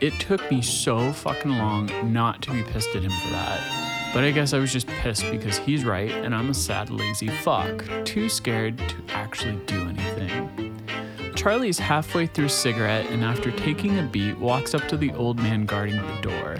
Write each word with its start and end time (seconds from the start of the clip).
It 0.00 0.12
took 0.20 0.50
me 0.50 0.60
so 0.60 1.10
fucking 1.10 1.52
long 1.52 1.90
not 2.12 2.42
to 2.42 2.52
be 2.52 2.62
pissed 2.62 2.94
at 2.94 3.02
him 3.02 3.10
for 3.10 3.30
that. 3.30 4.10
But 4.12 4.24
I 4.24 4.30
guess 4.30 4.52
I 4.52 4.58
was 4.58 4.74
just 4.74 4.86
pissed 4.88 5.30
because 5.30 5.56
he's 5.56 5.86
right 5.86 6.10
and 6.10 6.34
I'm 6.34 6.50
a 6.50 6.54
sad, 6.54 6.90
lazy 6.90 7.28
fuck, 7.28 7.82
too 8.04 8.28
scared 8.28 8.76
to 8.76 8.96
actually 9.08 9.56
do 9.64 9.80
anything. 9.88 10.78
Charlie 11.34 11.70
is 11.70 11.78
halfway 11.78 12.26
through 12.26 12.50
cigarette 12.50 13.06
and 13.06 13.24
after 13.24 13.50
taking 13.52 13.98
a 13.98 14.02
beat 14.02 14.38
walks 14.38 14.74
up 14.74 14.86
to 14.88 14.98
the 14.98 15.12
old 15.12 15.38
man 15.38 15.64
guarding 15.64 15.96
the 15.96 16.20
door. 16.20 16.58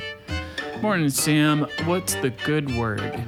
Morning, 0.81 1.11
Sam. 1.11 1.67
What's 1.85 2.15
the 2.15 2.31
good 2.31 2.75
word? 2.75 3.23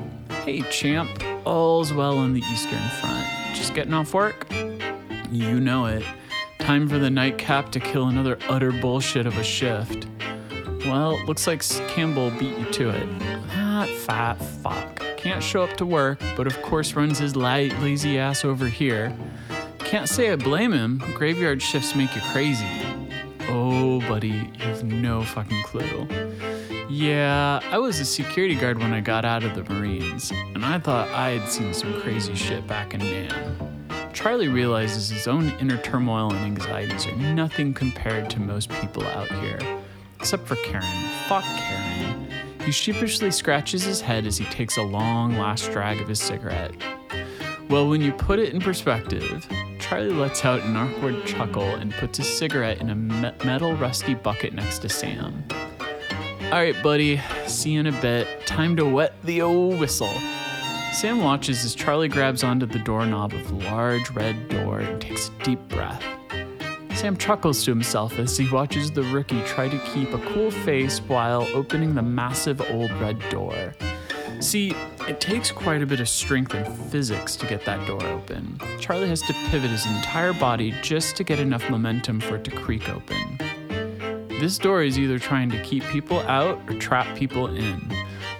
Hey, 0.45 0.63
champ. 0.71 1.23
All's 1.49 1.95
well 1.95 2.19
on 2.19 2.35
the 2.35 2.43
Eastern 2.43 2.87
Front. 3.01 3.27
Just 3.55 3.73
getting 3.73 3.95
off 3.95 4.13
work? 4.13 4.47
You 5.33 5.59
know 5.59 5.87
it. 5.87 6.05
Time 6.59 6.87
for 6.87 6.99
the 6.99 7.09
nightcap 7.09 7.73
to 7.73 7.81
kill 7.81 8.09
another 8.09 8.37
utter 8.51 8.71
bullshit 8.71 9.27
of 9.27 9.35
a 9.39 9.43
shift. 9.43 10.07
Well, 10.85 11.19
looks 11.25 11.47
like 11.47 11.67
Campbell 11.89 12.31
beat 12.33 12.55
you 12.59 12.67
to 12.67 12.91
it. 12.91 13.19
That 13.49 13.89
fat 13.89 14.35
fuck. 14.35 15.03
Can't 15.17 15.43
show 15.43 15.63
up 15.63 15.75
to 15.79 15.87
work, 15.87 16.21
but 16.37 16.47
of 16.47 16.61
course 16.61 16.93
runs 16.93 17.19
his 17.19 17.35
light, 17.35 17.73
lazy 17.81 18.19
ass 18.19 18.45
over 18.45 18.67
here. 18.67 19.17
Can't 19.79 20.07
say 20.07 20.31
I 20.31 20.37
blame 20.37 20.73
him. 20.73 21.03
Graveyard 21.15 21.63
shifts 21.63 21.95
make 21.95 22.15
you 22.15 22.21
crazy. 22.31 22.69
Oh, 23.49 24.01
buddy, 24.01 24.29
you 24.29 24.65
have 24.67 24.85
no 24.85 25.23
fucking 25.23 25.63
clue. 25.63 26.28
Yeah, 26.99 27.61
I 27.71 27.79
was 27.79 28.01
a 28.01 28.05
security 28.05 28.57
guard 28.57 28.81
when 28.81 28.93
I 28.93 28.99
got 28.99 29.25
out 29.25 29.45
of 29.45 29.55
the 29.55 29.73
Marines, 29.73 30.33
and 30.33 30.65
I 30.65 30.81
thought 30.81 31.07
I 31.11 31.31
had 31.31 31.49
seen 31.49 31.73
some 31.73 32.01
crazy 32.01 32.35
shit 32.35 32.67
back 32.67 32.93
in 32.93 32.99
Nam. 32.99 33.89
Charlie 34.13 34.49
realizes 34.49 35.09
his 35.09 35.29
own 35.29 35.51
inner 35.61 35.77
turmoil 35.77 36.33
and 36.33 36.45
anxieties 36.45 37.07
are 37.07 37.15
nothing 37.15 37.73
compared 37.73 38.29
to 38.31 38.41
most 38.41 38.69
people 38.71 39.07
out 39.07 39.31
here. 39.31 39.61
Except 40.19 40.45
for 40.45 40.57
Karen. 40.57 40.83
Fuck 41.29 41.45
Karen. 41.45 42.27
He 42.65 42.73
sheepishly 42.73 43.31
scratches 43.31 43.85
his 43.85 44.01
head 44.01 44.27
as 44.27 44.37
he 44.37 44.47
takes 44.47 44.77
a 44.77 44.83
long 44.83 45.39
last 45.39 45.71
drag 45.71 46.01
of 46.01 46.09
his 46.09 46.19
cigarette. 46.19 46.75
Well, 47.71 47.89
when 47.89 48.01
you 48.01 48.11
put 48.11 48.41
it 48.41 48.53
in 48.53 48.61
perspective, 48.61 49.47
Charlie 49.79 50.11
lets 50.11 50.45
out 50.45 50.63
an 50.63 50.77
awkward 50.77 51.25
chuckle 51.27 51.77
and 51.77 51.93
puts 51.93 52.19
his 52.19 52.27
cigarette 52.27 52.81
in 52.81 52.91
a 52.91 52.97
me- 52.97 53.31
metal 53.45 53.77
rusty 53.77 54.15
bucket 54.15 54.53
next 54.53 54.81
to 54.81 54.89
Sam. 54.89 55.45
All 56.51 56.55
right, 56.55 56.83
buddy, 56.83 57.21
see 57.47 57.73
you 57.73 57.81
in 57.81 57.89
a 57.89 58.01
bit. 58.01 58.47
Time 58.47 58.75
to 58.77 58.87
wet 58.87 59.13
the 59.23 59.43
old 59.43 59.79
whistle. 59.79 60.15
Sam 60.95 61.23
watches 61.23 61.63
as 61.63 61.75
Charlie 61.75 62.09
grabs 62.09 62.43
onto 62.43 62.65
the 62.65 62.79
doorknob 62.79 63.35
of 63.35 63.47
the 63.49 63.67
large 63.67 64.09
red 64.13 64.49
door 64.49 64.81
and 64.81 64.99
takes 64.99 65.29
a 65.29 65.45
deep 65.45 65.61
breath. 65.69 66.03
Sam 66.95 67.19
chuckles 67.19 67.63
to 67.65 67.71
himself 67.71 68.19
as 68.19 68.35
he 68.39 68.51
watches 68.51 68.91
the 68.91 69.03
rookie 69.03 69.43
try 69.43 69.69
to 69.69 69.79
keep 69.93 70.15
a 70.15 70.19
cool 70.33 70.51
face 70.51 71.01
while 71.01 71.47
opening 71.53 71.95
the 71.95 72.01
massive 72.01 72.63
old 72.71 72.91
red 72.93 73.19
door. 73.29 73.75
See, 74.41 74.75
it 75.07 75.21
takes 75.21 75.53
quite 75.53 75.83
a 75.83 75.87
bit 75.87 76.01
of 76.01 76.09
strength 76.09 76.55
and 76.55 76.67
physics 76.91 77.37
to 77.37 77.47
get 77.47 77.67
that 77.67 77.87
door 77.87 78.03
open. 78.07 78.59
Charlie 78.81 79.11
has 79.11 79.21
to 79.23 79.35
pivot 79.51 79.71
his 79.71 79.85
entire 79.85 80.33
body 80.33 80.75
just 80.81 81.15
to 81.17 81.25
get 81.25 81.41
enough 81.41 81.69
momentum 81.69 82.21
for 82.21 82.37
it 82.37 82.45
to 82.45 82.51
creak 82.51 82.89
open. 82.89 83.39
This 84.41 84.57
door 84.57 84.85
is 84.85 85.01
either 85.01 85.19
trying 85.19 85.51
to 85.51 85.61
keep 85.65 85.83
people 85.85 86.21
out 86.21 86.61
or 86.71 86.79
trap 86.79 87.17
people 87.17 87.49
in. 87.49 87.93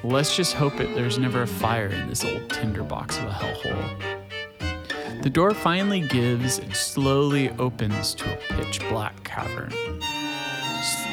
Let's 0.05 0.37
just 0.37 0.55
hope 0.55 0.79
it 0.79 0.95
there's 0.95 1.19
never 1.19 1.43
a 1.43 1.47
fire 1.47 1.89
in 1.89 2.09
this 2.09 2.25
old 2.25 2.49
tinderbox 2.51 3.19
of 3.19 3.25
a 3.25 3.31
hellhole. 3.31 5.23
The 5.23 5.31
door 5.31 5.55
finally 5.55 6.03
gives 6.03 6.61
and 6.61 6.73
slowly 6.73 7.51
opens 7.59 8.15
to 8.15 8.33
a 8.33 8.37
pitch 8.55 8.79
black 8.89 9.25
cavern. 9.25 9.73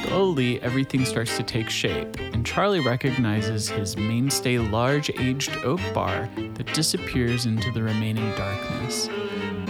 Slowly, 0.03 0.61
everything 0.61 1.03
starts 1.03 1.35
to 1.37 1.43
take 1.43 1.71
shape, 1.71 2.19
and 2.19 2.45
Charlie 2.45 2.85
recognizes 2.85 3.67
his 3.67 3.97
mainstay 3.97 4.59
large 4.59 5.09
aged 5.19 5.57
oak 5.63 5.81
bar 5.95 6.29
that 6.35 6.71
disappears 6.75 7.47
into 7.47 7.71
the 7.71 7.81
remaining 7.81 8.29
darkness. 8.35 9.09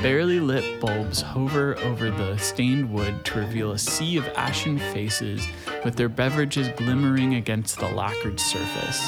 Barely 0.06 0.40
lit 0.40 0.80
bulbs 0.80 1.20
hover 1.20 1.76
over 1.80 2.12
the 2.12 2.38
stained 2.38 2.92
wood 2.92 3.26
to 3.26 3.40
reveal 3.40 3.72
a 3.72 3.80
sea 3.80 4.18
of 4.18 4.28
ashen 4.36 4.78
faces 4.78 5.48
with 5.84 5.96
their 5.96 6.10
beverages 6.10 6.70
glimmering 6.78 7.34
against 7.34 7.80
the 7.80 7.88
lacquered 7.88 8.40
surface. 8.40 9.00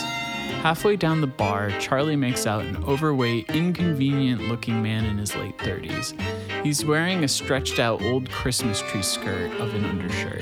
Halfway 0.64 0.96
down 0.96 1.22
the 1.22 1.28
bar, 1.28 1.70
Charlie 1.80 2.16
makes 2.16 2.48
out 2.48 2.66
an 2.66 2.84
overweight, 2.84 3.52
inconvenient 3.52 4.48
looking 4.48 4.82
man 4.82 5.06
in 5.06 5.20
his 5.20 5.36
late 5.36 5.56
30s. 5.60 6.20
He's 6.64 6.84
wearing 6.84 7.24
a 7.24 7.28
stretched 7.28 7.78
out 7.78 8.02
old 8.02 8.32
Christmas 8.32 8.82
tree 8.82 9.04
skirt 9.04 9.52
of 9.62 9.76
an 9.76 9.86
undershirt. 9.86 10.42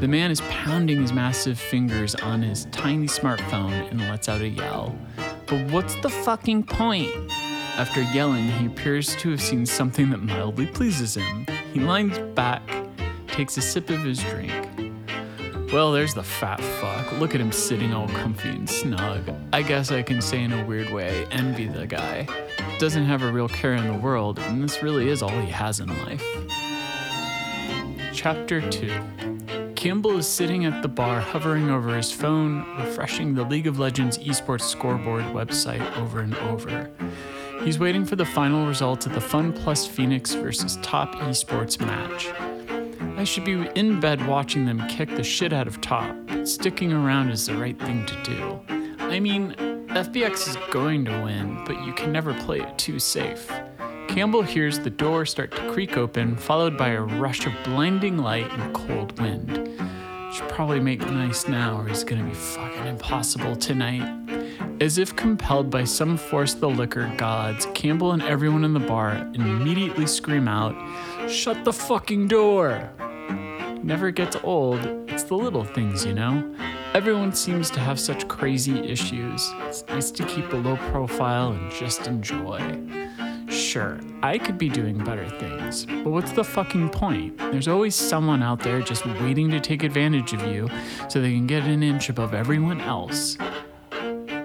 The 0.00 0.08
man 0.08 0.30
is 0.30 0.40
pounding 0.48 1.02
his 1.02 1.12
massive 1.12 1.58
fingers 1.58 2.14
on 2.14 2.40
his 2.40 2.64
tiny 2.72 3.08
smartphone 3.08 3.90
and 3.90 4.00
lets 4.00 4.30
out 4.30 4.40
a 4.40 4.48
yell. 4.48 4.98
But 5.46 5.70
what's 5.70 5.96
the 5.96 6.08
fucking 6.08 6.62
point? 6.62 7.12
After 7.76 8.00
yelling, 8.00 8.48
he 8.48 8.66
appears 8.66 9.14
to 9.16 9.30
have 9.30 9.40
seen 9.40 9.66
something 9.66 10.08
that 10.08 10.22
mildly 10.22 10.66
pleases 10.66 11.14
him. 11.14 11.46
He 11.74 11.80
lines 11.80 12.18
back, 12.34 12.62
takes 13.26 13.58
a 13.58 13.60
sip 13.60 13.90
of 13.90 14.02
his 14.02 14.18
drink. 14.22 14.50
Well, 15.74 15.92
there's 15.92 16.14
the 16.14 16.22
fat 16.22 16.58
fuck. 16.58 17.12
Look 17.20 17.34
at 17.34 17.40
him 17.40 17.52
sitting 17.52 17.92
all 17.92 18.08
comfy 18.08 18.48
and 18.48 18.68
snug. 18.68 19.30
I 19.52 19.60
guess 19.60 19.92
I 19.92 20.02
can 20.02 20.22
say 20.22 20.42
in 20.42 20.54
a 20.54 20.64
weird 20.64 20.88
way, 20.88 21.26
envy 21.30 21.66
the 21.66 21.86
guy. 21.86 22.26
Doesn't 22.78 23.04
have 23.04 23.20
a 23.22 23.30
real 23.30 23.48
care 23.48 23.74
in 23.74 23.86
the 23.86 23.98
world, 23.98 24.38
and 24.38 24.64
this 24.64 24.82
really 24.82 25.10
is 25.10 25.22
all 25.22 25.28
he 25.28 25.50
has 25.50 25.78
in 25.78 25.88
life. 26.04 26.24
Chapter 28.14 28.62
2 28.70 29.74
Campbell 29.74 30.16
is 30.16 30.26
sitting 30.26 30.64
at 30.64 30.80
the 30.80 30.88
bar, 30.88 31.20
hovering 31.20 31.68
over 31.68 31.94
his 31.94 32.10
phone, 32.10 32.64
refreshing 32.78 33.34
the 33.34 33.44
League 33.44 33.66
of 33.66 33.78
Legends 33.78 34.16
esports 34.16 34.62
scoreboard 34.62 35.24
website 35.24 35.96
over 35.98 36.20
and 36.20 36.34
over. 36.36 36.90
He's 37.62 37.78
waiting 37.78 38.04
for 38.04 38.16
the 38.16 38.24
final 38.24 38.66
results 38.66 39.06
of 39.06 39.14
the 39.14 39.20
Fun 39.20 39.52
Plus 39.52 39.86
Phoenix 39.86 40.34
versus 40.34 40.78
Top 40.82 41.14
Esports 41.16 41.80
match. 41.80 42.28
I 43.18 43.24
should 43.24 43.44
be 43.44 43.68
in 43.74 43.98
bed 43.98 44.24
watching 44.26 44.64
them 44.64 44.86
kick 44.88 45.08
the 45.16 45.24
shit 45.24 45.52
out 45.52 45.66
of 45.66 45.80
Top, 45.80 46.14
but 46.26 46.46
sticking 46.46 46.92
around 46.92 47.30
is 47.30 47.46
the 47.46 47.56
right 47.56 47.78
thing 47.78 48.06
to 48.06 48.22
do. 48.22 48.60
I 49.04 49.18
mean, 49.18 49.54
FPX 49.88 50.48
is 50.48 50.56
going 50.70 51.04
to 51.06 51.22
win, 51.22 51.64
but 51.64 51.84
you 51.84 51.92
can 51.92 52.12
never 52.12 52.34
play 52.34 52.60
it 52.60 52.78
too 52.78 52.98
safe. 52.98 53.50
Campbell 54.08 54.42
hears 54.42 54.78
the 54.78 54.90
door 54.90 55.26
start 55.26 55.50
to 55.52 55.72
creak 55.72 55.96
open, 55.96 56.36
followed 56.36 56.76
by 56.78 56.90
a 56.90 57.00
rush 57.00 57.46
of 57.46 57.52
blinding 57.64 58.18
light 58.18 58.50
and 58.52 58.74
cold 58.74 59.18
wind. 59.20 59.70
Should 60.32 60.48
probably 60.48 60.80
make 60.80 61.00
nice 61.00 61.48
now 61.48 61.80
or 61.80 61.88
he's 61.88 62.04
gonna 62.04 62.24
be 62.24 62.34
fucking 62.34 62.86
impossible 62.86 63.56
tonight. 63.56 64.25
As 64.78 64.98
if 64.98 65.16
compelled 65.16 65.70
by 65.70 65.84
some 65.84 66.18
force 66.18 66.52
of 66.52 66.60
the 66.60 66.68
liquor 66.68 67.10
gods, 67.16 67.66
Campbell 67.72 68.12
and 68.12 68.22
everyone 68.22 68.62
in 68.62 68.74
the 68.74 68.80
bar 68.80 69.16
immediately 69.32 70.06
scream 70.06 70.48
out, 70.48 70.76
Shut 71.30 71.64
the 71.64 71.72
fucking 71.72 72.28
door! 72.28 72.90
Never 73.82 74.10
gets 74.10 74.36
old. 74.42 74.80
It's 75.08 75.22
the 75.22 75.34
little 75.34 75.64
things, 75.64 76.04
you 76.04 76.12
know? 76.12 76.54
Everyone 76.92 77.32
seems 77.32 77.70
to 77.70 77.80
have 77.80 77.98
such 77.98 78.28
crazy 78.28 78.78
issues. 78.80 79.50
It's 79.62 79.82
nice 79.88 80.10
to 80.10 80.26
keep 80.26 80.52
a 80.52 80.56
low 80.56 80.76
profile 80.90 81.52
and 81.52 81.70
just 81.72 82.06
enjoy. 82.06 82.60
Sure, 83.48 83.98
I 84.22 84.36
could 84.36 84.58
be 84.58 84.68
doing 84.68 85.02
better 85.02 85.26
things, 85.38 85.86
but 85.86 86.08
what's 86.08 86.32
the 86.32 86.44
fucking 86.44 86.90
point? 86.90 87.38
There's 87.38 87.68
always 87.68 87.94
someone 87.94 88.42
out 88.42 88.60
there 88.60 88.82
just 88.82 89.06
waiting 89.06 89.50
to 89.52 89.60
take 89.60 89.84
advantage 89.84 90.34
of 90.34 90.42
you 90.42 90.68
so 91.08 91.22
they 91.22 91.32
can 91.32 91.46
get 91.46 91.62
an 91.62 91.82
inch 91.82 92.10
above 92.10 92.34
everyone 92.34 92.82
else. 92.82 93.38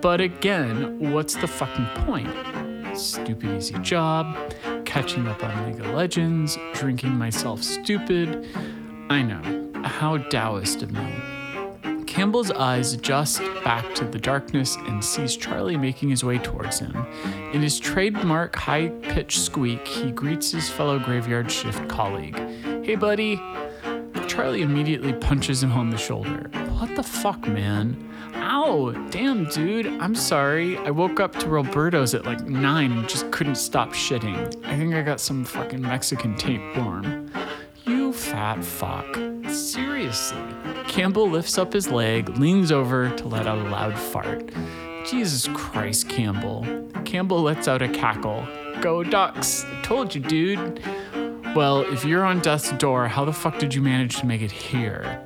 But 0.02 0.20
again, 0.20 1.12
what's 1.12 1.36
the 1.36 1.48
fucking 1.48 1.86
point? 2.06 2.98
Stupid 2.98 3.56
easy 3.58 3.78
job, 3.80 4.36
catching 4.84 5.28
up 5.28 5.44
on 5.44 5.72
League 5.72 5.80
of 5.80 5.92
Legends, 5.92 6.58
drinking 6.74 7.12
myself 7.12 7.62
stupid. 7.62 8.48
I 9.10 9.22
know, 9.22 9.72
how 9.84 10.18
Taoist 10.18 10.82
of 10.82 10.92
me. 10.92 12.04
Campbell's 12.08 12.52
eyes 12.52 12.94
adjust 12.94 13.42
back 13.64 13.94
to 13.96 14.04
the 14.04 14.18
darkness 14.18 14.76
and 14.76 15.06
sees 15.06 15.38
Charlie 15.38 15.78
making 15.78 16.10
his 16.10 16.24
way 16.24 16.40
towards 16.40 16.80
him. 16.80 17.06
In 17.54 17.62
his 17.62 17.80
trademark 17.80 18.56
high 18.56 18.90
pitched 18.90 19.40
squeak, 19.40 19.88
he 19.88 20.12
greets 20.12 20.52
his 20.52 20.70
fellow 20.70 21.00
graveyard 21.00 21.50
shift 21.50 21.88
colleague. 21.88 22.38
Hey, 22.84 22.96
buddy. 22.96 23.40
Charlie 24.28 24.62
immediately 24.62 25.14
punches 25.14 25.62
him 25.64 25.72
on 25.74 25.90
the 25.90 25.98
shoulder. 25.98 26.50
What 26.80 26.96
the 26.96 27.04
fuck, 27.04 27.48
man? 27.48 28.11
Ow! 28.36 28.92
Damn, 29.10 29.46
dude. 29.46 29.88
I'm 29.88 30.16
sorry. 30.16 30.78
I 30.78 30.92
woke 30.92 31.20
up 31.20 31.36
to 31.40 31.48
Roberto's 31.48 32.14
at 32.14 32.26
like 32.26 32.42
9 32.42 32.92
and 32.92 33.08
just 33.10 33.32
couldn't 33.32 33.56
stop 33.56 33.90
shitting. 33.90 34.66
I 34.66 34.78
think 34.78 34.94
I 34.94 35.02
got 35.02 35.20
some 35.20 35.44
fucking 35.44 35.82
Mexican 35.82 36.36
tapeworm. 36.36 37.32
You 37.86 38.14
fat 38.14 38.64
fuck. 38.64 39.16
Seriously. 39.50 40.42
Campbell 40.88 41.30
lifts 41.30 41.58
up 41.58 41.74
his 41.74 41.90
leg, 41.90 42.30
leans 42.38 42.72
over 42.72 43.10
to 43.10 43.28
let 43.28 43.48
out 43.48 43.58
a 43.58 43.70
loud 43.70 43.98
fart. 43.98 44.52
Jesus 45.06 45.48
Christ, 45.54 46.10
Campbell. 46.10 46.66
Campbell 47.06 47.42
lets 47.42 47.68
out 47.68 47.82
a 47.82 47.90
cackle. 47.90 48.48
Go 48.82 49.04
Ducks. 49.04 49.66
I 49.66 49.82
told 49.82 50.14
you, 50.14 50.22
dude. 50.22 50.84
Well, 51.56 51.82
if 51.82 52.06
you're 52.06 52.24
on 52.24 52.40
death's 52.40 52.72
door, 52.74 53.08
how 53.08 53.26
the 53.26 53.34
fuck 53.34 53.60
did 53.60 53.74
you 53.74 53.82
manage 53.82 54.18
to 54.20 54.26
make 54.26 54.42
it 54.42 54.52
here? 54.52 55.22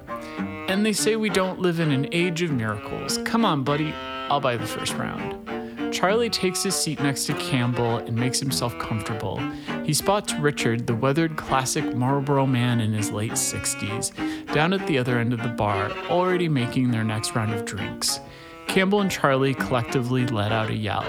And 0.68 0.86
they 0.86 0.94
say 0.94 1.16
we 1.16 1.30
don't 1.30 1.60
live 1.60 1.80
in 1.80 1.92
an 1.92 2.08
age 2.12 2.42
of 2.42 2.52
miracles. 2.52 3.20
Come 3.20 3.46
on, 3.46 3.64
buddy. 3.64 3.94
I'll 4.30 4.40
buy 4.40 4.58
the 4.58 4.66
first 4.66 4.94
round. 4.96 5.94
Charlie 5.94 6.30
takes 6.30 6.64
his 6.64 6.76
seat 6.76 7.00
next 7.00 7.26
to 7.26 7.34
Campbell 7.36 7.98
and 8.00 8.16
makes 8.16 8.40
himself 8.40 8.78
comfortable. 8.80 9.40
He 9.84 9.94
spots 9.94 10.34
Richard, 10.34 10.88
the 10.88 10.96
weathered 10.96 11.38
classic 11.38 11.96
Marlboro 11.96 12.46
man 12.46 12.82
in 12.82 12.92
his 12.92 13.12
late 13.12 13.34
60s, 13.34 14.12
down 14.54 14.74
at 14.74 14.86
the 14.88 14.98
other 14.98 15.20
end 15.20 15.32
of 15.32 15.42
the 15.42 15.50
bar, 15.50 15.92
already 16.10 16.50
making 16.50 16.92
their 16.92 17.04
next 17.04 17.36
round 17.36 17.54
of 17.54 17.64
drinks. 17.66 18.20
Campbell 18.68 19.02
and 19.02 19.12
Charlie 19.12 19.54
collectively 19.54 20.26
let 20.28 20.52
out 20.52 20.70
a 20.70 20.76
yell 20.76 21.06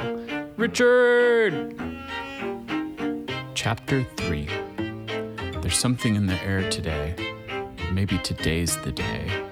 Richard! 0.56 1.74
Chapter 3.54 4.04
3 4.16 4.48
There's 5.60 5.78
something 5.78 6.14
in 6.14 6.26
the 6.26 6.40
air 6.44 6.70
today. 6.70 7.16
Maybe 7.92 8.18
today's 8.18 8.76
the 8.82 8.92
day. 8.92 9.45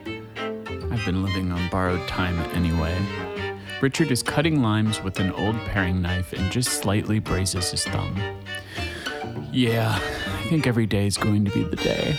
I've 0.94 1.04
been 1.04 1.24
living 1.24 1.50
on 1.50 1.68
borrowed 1.70 2.06
time 2.06 2.38
anyway. 2.54 2.96
Richard 3.80 4.12
is 4.12 4.22
cutting 4.22 4.62
limes 4.62 5.02
with 5.02 5.18
an 5.18 5.32
old 5.32 5.56
paring 5.66 6.00
knife 6.00 6.32
and 6.32 6.52
just 6.52 6.68
slightly 6.68 7.18
braces 7.18 7.72
his 7.72 7.84
thumb. 7.84 8.16
Yeah, 9.50 9.98
I 9.98 10.42
think 10.44 10.68
every 10.68 10.86
day 10.86 11.08
is 11.08 11.16
going 11.16 11.46
to 11.46 11.50
be 11.50 11.64
the 11.64 11.74
day. 11.74 12.16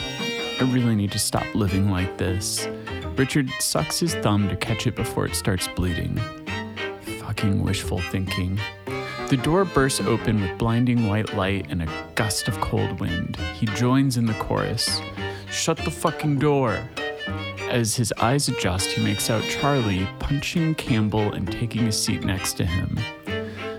I 0.59 0.63
really 0.73 0.93
need 0.93 1.13
to 1.13 1.19
stop 1.19 1.45
living 1.55 1.89
like 1.89 2.17
this. 2.17 2.67
Richard 3.15 3.49
sucks 3.59 3.97
his 3.97 4.13
thumb 4.15 4.49
to 4.49 4.57
catch 4.57 4.87
it 4.87 4.97
before 4.97 5.25
it 5.25 5.35
starts 5.35 5.69
bleeding. 5.69 6.19
Fucking 7.21 7.63
wishful 7.63 8.01
thinking. 8.11 8.59
The 9.29 9.39
door 9.41 9.63
bursts 9.63 10.01
open 10.01 10.41
with 10.41 10.57
blinding 10.57 11.07
white 11.07 11.33
light 11.33 11.67
and 11.69 11.81
a 11.81 12.05
gust 12.15 12.49
of 12.49 12.59
cold 12.59 12.99
wind. 12.99 13.37
He 13.53 13.67
joins 13.67 14.17
in 14.17 14.25
the 14.25 14.33
chorus. 14.33 14.99
Shut 15.49 15.77
the 15.77 15.91
fucking 15.91 16.39
door. 16.39 16.83
As 17.69 17.95
his 17.95 18.13
eyes 18.17 18.47
adjust, 18.47 18.91
he 18.91 19.03
makes 19.03 19.29
out 19.29 19.43
Charlie 19.43 20.07
punching 20.19 20.75
Campbell 20.75 21.33
and 21.33 21.51
taking 21.51 21.87
a 21.87 21.91
seat 21.91 22.23
next 22.23 22.53
to 22.53 22.65
him. 22.65 22.97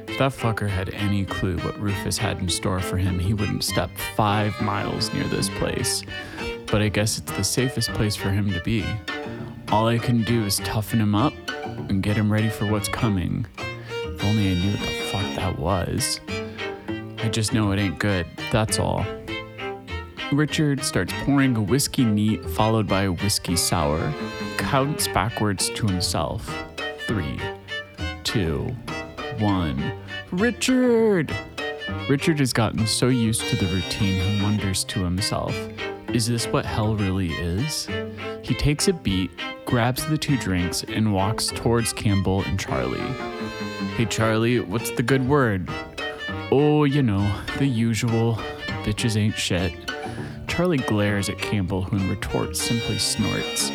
If 0.08 0.18
that 0.18 0.32
fucker 0.32 0.68
had 0.68 0.90
any 0.90 1.24
clue 1.24 1.56
what 1.58 1.78
Rufus 1.78 2.18
had 2.18 2.38
in 2.38 2.48
store 2.48 2.80
for 2.80 2.96
him, 2.96 3.18
he 3.18 3.32
wouldn't 3.32 3.64
step 3.64 3.90
five 4.16 4.60
miles 4.60 5.12
near 5.12 5.24
this 5.24 5.48
place. 5.50 6.02
But 6.66 6.82
I 6.82 6.88
guess 6.88 7.18
it's 7.18 7.32
the 7.32 7.44
safest 7.44 7.90
place 7.90 8.16
for 8.16 8.30
him 8.30 8.52
to 8.52 8.60
be. 8.60 8.84
All 9.68 9.86
I 9.86 9.98
can 9.98 10.22
do 10.24 10.44
is 10.44 10.56
toughen 10.58 11.00
him 11.00 11.14
up 11.14 11.34
and 11.88 12.02
get 12.02 12.16
him 12.16 12.32
ready 12.32 12.48
for 12.48 12.66
what's 12.66 12.88
coming. 12.88 13.46
If 13.58 14.24
only 14.24 14.52
I 14.52 14.54
knew 14.54 14.72
what 14.72 14.80
the 14.80 15.08
fuck 15.10 15.36
that 15.36 15.58
was. 15.58 16.20
I 17.18 17.28
just 17.28 17.52
know 17.52 17.72
it 17.72 17.78
ain't 17.78 17.98
good, 17.98 18.26
that's 18.50 18.78
all. 18.78 19.04
Richard 20.32 20.82
starts 20.82 21.12
pouring 21.24 21.56
a 21.56 21.62
whiskey 21.62 22.04
neat 22.04 22.44
followed 22.50 22.88
by 22.88 23.02
a 23.02 23.12
whiskey 23.12 23.54
sour. 23.56 24.12
Counts 24.58 25.06
backwards 25.08 25.70
to 25.70 25.86
himself. 25.86 26.52
Three, 27.06 27.40
two, 28.24 28.74
one. 29.38 29.92
Richard! 30.32 31.34
Richard 32.08 32.40
has 32.40 32.52
gotten 32.52 32.86
so 32.86 33.08
used 33.08 33.42
to 33.48 33.56
the 33.56 33.72
routine 33.72 34.20
he 34.20 34.42
wonders 34.42 34.84
to 34.84 35.02
himself, 35.02 35.54
is 36.12 36.26
this 36.26 36.46
what 36.46 36.64
hell 36.64 36.96
really 36.96 37.32
is? 37.32 37.88
He 38.42 38.54
takes 38.54 38.88
a 38.88 38.92
beat, 38.92 39.30
grabs 39.64 40.06
the 40.06 40.18
two 40.18 40.36
drinks, 40.38 40.82
and 40.82 41.12
walks 41.12 41.48
towards 41.48 41.92
Campbell 41.92 42.42
and 42.44 42.58
Charlie. 42.58 43.00
Hey 43.96 44.06
Charlie, 44.06 44.60
what's 44.60 44.90
the 44.90 45.02
good 45.02 45.28
word? 45.28 45.68
Oh, 46.50 46.84
you 46.84 47.02
know, 47.02 47.42
the 47.58 47.66
usual. 47.66 48.36
Bitches 48.84 49.16
ain't 49.16 49.36
shit. 49.36 49.85
Charlie 50.56 50.78
glares 50.78 51.28
at 51.28 51.36
Campbell, 51.36 51.82
who 51.82 51.98
in 51.98 52.08
retort 52.08 52.56
simply 52.56 52.96
snorts. 52.96 53.70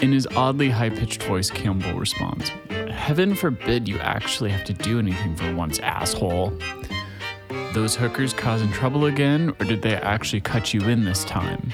In 0.00 0.10
his 0.10 0.26
oddly 0.34 0.68
high 0.68 0.90
pitched 0.90 1.22
voice, 1.22 1.48
Campbell 1.48 1.92
responds, 1.96 2.50
Heaven 2.90 3.36
forbid 3.36 3.86
you 3.86 4.00
actually 4.00 4.50
have 4.50 4.64
to 4.64 4.72
do 4.72 4.98
anything 4.98 5.36
for 5.36 5.54
once, 5.54 5.78
asshole. 5.78 6.52
Those 7.72 7.94
hookers 7.94 8.32
causing 8.32 8.72
trouble 8.72 9.04
again, 9.04 9.54
or 9.60 9.64
did 9.64 9.80
they 9.80 9.94
actually 9.94 10.40
cut 10.40 10.74
you 10.74 10.80
in 10.88 11.04
this 11.04 11.22
time? 11.22 11.72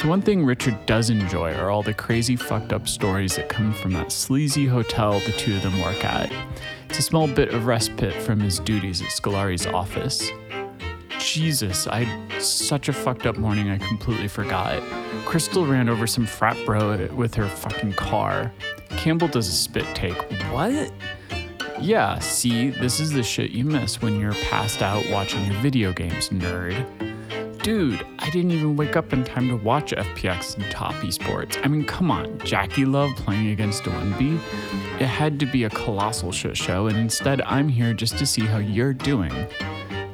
The 0.00 0.08
one 0.08 0.20
thing 0.20 0.44
Richard 0.44 0.84
does 0.84 1.08
enjoy 1.08 1.54
are 1.54 1.70
all 1.70 1.82
the 1.82 1.94
crazy 1.94 2.36
fucked 2.36 2.74
up 2.74 2.86
stories 2.88 3.36
that 3.36 3.48
come 3.48 3.72
from 3.72 3.94
that 3.94 4.12
sleazy 4.12 4.66
hotel 4.66 5.18
the 5.20 5.32
two 5.32 5.56
of 5.56 5.62
them 5.62 5.80
work 5.80 6.04
at. 6.04 6.30
It's 6.90 6.98
a 6.98 7.02
small 7.02 7.26
bit 7.26 7.54
of 7.54 7.64
respite 7.64 8.12
from 8.12 8.38
his 8.38 8.60
duties 8.60 9.00
at 9.00 9.08
Scolari's 9.08 9.66
office. 9.66 10.30
Jesus, 11.18 11.86
I 11.86 12.04
had 12.04 12.42
such 12.42 12.88
a 12.88 12.92
fucked 12.92 13.26
up 13.26 13.36
morning 13.36 13.70
I 13.70 13.78
completely 13.78 14.28
forgot. 14.28 14.82
Crystal 15.24 15.66
ran 15.66 15.88
over 15.88 16.06
some 16.06 16.26
frat 16.26 16.56
bro 16.64 17.08
with 17.14 17.34
her 17.34 17.48
fucking 17.48 17.94
car. 17.94 18.52
Campbell 18.90 19.28
does 19.28 19.48
a 19.48 19.52
spit 19.52 19.86
take. 19.94 20.16
What? 20.52 20.92
Yeah, 21.80 22.18
see, 22.18 22.70
this 22.70 23.00
is 23.00 23.12
the 23.12 23.22
shit 23.22 23.50
you 23.50 23.64
miss 23.64 24.00
when 24.00 24.18
you're 24.18 24.32
passed 24.32 24.82
out 24.82 25.04
watching 25.10 25.44
your 25.46 25.60
video 25.60 25.92
games, 25.92 26.30
nerd. 26.30 26.86
Dude, 27.62 28.04
I 28.18 28.30
didn't 28.30 28.52
even 28.52 28.76
wake 28.76 28.96
up 28.96 29.12
in 29.12 29.24
time 29.24 29.48
to 29.48 29.56
watch 29.56 29.92
FPX 29.92 30.56
and 30.56 30.70
Top 30.70 30.94
Esports. 30.94 31.58
I 31.64 31.68
mean, 31.68 31.84
come 31.84 32.10
on, 32.10 32.38
JackeyLove 32.38 33.16
playing 33.16 33.48
against 33.48 33.82
Doinb? 33.82 34.40
It 35.00 35.06
had 35.06 35.38
to 35.40 35.46
be 35.46 35.64
a 35.64 35.70
colossal 35.70 36.32
shit 36.32 36.56
show, 36.56 36.86
and 36.86 36.96
instead 36.96 37.42
I'm 37.42 37.68
here 37.68 37.92
just 37.92 38.16
to 38.18 38.26
see 38.26 38.46
how 38.46 38.58
you're 38.58 38.94
doing. 38.94 39.32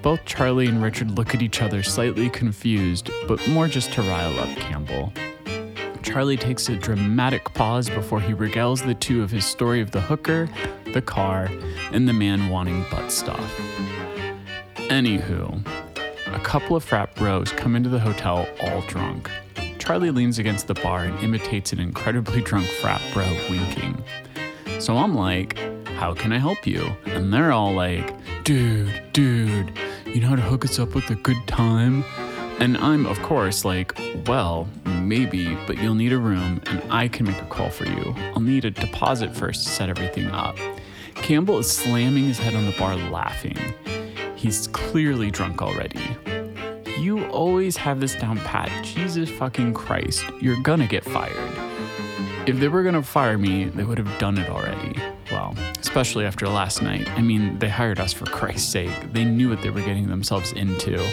Both 0.04 0.26
Charlie 0.26 0.66
and 0.66 0.82
Richard 0.82 1.12
look 1.12 1.34
at 1.34 1.40
each 1.40 1.62
other 1.62 1.82
slightly 1.82 2.28
confused, 2.28 3.10
but 3.26 3.48
more 3.48 3.68
just 3.68 3.90
to 3.94 4.02
rile 4.02 4.38
up 4.38 4.54
Campbell. 4.56 5.10
Charlie 6.02 6.36
takes 6.36 6.68
a 6.68 6.76
dramatic 6.76 7.42
pause 7.54 7.88
before 7.88 8.20
he 8.20 8.34
regales 8.34 8.84
the 8.84 8.92
two 8.92 9.22
of 9.22 9.30
his 9.30 9.46
story 9.46 9.80
of 9.80 9.92
the 9.92 10.02
hooker, 10.02 10.46
the 10.92 11.00
car, 11.00 11.48
and 11.90 12.06
the 12.06 12.12
man 12.12 12.50
wanting 12.50 12.84
butt 12.90 13.10
stuff. 13.10 13.50
Anywho, 14.90 15.66
a 16.34 16.40
couple 16.40 16.76
of 16.76 16.84
frat 16.84 17.14
bros 17.14 17.50
come 17.52 17.74
into 17.74 17.88
the 17.88 17.98
hotel 17.98 18.46
all 18.60 18.82
drunk. 18.82 19.30
Charlie 19.78 20.10
leans 20.10 20.38
against 20.38 20.66
the 20.66 20.74
bar 20.74 21.04
and 21.04 21.18
imitates 21.20 21.72
an 21.72 21.80
incredibly 21.80 22.42
drunk 22.42 22.66
frat 22.66 23.00
bro 23.14 23.24
winking. 23.48 24.04
So 24.80 24.98
I'm 24.98 25.14
like, 25.14 25.58
how 25.94 26.12
can 26.12 26.30
I 26.30 26.38
help 26.38 26.66
you? 26.66 26.94
And 27.06 27.32
they're 27.32 27.52
all 27.52 27.72
like, 27.72 28.14
dude, 28.44 28.92
dude, 29.14 29.72
you 30.14 30.20
know 30.20 30.28
how 30.28 30.36
to 30.36 30.42
hook 30.42 30.64
us 30.64 30.78
up 30.78 30.94
with 30.94 31.10
a 31.10 31.16
good 31.16 31.44
time? 31.48 32.04
And 32.60 32.76
I'm, 32.78 33.04
of 33.04 33.20
course, 33.22 33.64
like, 33.64 33.98
well, 34.26 34.68
maybe, 34.86 35.56
but 35.66 35.76
you'll 35.78 35.96
need 35.96 36.12
a 36.12 36.18
room 36.18 36.62
and 36.66 36.80
I 36.88 37.08
can 37.08 37.26
make 37.26 37.42
a 37.42 37.46
call 37.46 37.68
for 37.68 37.84
you. 37.84 38.14
I'll 38.16 38.40
need 38.40 38.64
a 38.64 38.70
deposit 38.70 39.34
first 39.34 39.64
to 39.64 39.70
set 39.70 39.88
everything 39.88 40.28
up. 40.28 40.56
Campbell 41.16 41.58
is 41.58 41.68
slamming 41.68 42.26
his 42.26 42.38
head 42.38 42.54
on 42.54 42.64
the 42.64 42.70
bar 42.78 42.94
laughing. 42.94 43.58
He's 44.36 44.68
clearly 44.68 45.32
drunk 45.32 45.60
already. 45.60 46.16
You 46.96 47.26
always 47.26 47.76
have 47.76 47.98
this 47.98 48.14
down 48.14 48.38
pat. 48.38 48.70
Jesus 48.84 49.28
fucking 49.28 49.74
Christ, 49.74 50.24
you're 50.40 50.62
gonna 50.62 50.86
get 50.86 51.02
fired. 51.02 51.58
If 52.46 52.60
they 52.60 52.68
were 52.68 52.84
gonna 52.84 53.02
fire 53.02 53.36
me, 53.36 53.64
they 53.64 53.82
would 53.82 53.98
have 53.98 54.18
done 54.20 54.38
it 54.38 54.48
already. 54.48 54.94
Well, 55.34 55.56
especially 55.80 56.26
after 56.26 56.46
last 56.46 56.80
night. 56.80 57.10
I 57.10 57.20
mean, 57.20 57.58
they 57.58 57.68
hired 57.68 57.98
us 57.98 58.12
for 58.12 58.24
Christ's 58.26 58.70
sake. 58.70 59.12
They 59.12 59.24
knew 59.24 59.50
what 59.50 59.62
they 59.62 59.70
were 59.70 59.80
getting 59.80 60.06
themselves 60.06 60.52
into. 60.52 61.04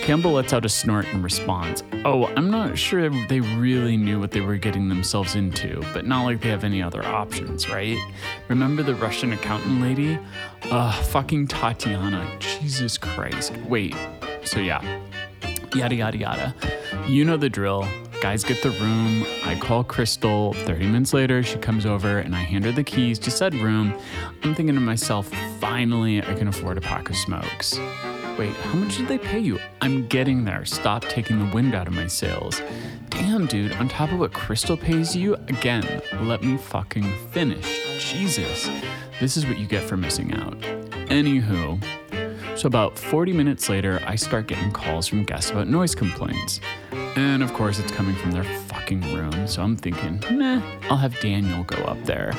Campbell 0.00 0.32
lets 0.32 0.54
out 0.54 0.64
a 0.64 0.68
snort 0.70 1.06
in 1.12 1.22
response. 1.22 1.82
Oh, 2.06 2.24
I'm 2.36 2.50
not 2.50 2.78
sure 2.78 3.10
they 3.26 3.40
really 3.40 3.98
knew 3.98 4.18
what 4.18 4.30
they 4.30 4.40
were 4.40 4.56
getting 4.56 4.88
themselves 4.88 5.34
into, 5.34 5.82
but 5.92 6.06
not 6.06 6.24
like 6.24 6.40
they 6.40 6.48
have 6.48 6.64
any 6.64 6.82
other 6.82 7.04
options, 7.04 7.68
right? 7.68 7.98
Remember 8.48 8.82
the 8.82 8.94
Russian 8.94 9.34
accountant 9.34 9.82
lady? 9.82 10.18
Ugh, 10.70 11.04
fucking 11.08 11.48
Tatiana. 11.48 12.26
Jesus 12.38 12.96
Christ. 12.96 13.54
Wait, 13.68 13.94
so 14.42 14.58
yeah. 14.58 14.80
Yada, 15.74 15.96
yada, 15.96 16.16
yada. 16.16 16.54
You 17.06 17.26
know 17.26 17.36
the 17.36 17.50
drill. 17.50 17.86
Guys 18.20 18.44
get 18.44 18.62
the 18.62 18.70
room. 18.72 19.24
I 19.44 19.58
call 19.58 19.82
Crystal. 19.82 20.52
30 20.52 20.86
minutes 20.86 21.14
later, 21.14 21.42
she 21.42 21.56
comes 21.56 21.86
over 21.86 22.18
and 22.18 22.34
I 22.36 22.40
hand 22.40 22.66
her 22.66 22.72
the 22.72 22.84
keys 22.84 23.18
to 23.20 23.30
said 23.30 23.54
room. 23.54 23.98
I'm 24.42 24.54
thinking 24.54 24.74
to 24.74 24.80
myself, 24.80 25.26
finally, 25.58 26.22
I 26.22 26.34
can 26.34 26.46
afford 26.46 26.76
a 26.76 26.82
pack 26.82 27.08
of 27.08 27.16
smokes. 27.16 27.78
Wait, 28.38 28.52
how 28.52 28.74
much 28.74 28.98
did 28.98 29.08
they 29.08 29.16
pay 29.16 29.38
you? 29.38 29.58
I'm 29.80 30.06
getting 30.06 30.44
there. 30.44 30.66
Stop 30.66 31.04
taking 31.04 31.38
the 31.38 31.54
wind 31.54 31.74
out 31.74 31.86
of 31.86 31.94
my 31.94 32.06
sails. 32.06 32.60
Damn, 33.08 33.46
dude, 33.46 33.72
on 33.72 33.88
top 33.88 34.12
of 34.12 34.18
what 34.18 34.34
Crystal 34.34 34.76
pays 34.76 35.16
you, 35.16 35.34
again, 35.48 36.02
let 36.20 36.42
me 36.42 36.58
fucking 36.58 37.10
finish. 37.32 37.80
Jesus. 37.98 38.68
This 39.18 39.38
is 39.38 39.46
what 39.46 39.58
you 39.58 39.66
get 39.66 39.82
for 39.82 39.96
missing 39.96 40.34
out. 40.34 40.60
Anywho, 41.08 41.82
so 42.60 42.66
about 42.66 42.98
40 42.98 43.32
minutes 43.32 43.70
later, 43.70 44.02
I 44.06 44.16
start 44.16 44.46
getting 44.46 44.70
calls 44.70 45.08
from 45.08 45.24
guests 45.24 45.50
about 45.50 45.66
noise 45.66 45.94
complaints. 45.94 46.60
And 47.16 47.42
of 47.42 47.54
course, 47.54 47.78
it's 47.78 47.90
coming 47.90 48.14
from 48.14 48.32
their 48.32 48.44
fucking 48.44 49.00
room, 49.14 49.48
so 49.48 49.62
I'm 49.62 49.78
thinking, 49.78 50.22
nah, 50.30 50.60
I'll 50.90 50.98
have 50.98 51.18
Daniel 51.20 51.64
go 51.64 51.78
up 51.84 52.04
there. 52.04 52.34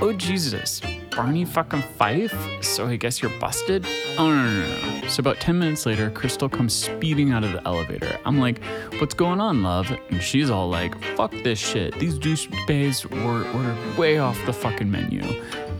Oh, 0.00 0.14
Jesus, 0.14 0.80
Barney 1.14 1.44
fucking 1.44 1.82
Fife? 1.82 2.34
So 2.62 2.86
I 2.86 2.96
guess 2.96 3.20
you're 3.20 3.38
busted? 3.38 3.86
Oh, 4.16 4.30
no, 4.30 4.50
no, 4.50 4.66
no, 4.66 5.00
no. 5.02 5.08
So 5.08 5.20
about 5.20 5.40
10 5.40 5.58
minutes 5.58 5.84
later, 5.84 6.08
Crystal 6.08 6.48
comes 6.48 6.72
speeding 6.72 7.32
out 7.32 7.44
of 7.44 7.52
the 7.52 7.62
elevator. 7.66 8.18
I'm 8.24 8.38
like, 8.38 8.62
what's 8.98 9.12
going 9.12 9.42
on, 9.42 9.62
love? 9.62 9.94
And 10.08 10.22
she's 10.22 10.48
all 10.48 10.70
like, 10.70 10.98
fuck 11.16 11.32
this 11.44 11.58
shit. 11.58 11.98
These 11.98 12.18
douchebags 12.18 13.04
were 13.10 13.46
ordered 13.52 13.98
way 13.98 14.16
off 14.16 14.38
the 14.46 14.54
fucking 14.54 14.90
menu. 14.90 15.20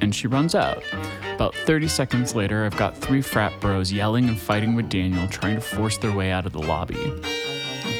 And 0.00 0.14
she 0.14 0.26
runs 0.26 0.54
out. 0.54 0.83
About 1.35 1.54
30 1.54 1.88
seconds 1.88 2.35
later, 2.35 2.64
I've 2.64 2.76
got 2.76 2.97
three 2.97 3.23
frat 3.23 3.59
bros 3.61 3.92
yelling 3.92 4.28
and 4.28 4.38
fighting 4.38 4.75
with 4.75 4.88
Daniel, 4.88 5.26
trying 5.28 5.54
to 5.54 5.61
force 5.61 5.99
their 5.99 6.12
way 6.12 6.30
out 6.30 6.47
of 6.47 6.52
the 6.52 6.61
lobby. 6.61 7.12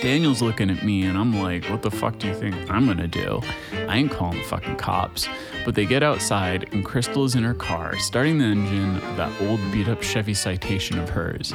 Daniel's 0.02 0.40
looking 0.40 0.71
at 0.71 0.83
me 0.83 1.02
and 1.02 1.19
I'm 1.19 1.42
like, 1.42 1.66
what 1.66 1.83
the 1.83 1.90
fuck 1.90 2.19
do 2.19 2.26
you 2.26 2.35
think 2.35 2.54
I'm 2.71 2.87
gonna 2.87 3.07
do? 3.07 3.42
I 3.87 3.99
ain't 3.99 4.11
calling 4.11 4.38
the 4.38 4.45
fucking 4.45 4.76
cops. 4.76 5.28
But 5.64 5.75
they 5.75 5.85
get 5.85 6.02
outside 6.02 6.71
and 6.73 6.85
Crystal 6.85 7.25
is 7.25 7.35
in 7.35 7.42
her 7.45 7.52
car, 7.52 7.99
starting 7.99 8.38
the 8.38 8.47
engine 8.47 8.97
of 8.97 9.16
that 9.19 9.42
old 9.42 9.61
beat 9.71 9.88
up 9.88 10.02
Chevy 10.02 10.33
Citation 10.33 10.99
of 10.99 11.11
hers. 11.11 11.52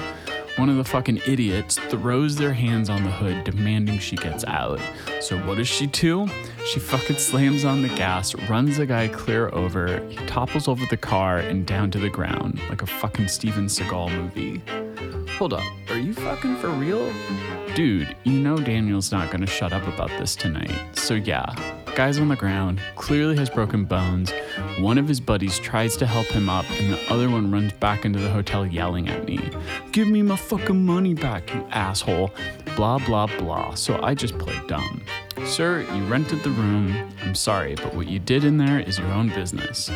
One 0.57 0.69
of 0.69 0.77
the 0.77 0.85
fucking 0.85 1.21
idiots 1.27 1.77
throws 1.77 2.37
their 2.37 2.53
hands 2.53 2.89
on 2.89 3.03
the 3.03 3.11
hood, 3.11 3.43
demanding 3.43 3.99
she 3.99 4.15
gets 4.15 4.45
out. 4.45 4.79
So 5.19 5.37
what 5.39 5.57
does 5.57 5.67
she 5.67 5.87
do? 5.87 6.27
She 6.65 6.79
fucking 6.79 7.17
slams 7.17 7.65
on 7.65 7.81
the 7.81 7.89
gas, 7.89 8.33
runs 8.49 8.77
the 8.77 8.85
guy 8.85 9.09
clear 9.09 9.49
over, 9.49 9.99
he 10.07 10.15
topples 10.27 10.69
over 10.69 10.85
the 10.89 10.95
car 10.95 11.39
and 11.39 11.65
down 11.65 11.91
to 11.91 11.99
the 11.99 12.09
ground, 12.09 12.61
like 12.69 12.81
a 12.81 12.85
fucking 12.85 13.27
Steven 13.27 13.65
Seagal 13.65 14.15
movie. 14.15 14.61
Hold 15.33 15.53
up, 15.53 15.63
are 15.89 15.97
you 15.97 16.13
fucking 16.13 16.55
for 16.55 16.69
real? 16.69 17.11
Dude, 17.75 18.15
you 18.23 18.39
know 18.39 18.55
Daniel's 18.55 19.11
not 19.11 19.31
gonna 19.31 19.45
shut 19.45 19.73
up 19.73 19.85
about 19.87 20.09
this 20.19 20.37
tonight. 20.37 20.71
So 20.93 21.15
yeah, 21.15 21.53
guy's 21.95 22.19
on 22.19 22.27
the 22.27 22.35
ground, 22.35 22.81
clearly 22.95 23.37
has 23.37 23.49
broken 23.49 23.85
bones. 23.85 24.33
One 24.79 24.97
of 24.97 25.07
his 25.07 25.21
buddies 25.21 25.57
tries 25.59 25.95
to 25.97 26.05
help 26.05 26.27
him 26.27 26.49
up, 26.49 26.65
and 26.71 26.93
the 26.93 27.13
other 27.13 27.29
one 27.29 27.49
runs 27.49 27.71
back 27.71 28.03
into 28.03 28.19
the 28.19 28.29
hotel 28.29 28.65
yelling 28.65 29.07
at 29.07 29.25
me. 29.25 29.39
Give 29.93 30.09
me 30.09 30.21
my 30.21 30.35
fucking 30.35 30.85
money 30.85 31.13
back, 31.13 31.53
you 31.53 31.65
asshole. 31.71 32.31
Blah, 32.75 32.99
blah, 32.99 33.27
blah. 33.37 33.75
So 33.75 34.01
I 34.03 34.13
just 34.13 34.37
played 34.37 34.67
dumb. 34.67 35.01
Sir, 35.45 35.81
you 35.81 36.03
rented 36.07 36.43
the 36.43 36.49
room. 36.49 36.93
I'm 37.23 37.33
sorry, 37.33 37.75
but 37.75 37.95
what 37.95 38.07
you 38.07 38.19
did 38.19 38.43
in 38.43 38.57
there 38.57 38.79
is 38.79 38.99
your 38.99 39.11
own 39.13 39.29
business. 39.29 39.89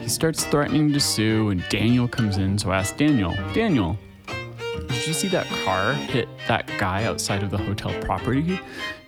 He 0.00 0.08
starts 0.08 0.44
threatening 0.44 0.92
to 0.92 1.00
sue, 1.00 1.48
and 1.48 1.66
Daniel 1.70 2.06
comes 2.06 2.36
in, 2.36 2.58
so 2.58 2.70
I 2.70 2.78
ask 2.78 2.98
Daniel, 2.98 3.34
Daniel, 3.54 3.98
did 4.88 5.06
you 5.06 5.14
see 5.14 5.28
that 5.28 5.46
car 5.64 5.94
hit 5.94 6.28
that 6.48 6.70
guy 6.78 7.04
outside 7.04 7.42
of 7.42 7.50
the 7.50 7.58
hotel 7.58 7.92
property? 8.02 8.60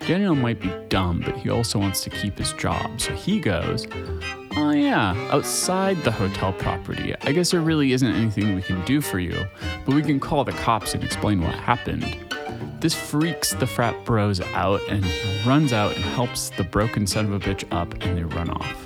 Daniel 0.09 0.33
might 0.33 0.59
be 0.59 0.73
dumb, 0.89 1.21
but 1.23 1.37
he 1.37 1.51
also 1.51 1.77
wants 1.77 2.01
to 2.01 2.09
keep 2.09 2.35
his 2.35 2.51
job. 2.53 2.99
So 2.99 3.13
he 3.13 3.39
goes, 3.39 3.85
Oh, 4.55 4.71
yeah, 4.71 5.13
outside 5.29 6.03
the 6.03 6.09
hotel 6.09 6.51
property. 6.51 7.13
I 7.21 7.31
guess 7.31 7.51
there 7.51 7.61
really 7.61 7.93
isn't 7.93 8.15
anything 8.15 8.55
we 8.55 8.63
can 8.63 8.83
do 8.85 9.01
for 9.01 9.19
you, 9.19 9.45
but 9.85 9.93
we 9.93 10.01
can 10.01 10.19
call 10.19 10.43
the 10.43 10.51
cops 10.53 10.95
and 10.95 11.03
explain 11.03 11.41
what 11.41 11.53
happened. 11.53 12.17
This 12.79 12.95
freaks 12.95 13.53
the 13.53 13.67
frat 13.67 14.03
bros 14.03 14.41
out, 14.41 14.81
and 14.89 15.05
he 15.05 15.47
runs 15.47 15.73
out 15.73 15.95
and 15.95 16.03
helps 16.03 16.49
the 16.57 16.63
broken 16.63 17.05
son 17.05 17.25
of 17.25 17.33
a 17.33 17.39
bitch 17.39 17.71
up, 17.71 17.93
and 18.01 18.17
they 18.17 18.23
run 18.23 18.49
off. 18.49 18.85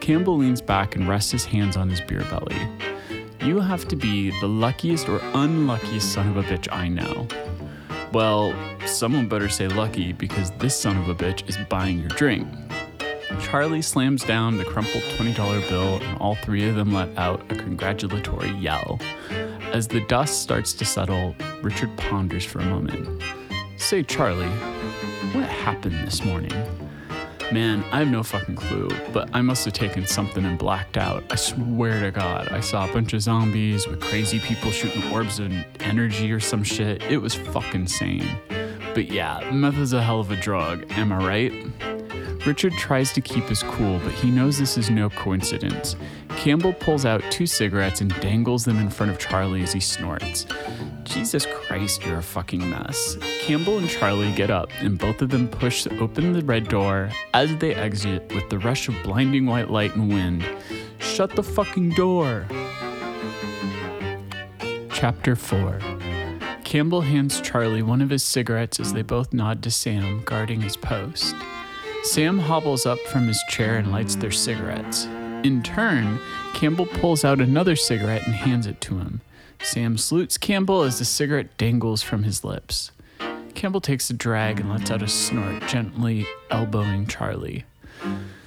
Campbell 0.00 0.36
leans 0.36 0.60
back 0.60 0.96
and 0.96 1.08
rests 1.08 1.30
his 1.30 1.46
hands 1.46 1.78
on 1.78 1.88
his 1.88 2.02
beer 2.02 2.26
belly. 2.28 2.60
You 3.40 3.60
have 3.60 3.88
to 3.88 3.96
be 3.96 4.38
the 4.42 4.48
luckiest 4.48 5.08
or 5.08 5.18
unluckiest 5.32 6.12
son 6.12 6.28
of 6.28 6.36
a 6.36 6.42
bitch 6.42 6.70
I 6.70 6.88
know. 6.88 7.26
Well, 8.12 8.54
someone 8.86 9.28
better 9.28 9.48
say 9.48 9.68
lucky 9.68 10.12
because 10.12 10.50
this 10.52 10.74
son 10.74 10.96
of 10.96 11.08
a 11.08 11.14
bitch 11.14 11.48
is 11.48 11.58
buying 11.68 12.00
your 12.00 12.08
drink. 12.08 12.48
Charlie 13.42 13.82
slams 13.82 14.24
down 14.24 14.56
the 14.56 14.64
crumpled 14.64 15.04
$20 15.04 15.68
bill, 15.68 15.98
and 16.00 16.18
all 16.18 16.34
three 16.36 16.68
of 16.68 16.74
them 16.74 16.92
let 16.92 17.16
out 17.18 17.40
a 17.52 17.54
congratulatory 17.54 18.50
yell. 18.52 18.98
As 19.72 19.86
the 19.86 20.00
dust 20.06 20.42
starts 20.42 20.72
to 20.74 20.84
settle, 20.84 21.34
Richard 21.62 21.94
ponders 21.98 22.44
for 22.44 22.60
a 22.60 22.64
moment. 22.64 23.22
Say, 23.76 24.02
Charlie, 24.02 24.48
what 25.32 25.48
happened 25.48 26.06
this 26.06 26.24
morning? 26.24 26.52
Man, 27.50 27.82
I 27.92 28.00
have 28.00 28.08
no 28.08 28.22
fucking 28.22 28.56
clue, 28.56 28.90
but 29.10 29.30
I 29.32 29.40
must 29.40 29.64
have 29.64 29.72
taken 29.72 30.06
something 30.06 30.44
and 30.44 30.58
blacked 30.58 30.98
out. 30.98 31.24
I 31.30 31.36
swear 31.36 32.02
to 32.02 32.10
God, 32.10 32.48
I 32.48 32.60
saw 32.60 32.86
a 32.86 32.92
bunch 32.92 33.14
of 33.14 33.22
zombies 33.22 33.86
with 33.86 34.02
crazy 34.02 34.38
people 34.38 34.70
shooting 34.70 35.02
orbs 35.12 35.38
of 35.38 35.50
energy 35.80 36.30
or 36.30 36.40
some 36.40 36.62
shit. 36.62 37.02
It 37.04 37.16
was 37.16 37.34
fucking 37.34 37.82
insane. 37.82 38.28
But 38.92 39.10
yeah, 39.10 39.48
meth 39.50 39.78
is 39.78 39.94
a 39.94 40.02
hell 40.02 40.20
of 40.20 40.30
a 40.30 40.36
drug, 40.36 40.92
am 40.92 41.10
I 41.10 41.26
right? 41.26 42.46
Richard 42.46 42.74
tries 42.74 43.14
to 43.14 43.22
keep 43.22 43.44
his 43.44 43.62
cool, 43.62 43.98
but 44.00 44.12
he 44.12 44.30
knows 44.30 44.58
this 44.58 44.76
is 44.76 44.90
no 44.90 45.08
coincidence. 45.08 45.96
Campbell 46.36 46.74
pulls 46.74 47.06
out 47.06 47.22
two 47.30 47.46
cigarettes 47.46 48.02
and 48.02 48.14
dangles 48.20 48.66
them 48.66 48.76
in 48.76 48.90
front 48.90 49.10
of 49.10 49.18
Charlie 49.18 49.62
as 49.62 49.72
he 49.72 49.80
snorts. 49.80 50.44
Jesus 51.08 51.46
Christ, 51.46 52.04
you're 52.04 52.18
a 52.18 52.22
fucking 52.22 52.68
mess. 52.68 53.16
Campbell 53.40 53.78
and 53.78 53.88
Charlie 53.88 54.30
get 54.32 54.50
up, 54.50 54.68
and 54.80 54.98
both 54.98 55.22
of 55.22 55.30
them 55.30 55.48
push 55.48 55.86
open 55.98 56.34
the 56.34 56.44
red 56.44 56.68
door 56.68 57.10
as 57.32 57.56
they 57.56 57.74
exit 57.74 58.30
with 58.34 58.48
the 58.50 58.58
rush 58.58 58.88
of 58.88 58.94
blinding 59.02 59.46
white 59.46 59.70
light 59.70 59.94
and 59.96 60.12
wind. 60.12 60.44
Shut 60.98 61.34
the 61.34 61.42
fucking 61.42 61.90
door! 61.90 62.46
Chapter 64.92 65.34
4 65.34 65.80
Campbell 66.64 67.00
hands 67.00 67.40
Charlie 67.40 67.82
one 67.82 68.02
of 68.02 68.10
his 68.10 68.22
cigarettes 68.22 68.78
as 68.78 68.92
they 68.92 69.02
both 69.02 69.32
nod 69.32 69.62
to 69.62 69.70
Sam, 69.70 70.22
guarding 70.26 70.60
his 70.60 70.76
post. 70.76 71.34
Sam 72.02 72.38
hobbles 72.38 72.84
up 72.84 72.98
from 73.06 73.26
his 73.26 73.42
chair 73.48 73.76
and 73.78 73.90
lights 73.90 74.16
their 74.16 74.30
cigarettes. 74.30 75.06
In 75.42 75.62
turn, 75.62 76.20
Campbell 76.52 76.86
pulls 76.86 77.24
out 77.24 77.40
another 77.40 77.76
cigarette 77.76 78.26
and 78.26 78.34
hands 78.34 78.66
it 78.66 78.80
to 78.82 78.98
him. 78.98 79.22
Sam 79.62 79.98
salutes 79.98 80.38
Campbell 80.38 80.82
as 80.82 80.98
the 80.98 81.04
cigarette 81.04 81.56
dangles 81.56 82.02
from 82.02 82.22
his 82.22 82.44
lips. 82.44 82.90
Campbell 83.54 83.80
takes 83.80 84.08
a 84.08 84.14
drag 84.14 84.60
and 84.60 84.70
lets 84.70 84.90
out 84.90 85.02
a 85.02 85.08
snort, 85.08 85.66
gently 85.66 86.26
elbowing 86.50 87.06
Charlie. 87.06 87.64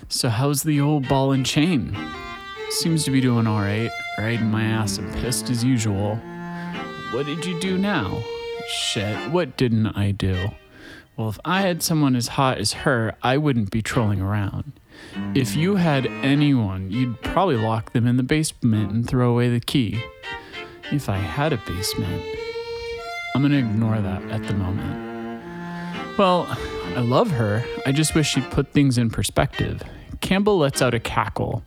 So, 0.08 0.30
how's 0.30 0.64
the 0.64 0.80
old 0.80 1.08
ball 1.08 1.32
and 1.32 1.46
chain? 1.46 1.98
Seems 2.70 3.04
to 3.04 3.12
be 3.12 3.22
doing 3.22 3.48
alright, 3.48 3.92
riding 4.18 4.48
my 4.48 4.64
ass 4.64 4.98
and 4.98 5.14
pissed 5.16 5.50
as 5.50 5.64
usual. 5.64 6.16
What 7.12 7.26
did 7.26 7.46
you 7.46 7.60
do 7.60 7.78
now? 7.78 8.24
Shit, 8.70 9.32
what 9.32 9.58
didn't 9.58 9.88
I 9.88 10.12
do? 10.12 10.52
Well, 11.18 11.30
if 11.30 11.40
I 11.44 11.62
had 11.62 11.84
someone 11.84 12.16
as 12.16 12.30
hot 12.30 12.58
as 12.58 12.74
her, 12.74 13.16
I 13.22 13.38
wouldn't 13.38 13.70
be 13.70 13.82
trolling 13.82 14.22
around. 14.22 14.72
If 15.36 15.56
you 15.56 15.76
had 15.76 16.06
anyone, 16.06 16.90
you'd 16.90 17.22
probably 17.22 17.58
lock 17.58 17.92
them 17.92 18.08
in 18.08 18.16
the 18.16 18.24
basement 18.24 18.92
and 18.92 19.08
throw 19.08 19.32
away 19.32 19.50
the 19.50 19.60
key. 19.60 20.02
If 20.92 21.08
I 21.08 21.18
had 21.18 21.54
a 21.54 21.58
basement. 21.58 22.24
I'm 23.34 23.42
gonna 23.42 23.58
ignore 23.58 24.00
that 24.02 24.24
at 24.24 24.46
the 24.46 24.54
moment. 24.54 25.44
Well, 26.18 26.46
I 26.96 27.00
love 27.00 27.32
her. 27.32 27.64
I 27.86 27.94
just 27.94 28.14
wish 28.14 28.30
she'd 28.32 28.52
put 28.52 28.74
things 28.74 28.98
in 28.98 29.10
perspective. 29.10 29.82
Campbell 30.20 30.58
lets 30.58 30.82
out 30.82 30.94
a 30.94 31.00
cackle. 31.00 31.64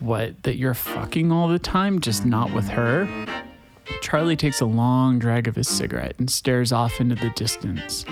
What, 0.00 0.42
that 0.44 0.56
you're 0.56 0.74
fucking 0.74 1.30
all 1.30 1.48
the 1.48 1.58
time, 1.58 2.00
just 2.00 2.24
not 2.24 2.52
with 2.52 2.68
her? 2.68 3.06
Charlie 4.00 4.36
takes 4.36 4.62
a 4.62 4.66
long 4.66 5.18
drag 5.18 5.46
of 5.46 5.56
his 5.56 5.68
cigarette 5.68 6.14
and 6.18 6.30
stares 6.30 6.72
off 6.72 7.00
into 7.00 7.14
the 7.16 7.30
distance. 7.30 8.06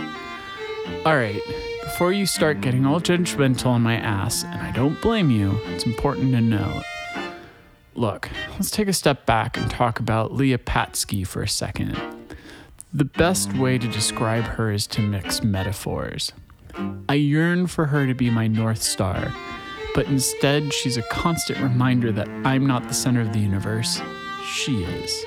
All 1.06 1.16
right, 1.16 1.40
before 1.82 2.12
you 2.12 2.26
start 2.26 2.60
getting 2.60 2.84
all 2.84 3.00
judgmental 3.00 3.66
on 3.66 3.80
my 3.80 3.96
ass, 3.96 4.44
and 4.44 4.60
I 4.60 4.70
don't 4.72 5.00
blame 5.00 5.30
you, 5.30 5.58
it's 5.68 5.84
important 5.84 6.32
to 6.32 6.40
note. 6.40 6.84
Look, 7.94 8.30
let's 8.52 8.70
take 8.70 8.88
a 8.88 8.92
step 8.92 9.26
back 9.26 9.58
and 9.58 9.70
talk 9.70 10.00
about 10.00 10.32
Leah 10.32 10.58
Patsky 10.58 11.26
for 11.26 11.42
a 11.42 11.48
second. 11.48 11.98
The 12.92 13.04
best 13.04 13.52
way 13.54 13.76
to 13.76 13.86
describe 13.88 14.44
her 14.44 14.72
is 14.72 14.86
to 14.88 15.02
mix 15.02 15.42
metaphors. 15.42 16.32
I 17.08 17.14
yearn 17.14 17.66
for 17.66 17.86
her 17.86 18.06
to 18.06 18.14
be 18.14 18.30
my 18.30 18.46
North 18.46 18.82
Star, 18.82 19.32
but 19.94 20.06
instead, 20.06 20.72
she's 20.72 20.96
a 20.96 21.02
constant 21.02 21.58
reminder 21.60 22.12
that 22.12 22.28
I'm 22.46 22.66
not 22.66 22.88
the 22.88 22.94
center 22.94 23.20
of 23.20 23.34
the 23.34 23.40
universe. 23.40 24.00
She 24.46 24.84
is. 24.84 25.24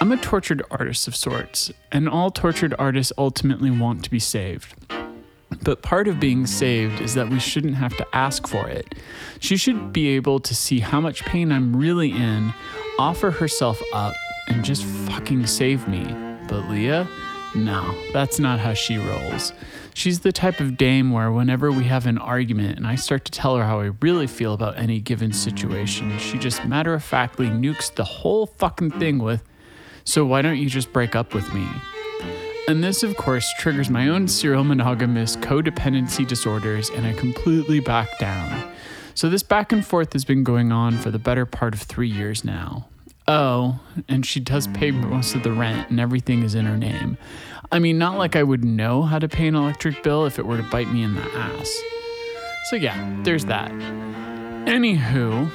I'm 0.00 0.12
a 0.12 0.16
tortured 0.16 0.62
artist 0.70 1.06
of 1.06 1.14
sorts, 1.14 1.70
and 1.92 2.08
all 2.08 2.30
tortured 2.30 2.74
artists 2.78 3.12
ultimately 3.18 3.70
want 3.70 4.04
to 4.04 4.10
be 4.10 4.20
saved. 4.20 4.74
But 5.62 5.82
part 5.82 6.08
of 6.08 6.20
being 6.20 6.46
saved 6.46 7.00
is 7.00 7.14
that 7.14 7.28
we 7.28 7.38
shouldn't 7.40 7.74
have 7.74 7.96
to 7.96 8.06
ask 8.14 8.46
for 8.46 8.68
it. 8.68 8.94
She 9.40 9.56
should 9.56 9.92
be 9.92 10.08
able 10.08 10.40
to 10.40 10.54
see 10.54 10.80
how 10.80 11.00
much 11.00 11.24
pain 11.24 11.52
I'm 11.52 11.74
really 11.76 12.10
in, 12.10 12.52
offer 12.98 13.30
herself 13.30 13.80
up, 13.92 14.14
and 14.48 14.64
just 14.64 14.84
fucking 14.84 15.46
save 15.46 15.86
me. 15.88 16.04
But 16.48 16.68
Leah? 16.70 17.08
No, 17.54 17.94
that's 18.12 18.38
not 18.38 18.60
how 18.60 18.74
she 18.74 18.98
rolls. 18.98 19.52
She's 19.94 20.20
the 20.20 20.32
type 20.32 20.60
of 20.60 20.76
dame 20.76 21.10
where 21.10 21.32
whenever 21.32 21.72
we 21.72 21.84
have 21.84 22.06
an 22.06 22.18
argument 22.18 22.76
and 22.76 22.86
I 22.86 22.94
start 22.94 23.24
to 23.24 23.32
tell 23.32 23.56
her 23.56 23.64
how 23.64 23.80
I 23.80 23.90
really 24.00 24.26
feel 24.26 24.54
about 24.54 24.78
any 24.78 25.00
given 25.00 25.32
situation, 25.32 26.16
she 26.18 26.38
just 26.38 26.64
matter 26.64 26.94
of 26.94 27.02
factly 27.02 27.46
nukes 27.48 27.92
the 27.92 28.04
whole 28.04 28.46
fucking 28.46 28.92
thing 28.92 29.18
with, 29.18 29.42
So 30.04 30.24
why 30.24 30.40
don't 30.40 30.58
you 30.58 30.70
just 30.70 30.92
break 30.92 31.16
up 31.16 31.34
with 31.34 31.52
me? 31.52 31.66
And 32.68 32.84
this, 32.84 33.02
of 33.02 33.16
course, 33.16 33.50
triggers 33.58 33.88
my 33.88 34.08
own 34.08 34.28
serial 34.28 34.62
monogamous 34.62 35.36
codependency 35.36 36.28
disorders, 36.28 36.90
and 36.90 37.06
I 37.06 37.14
completely 37.14 37.80
back 37.80 38.18
down. 38.18 38.70
So 39.14 39.30
this 39.30 39.42
back 39.42 39.72
and 39.72 39.84
forth 39.84 40.12
has 40.12 40.26
been 40.26 40.44
going 40.44 40.70
on 40.70 40.98
for 40.98 41.10
the 41.10 41.18
better 41.18 41.46
part 41.46 41.72
of 41.72 41.80
three 41.80 42.10
years 42.10 42.44
now. 42.44 42.86
Oh, 43.26 43.80
and 44.06 44.26
she 44.26 44.38
does 44.38 44.66
pay 44.66 44.90
most 44.90 45.34
of 45.34 45.44
the 45.44 45.52
rent, 45.52 45.88
and 45.88 45.98
everything 45.98 46.42
is 46.42 46.54
in 46.54 46.66
her 46.66 46.76
name. 46.76 47.16
I 47.72 47.78
mean, 47.78 47.96
not 47.96 48.18
like 48.18 48.36
I 48.36 48.42
would 48.42 48.64
know 48.64 49.00
how 49.00 49.18
to 49.18 49.28
pay 49.28 49.48
an 49.48 49.54
electric 49.54 50.02
bill 50.02 50.26
if 50.26 50.38
it 50.38 50.44
were 50.44 50.58
to 50.58 50.62
bite 50.64 50.92
me 50.92 51.02
in 51.02 51.14
the 51.14 51.22
ass. 51.22 51.74
So, 52.68 52.76
yeah, 52.76 53.18
there's 53.22 53.46
that. 53.46 53.72
Anywho, 54.66 55.50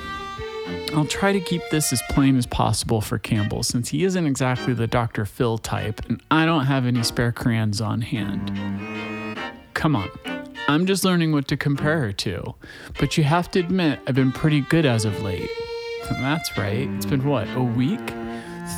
I'll 0.94 1.06
try 1.06 1.34
to 1.34 1.40
keep 1.40 1.62
this 1.72 1.92
as 1.92 2.02
plain 2.10 2.38
as 2.38 2.46
possible 2.46 3.02
for 3.02 3.18
Campbell 3.18 3.64
since 3.64 3.90
he 3.90 4.04
isn't 4.04 4.26
exactly 4.26 4.74
the 4.74 4.88
Dr. 4.88 5.26
Phil 5.26 5.58
type, 5.58 6.02
and 6.08 6.22
I 6.30 6.46
don't 6.46 6.66
have 6.66 6.86
any 6.86 7.04
spare 7.04 7.32
crayons 7.32 7.82
on 7.82 8.02
hand. 8.02 9.38
Come 9.74 9.96
on. 9.96 10.10
I'm 10.68 10.86
just 10.86 11.04
learning 11.04 11.34
what 11.34 11.48
to 11.50 11.58
compare 11.58 12.00
her 12.00 12.14
to, 12.14 12.56
but 13.00 13.18
you 13.18 13.24
have 13.26 13.52
to 13.52 13.60
admit 13.60 14.00
I've 14.08 14.16
been 14.16 14.32
pretty 14.32 14.62
good 14.62 14.86
as 14.86 15.04
of 15.04 15.22
late. 15.22 15.50
That's 16.10 16.58
right. 16.58 16.88
It's 16.92 17.06
been 17.06 17.26
what, 17.26 17.48
a 17.56 17.64
week? 17.64 18.14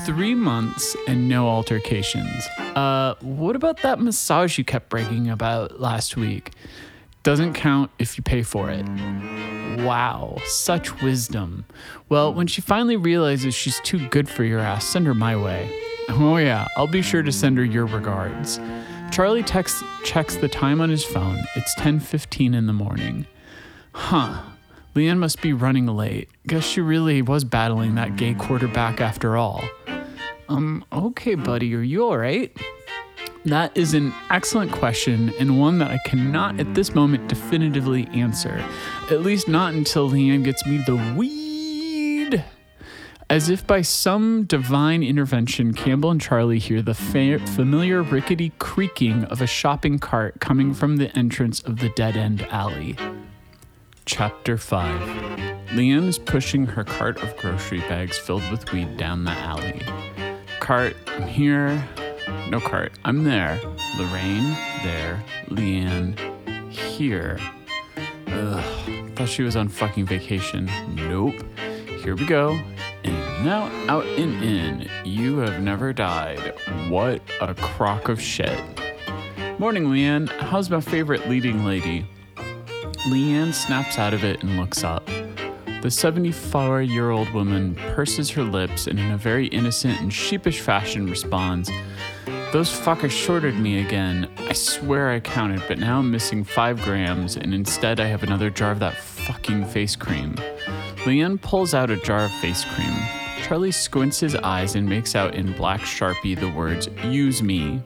Three 0.05 0.33
months 0.33 0.95
and 1.07 1.29
no 1.29 1.47
altercations. 1.47 2.47
Uh, 2.75 3.15
what 3.21 3.55
about 3.55 3.81
that 3.83 3.99
massage 3.99 4.57
you 4.57 4.63
kept 4.63 4.89
bragging 4.89 5.29
about 5.29 5.79
last 5.79 6.17
week? 6.17 6.51
Doesn't 7.25 7.53
count 7.53 7.89
if 7.97 8.17
you 8.17 8.23
pay 8.23 8.43
for 8.43 8.69
it. 8.69 8.85
Wow, 9.83 10.37
such 10.45 11.01
wisdom. 11.01 11.65
Well, 12.07 12.31
when 12.31 12.45
she 12.45 12.61
finally 12.61 12.97
realizes 12.97 13.55
she's 13.55 13.79
too 13.79 14.07
good 14.09 14.29
for 14.29 14.43
your 14.43 14.59
ass, 14.59 14.85
send 14.85 15.07
her 15.07 15.15
my 15.15 15.35
way. 15.35 15.71
Oh, 16.09 16.37
yeah, 16.37 16.67
I'll 16.77 16.85
be 16.85 17.01
sure 17.01 17.23
to 17.23 17.31
send 17.31 17.57
her 17.57 17.65
your 17.65 17.87
regards. 17.87 18.59
Charlie 19.09 19.41
texts, 19.41 19.83
checks 20.03 20.35
the 20.35 20.47
time 20.47 20.79
on 20.79 20.91
his 20.91 21.03
phone. 21.03 21.43
It's 21.55 21.73
10:15 21.79 22.53
in 22.53 22.67
the 22.67 22.73
morning. 22.73 23.25
Huh. 23.93 24.43
Leanne 24.93 25.17
must 25.17 25.41
be 25.41 25.51
running 25.51 25.87
late. 25.87 26.29
Guess 26.45 26.63
she 26.63 26.79
really 26.79 27.23
was 27.23 27.43
battling 27.43 27.95
that 27.95 28.17
gay 28.17 28.35
quarterback 28.35 29.01
after 29.01 29.35
all. 29.35 29.63
Um, 30.47 30.85
okay, 30.93 31.33
buddy, 31.33 31.73
are 31.73 31.81
you 31.81 32.05
alright? 32.05 32.55
That 33.45 33.77
is 33.77 33.93
an 33.93 34.11
excellent 34.31 34.71
question 34.71 35.31
and 35.39 35.59
one 35.59 35.77
that 35.77 35.91
I 35.91 35.99
cannot 36.05 36.59
at 36.59 36.73
this 36.73 36.95
moment 36.95 37.27
definitively 37.27 38.07
answer. 38.07 38.63
At 39.11 39.21
least 39.21 39.47
not 39.47 39.75
until 39.75 40.09
Leanne 40.09 40.43
gets 40.43 40.65
me 40.65 40.77
the 40.77 40.95
weed. 41.15 42.43
As 43.29 43.49
if 43.49 43.65
by 43.67 43.81
some 43.81 44.45
divine 44.45 45.03
intervention, 45.03 45.73
Campbell 45.73 46.09
and 46.09 46.21
Charlie 46.21 46.57
hear 46.57 46.81
the 46.81 46.95
fa- 46.95 47.39
familiar 47.55 48.01
rickety 48.01 48.51
creaking 48.57 49.25
of 49.25 49.43
a 49.43 49.47
shopping 49.47 49.99
cart 49.99 50.39
coming 50.39 50.73
from 50.73 50.97
the 50.97 51.15
entrance 51.15 51.61
of 51.61 51.79
the 51.79 51.89
dead 51.89 52.17
end 52.17 52.41
alley. 52.49 52.97
Chapter 54.05 54.57
5 54.57 55.01
Leanne 55.69 56.07
is 56.07 56.17
pushing 56.17 56.65
her 56.65 56.83
cart 56.83 57.21
of 57.21 57.35
grocery 57.37 57.79
bags 57.81 58.17
filled 58.17 58.49
with 58.49 58.71
weed 58.71 58.97
down 58.97 59.23
the 59.23 59.31
alley. 59.31 59.81
Cart, 60.59 60.95
I'm 61.07 61.27
here. 61.27 61.83
No 62.49 62.59
cart, 62.59 62.93
I'm 63.03 63.23
there. 63.23 63.59
Lorraine, 63.97 64.53
there. 64.83 65.23
Leanne, 65.47 66.17
here. 66.69 67.39
Ugh, 68.27 69.15
thought 69.15 69.29
she 69.29 69.41
was 69.41 69.55
on 69.55 69.67
fucking 69.67 70.05
vacation. 70.05 70.69
Nope. 70.93 71.35
Here 72.03 72.15
we 72.15 72.25
go. 72.25 72.51
And 73.03 73.45
now 73.45 73.65
out 73.87 74.05
and 74.05 74.43
in. 74.43 74.89
You 75.03 75.37
have 75.37 75.61
never 75.61 75.91
died. 75.91 76.53
What 76.89 77.21
a 77.41 77.55
crock 77.55 78.09
of 78.09 78.21
shit. 78.21 78.59
Morning, 79.57 79.85
Leanne. 79.85 80.29
How's 80.39 80.69
my 80.69 80.81
favorite 80.81 81.27
leading 81.27 81.65
lady? 81.65 82.05
Leanne 83.07 83.53
snaps 83.53 83.97
out 83.97 84.13
of 84.13 84.23
it 84.23 84.43
and 84.43 84.57
looks 84.57 84.83
up. 84.83 85.07
The 85.81 85.91
74 85.91 86.81
year 86.81 87.11
old 87.11 87.31
woman 87.31 87.75
purses 87.75 88.31
her 88.31 88.43
lips 88.43 88.87
and, 88.87 88.99
in 88.99 89.11
a 89.11 89.17
very 89.17 89.47
innocent 89.47 90.01
and 90.01 90.11
sheepish 90.11 90.59
fashion, 90.59 91.07
responds, 91.07 91.69
Those 92.55 92.71
fuckers 92.71 93.11
shorted 93.11 93.59
me 93.59 93.81
again. 93.81 94.31
I 94.37 94.53
swear 94.53 95.11
I 95.11 95.19
counted, 95.19 95.61
but 95.67 95.77
now 95.77 95.99
I'm 95.99 96.09
missing 96.09 96.45
five 96.45 96.81
grams, 96.83 97.35
and 97.35 97.53
instead 97.53 97.99
I 97.99 98.05
have 98.05 98.23
another 98.23 98.49
jar 98.49 98.71
of 98.71 98.79
that 98.79 98.95
fucking 98.95 99.65
face 99.65 99.97
cream. 99.97 100.35
Leanne 101.03 101.41
pulls 101.41 101.73
out 101.73 101.89
a 101.89 101.97
jar 101.97 102.23
of 102.23 102.31
face 102.35 102.63
cream. 102.63 102.93
Charlie 103.43 103.73
squints 103.73 104.21
his 104.21 104.37
eyes 104.37 104.75
and 104.75 104.87
makes 104.87 105.17
out 105.17 105.35
in 105.35 105.51
black 105.57 105.81
sharpie 105.81 106.39
the 106.39 106.49
words, 106.49 106.87
Use 107.03 107.43
me. 107.43 107.81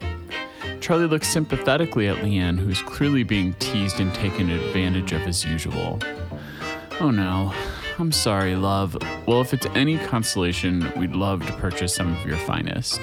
Charlie 0.81 1.07
looks 1.07 1.27
sympathetically 1.27 2.07
at 2.07 2.17
Leanne, 2.17 2.59
who's 2.59 2.83
clearly 2.83 3.23
being 3.23 3.53
teased 3.53 3.99
and 3.99 4.13
taken 4.13 4.51
advantage 4.51 5.13
of 5.13 5.23
as 5.23 5.43
usual. 5.43 5.99
Oh 6.99 7.09
no. 7.09 7.55
I'm 7.97 8.11
sorry, 8.11 8.55
love. 8.55 8.95
Well, 9.25 9.41
if 9.41 9.51
it's 9.51 9.65
any 9.73 9.97
consolation, 9.97 10.93
we'd 10.95 11.15
love 11.15 11.43
to 11.47 11.53
purchase 11.53 11.95
some 11.95 12.15
of 12.15 12.23
your 12.23 12.37
finest. 12.37 13.01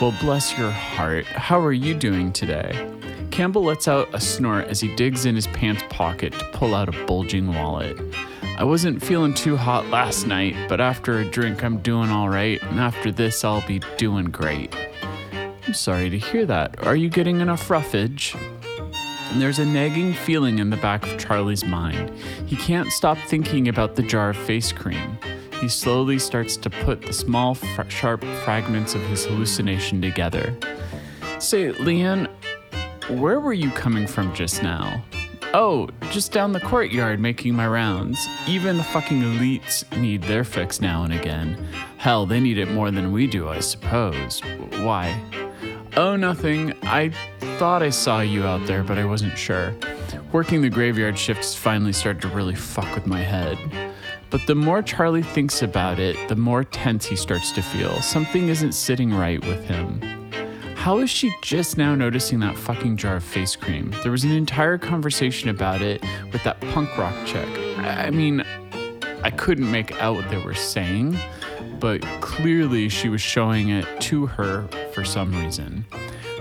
Well, 0.00 0.14
bless 0.18 0.56
your 0.56 0.70
heart. 0.70 1.26
How 1.26 1.60
are 1.60 1.74
you 1.74 1.92
doing 1.92 2.32
today? 2.32 2.90
Campbell 3.30 3.64
lets 3.64 3.86
out 3.86 4.08
a 4.14 4.20
snort 4.20 4.68
as 4.68 4.80
he 4.80 4.96
digs 4.96 5.26
in 5.26 5.34
his 5.34 5.46
pants 5.48 5.82
pocket 5.90 6.32
to 6.32 6.44
pull 6.52 6.74
out 6.74 6.88
a 6.88 7.04
bulging 7.04 7.52
wallet. 7.52 8.00
I 8.56 8.64
wasn't 8.64 9.04
feeling 9.04 9.34
too 9.34 9.58
hot 9.58 9.88
last 9.88 10.26
night, 10.26 10.56
but 10.70 10.80
after 10.80 11.18
a 11.18 11.24
drink, 11.26 11.62
I'm 11.62 11.80
doing 11.80 12.08
all 12.08 12.30
right, 12.30 12.62
and 12.62 12.80
after 12.80 13.12
this, 13.12 13.44
I'll 13.44 13.66
be 13.66 13.82
doing 13.98 14.26
great. 14.26 14.74
I'm 15.66 15.74
sorry 15.74 16.08
to 16.08 16.18
hear 16.18 16.46
that. 16.46 16.82
Are 16.86 16.96
you 16.96 17.10
getting 17.10 17.42
enough 17.42 17.68
roughage? 17.68 18.34
And 19.30 19.40
there's 19.40 19.58
a 19.58 19.66
nagging 19.66 20.14
feeling 20.14 20.60
in 20.60 20.70
the 20.70 20.78
back 20.78 21.06
of 21.06 21.18
Charlie's 21.18 21.62
mind. 21.62 22.10
He 22.46 22.56
can't 22.56 22.88
stop 22.88 23.18
thinking 23.26 23.68
about 23.68 23.96
the 23.96 24.02
jar 24.02 24.30
of 24.30 24.38
face 24.38 24.72
cream. 24.72 25.18
He 25.60 25.68
slowly 25.68 26.18
starts 26.18 26.56
to 26.56 26.70
put 26.70 27.02
the 27.02 27.12
small, 27.12 27.54
fr- 27.54 27.88
sharp 27.88 28.24
fragments 28.44 28.94
of 28.94 29.02
his 29.02 29.26
hallucination 29.26 30.00
together. 30.00 30.56
Say, 31.38 31.72
Leanne, 31.72 32.28
where 33.10 33.40
were 33.40 33.52
you 33.52 33.70
coming 33.70 34.06
from 34.06 34.34
just 34.34 34.62
now? 34.62 35.02
Oh, 35.52 35.88
just 36.10 36.32
down 36.32 36.52
the 36.52 36.60
courtyard 36.60 37.18
making 37.18 37.54
my 37.54 37.66
rounds. 37.66 38.24
Even 38.46 38.76
the 38.76 38.84
fucking 38.84 39.20
elites 39.20 39.84
need 39.98 40.22
their 40.22 40.44
fix 40.44 40.80
now 40.80 41.02
and 41.02 41.12
again. 41.12 41.66
Hell, 41.98 42.24
they 42.24 42.38
need 42.38 42.56
it 42.56 42.70
more 42.70 42.90
than 42.90 43.12
we 43.12 43.26
do, 43.26 43.48
I 43.48 43.58
suppose. 43.60 44.40
Why? 44.78 45.20
Oh, 45.96 46.14
nothing. 46.14 46.72
I 46.84 47.10
thought 47.58 47.82
I 47.82 47.90
saw 47.90 48.20
you 48.20 48.44
out 48.44 48.64
there, 48.66 48.84
but 48.84 48.96
I 48.96 49.04
wasn't 49.04 49.36
sure. 49.36 49.74
Working 50.30 50.62
the 50.62 50.70
graveyard 50.70 51.18
shifts 51.18 51.54
finally 51.54 51.92
started 51.92 52.22
to 52.22 52.28
really 52.28 52.54
fuck 52.54 52.94
with 52.94 53.06
my 53.06 53.20
head. 53.20 53.58
But 54.30 54.46
the 54.46 54.54
more 54.54 54.80
Charlie 54.80 55.22
thinks 55.22 55.60
about 55.60 55.98
it, 55.98 56.16
the 56.28 56.36
more 56.36 56.62
tense 56.62 57.06
he 57.06 57.16
starts 57.16 57.50
to 57.52 57.62
feel. 57.62 58.00
Something 58.00 58.48
isn't 58.48 58.72
sitting 58.72 59.12
right 59.12 59.44
with 59.44 59.64
him. 59.64 60.00
How 60.76 60.98
is 60.98 61.10
she 61.10 61.30
just 61.42 61.76
now 61.76 61.94
noticing 61.94 62.40
that 62.40 62.56
fucking 62.56 62.96
jar 62.96 63.16
of 63.16 63.24
face 63.24 63.54
cream? 63.56 63.92
There 64.02 64.12
was 64.12 64.24
an 64.24 64.30
entire 64.30 64.78
conversation 64.78 65.50
about 65.50 65.82
it 65.82 66.02
with 66.32 66.42
that 66.44 66.60
punk 66.72 66.96
rock 66.96 67.14
chick. 67.26 67.48
I 67.78 68.10
mean, 68.10 68.44
I 69.22 69.30
couldn't 69.30 69.70
make 69.70 70.00
out 70.00 70.14
what 70.14 70.30
they 70.30 70.38
were 70.38 70.54
saying, 70.54 71.18
but 71.80 72.00
clearly 72.22 72.88
she 72.88 73.08
was 73.08 73.20
showing 73.20 73.68
it 73.68 73.86
to 74.02 74.26
her 74.26 74.66
for 74.94 75.04
some 75.04 75.34
reason. 75.34 75.84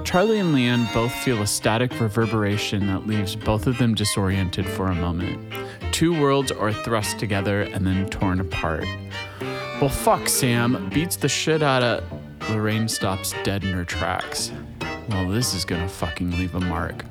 Charlie 0.05 0.39
and 0.39 0.55
Leanne 0.55 0.91
both 0.93 1.11
feel 1.11 1.41
a 1.41 1.47
static 1.47 1.99
reverberation 1.99 2.87
that 2.87 3.05
leaves 3.05 3.35
both 3.35 3.67
of 3.67 3.77
them 3.77 3.93
disoriented 3.93 4.65
for 4.65 4.87
a 4.87 4.95
moment. 4.95 5.53
Two 5.99 6.17
worlds 6.17 6.49
are 6.49 6.71
thrust 6.71 7.19
together 7.19 7.63
and 7.63 7.85
then 7.85 8.09
torn 8.09 8.39
apart. 8.39 8.85
Well, 9.81 9.89
fuck, 9.89 10.29
Sam 10.29 10.89
beats 10.93 11.17
the 11.17 11.27
shit 11.27 11.61
out 11.61 11.83
of. 11.83 12.49
Lorraine 12.49 12.87
stops 12.87 13.33
dead 13.43 13.65
in 13.65 13.73
her 13.73 13.83
tracks. 13.83 14.53
Well, 15.09 15.27
this 15.27 15.53
is 15.53 15.65
gonna 15.65 15.89
fucking 15.89 16.31
leave 16.31 16.55
a 16.55 16.61
mark. 16.61 17.03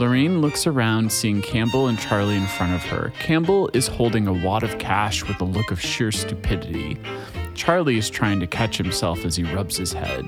Lorraine 0.00 0.40
looks 0.40 0.66
around, 0.66 1.12
seeing 1.12 1.42
Campbell 1.42 1.88
and 1.88 1.98
Charlie 1.98 2.36
in 2.36 2.46
front 2.46 2.72
of 2.72 2.80
her. 2.84 3.12
Campbell 3.18 3.68
is 3.74 3.86
holding 3.86 4.26
a 4.26 4.32
wad 4.32 4.62
of 4.62 4.78
cash 4.78 5.22
with 5.28 5.38
a 5.42 5.44
look 5.44 5.70
of 5.70 5.78
sheer 5.78 6.10
stupidity. 6.10 6.96
Charlie 7.52 7.98
is 7.98 8.08
trying 8.08 8.40
to 8.40 8.46
catch 8.46 8.78
himself 8.78 9.26
as 9.26 9.36
he 9.36 9.44
rubs 9.44 9.76
his 9.76 9.92
head. 9.92 10.24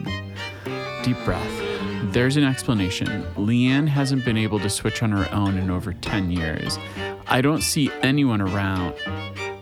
Deep 1.03 1.17
breath. 1.25 1.74
There's 2.13 2.37
an 2.37 2.45
explanation. 2.45 3.25
Leanne 3.37 3.89
hasn't 3.89 4.25
been 4.25 4.37
able 4.37 4.61
to 4.61 4.69
switch 4.69 5.03
on 5.03 5.11
her 5.11 5.27
own 5.33 5.57
in 5.57 5.71
over 5.71 5.95
10 5.95 6.31
years. 6.31 6.79
I 7.27 7.41
don't 7.41 7.63
see 7.63 7.91
anyone 8.03 8.41
around. 8.43 8.95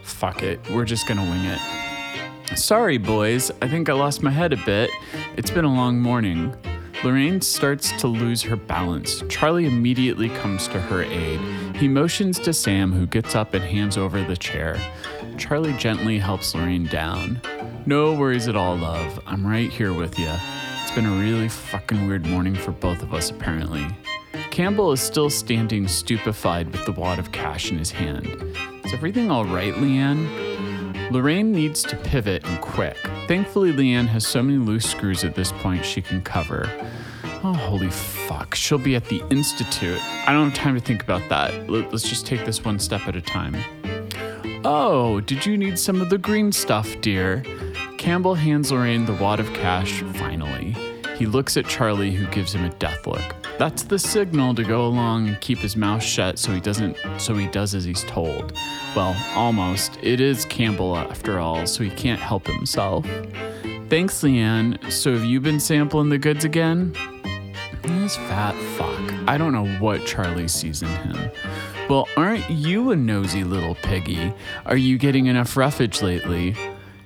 Fuck 0.02 0.42
it, 0.42 0.60
we're 0.70 0.84
just 0.84 1.06
gonna 1.06 1.22
wing 1.22 1.44
it. 1.44 2.58
Sorry, 2.58 2.98
boys, 2.98 3.50
I 3.62 3.68
think 3.68 3.88
I 3.88 3.92
lost 3.92 4.22
my 4.22 4.30
head 4.30 4.52
a 4.52 4.56
bit. 4.56 4.90
It's 5.36 5.50
been 5.50 5.64
a 5.64 5.72
long 5.72 6.00
morning. 6.00 6.54
Lorraine 7.04 7.40
starts 7.40 7.92
to 8.00 8.08
lose 8.08 8.42
her 8.42 8.56
balance. 8.56 9.22
Charlie 9.28 9.66
immediately 9.66 10.28
comes 10.28 10.68
to 10.68 10.80
her 10.80 11.02
aid. 11.02 11.40
He 11.76 11.88
motions 11.88 12.38
to 12.40 12.52
Sam, 12.52 12.92
who 12.92 13.06
gets 13.06 13.34
up 13.34 13.54
and 13.54 13.64
hands 13.64 13.96
over 13.96 14.22
the 14.22 14.36
chair. 14.36 14.76
Charlie 15.38 15.72
gently 15.74 16.18
helps 16.18 16.54
Lorraine 16.54 16.86
down. 16.86 17.40
No 17.86 18.12
worries 18.12 18.48
at 18.48 18.56
all, 18.56 18.76
love. 18.76 19.20
I'm 19.26 19.46
right 19.46 19.70
here 19.70 19.92
with 19.92 20.18
you. 20.18 20.32
Been 20.94 21.06
a 21.06 21.10
really 21.10 21.48
fucking 21.48 22.06
weird 22.06 22.26
morning 22.26 22.54
for 22.54 22.70
both 22.72 23.02
of 23.02 23.14
us, 23.14 23.30
apparently. 23.30 23.86
Campbell 24.50 24.92
is 24.92 25.00
still 25.00 25.30
standing 25.30 25.88
stupefied 25.88 26.70
with 26.70 26.84
the 26.84 26.92
wad 26.92 27.18
of 27.18 27.32
cash 27.32 27.70
in 27.70 27.78
his 27.78 27.90
hand. 27.90 28.26
Is 28.84 28.92
everything 28.92 29.30
all 29.30 29.46
right, 29.46 29.72
Leanne? 29.74 31.10
Lorraine 31.10 31.50
needs 31.50 31.82
to 31.84 31.96
pivot 31.96 32.44
and 32.44 32.60
quick. 32.60 32.98
Thankfully, 33.26 33.72
Leanne 33.72 34.06
has 34.08 34.26
so 34.26 34.42
many 34.42 34.58
loose 34.58 34.84
screws 34.90 35.24
at 35.24 35.34
this 35.34 35.50
point 35.52 35.82
she 35.84 36.02
can 36.02 36.20
cover. 36.22 36.68
Oh, 37.42 37.54
holy 37.54 37.90
fuck. 37.90 38.54
She'll 38.54 38.76
be 38.78 38.94
at 38.94 39.06
the 39.06 39.22
Institute. 39.30 39.98
I 40.28 40.32
don't 40.34 40.50
have 40.50 40.54
time 40.58 40.74
to 40.74 40.80
think 40.80 41.02
about 41.02 41.26
that. 41.30 41.70
Let- 41.70 41.90
Let's 41.90 42.06
just 42.06 42.26
take 42.26 42.44
this 42.44 42.62
one 42.64 42.78
step 42.78 43.08
at 43.08 43.16
a 43.16 43.22
time. 43.22 43.56
Oh, 44.64 45.20
did 45.20 45.46
you 45.46 45.56
need 45.56 45.78
some 45.78 46.02
of 46.02 46.10
the 46.10 46.18
green 46.18 46.52
stuff, 46.52 46.94
dear? 47.00 47.42
Campbell 48.02 48.34
hands 48.34 48.72
Lorraine 48.72 49.06
the 49.06 49.12
wad 49.12 49.38
of 49.38 49.52
cash, 49.52 50.02
finally. 50.14 50.74
He 51.16 51.24
looks 51.24 51.56
at 51.56 51.68
Charlie, 51.68 52.10
who 52.10 52.26
gives 52.32 52.52
him 52.52 52.64
a 52.64 52.68
death 52.70 53.06
look. 53.06 53.36
That's 53.60 53.84
the 53.84 53.96
signal 53.96 54.56
to 54.56 54.64
go 54.64 54.84
along 54.86 55.28
and 55.28 55.40
keep 55.40 55.58
his 55.58 55.76
mouth 55.76 56.02
shut 56.02 56.36
so 56.36 56.50
he 56.50 56.58
doesn't 56.58 56.96
so 57.18 57.32
he 57.36 57.46
does 57.46 57.76
as 57.76 57.84
he's 57.84 58.02
told. 58.02 58.54
Well, 58.96 59.14
almost. 59.36 60.00
It 60.02 60.20
is 60.20 60.44
Campbell 60.46 60.96
after 60.96 61.38
all, 61.38 61.64
so 61.64 61.84
he 61.84 61.90
can't 61.90 62.20
help 62.20 62.48
himself. 62.48 63.06
Thanks, 63.88 64.20
Leanne. 64.22 64.90
So 64.90 65.12
have 65.12 65.24
you 65.24 65.40
been 65.40 65.60
sampling 65.60 66.08
the 66.08 66.18
goods 66.18 66.44
again? 66.44 66.96
This 67.82 68.16
fat 68.16 68.56
fuck. 68.76 69.28
I 69.28 69.38
don't 69.38 69.52
know 69.52 69.68
what 69.78 70.04
Charlie 70.06 70.48
sees 70.48 70.82
in 70.82 70.88
him. 70.88 71.30
Well, 71.88 72.08
aren't 72.16 72.50
you 72.50 72.90
a 72.90 72.96
nosy 72.96 73.44
little 73.44 73.76
piggy? 73.76 74.34
Are 74.66 74.76
you 74.76 74.98
getting 74.98 75.26
enough 75.26 75.56
roughage 75.56 76.02
lately? 76.02 76.56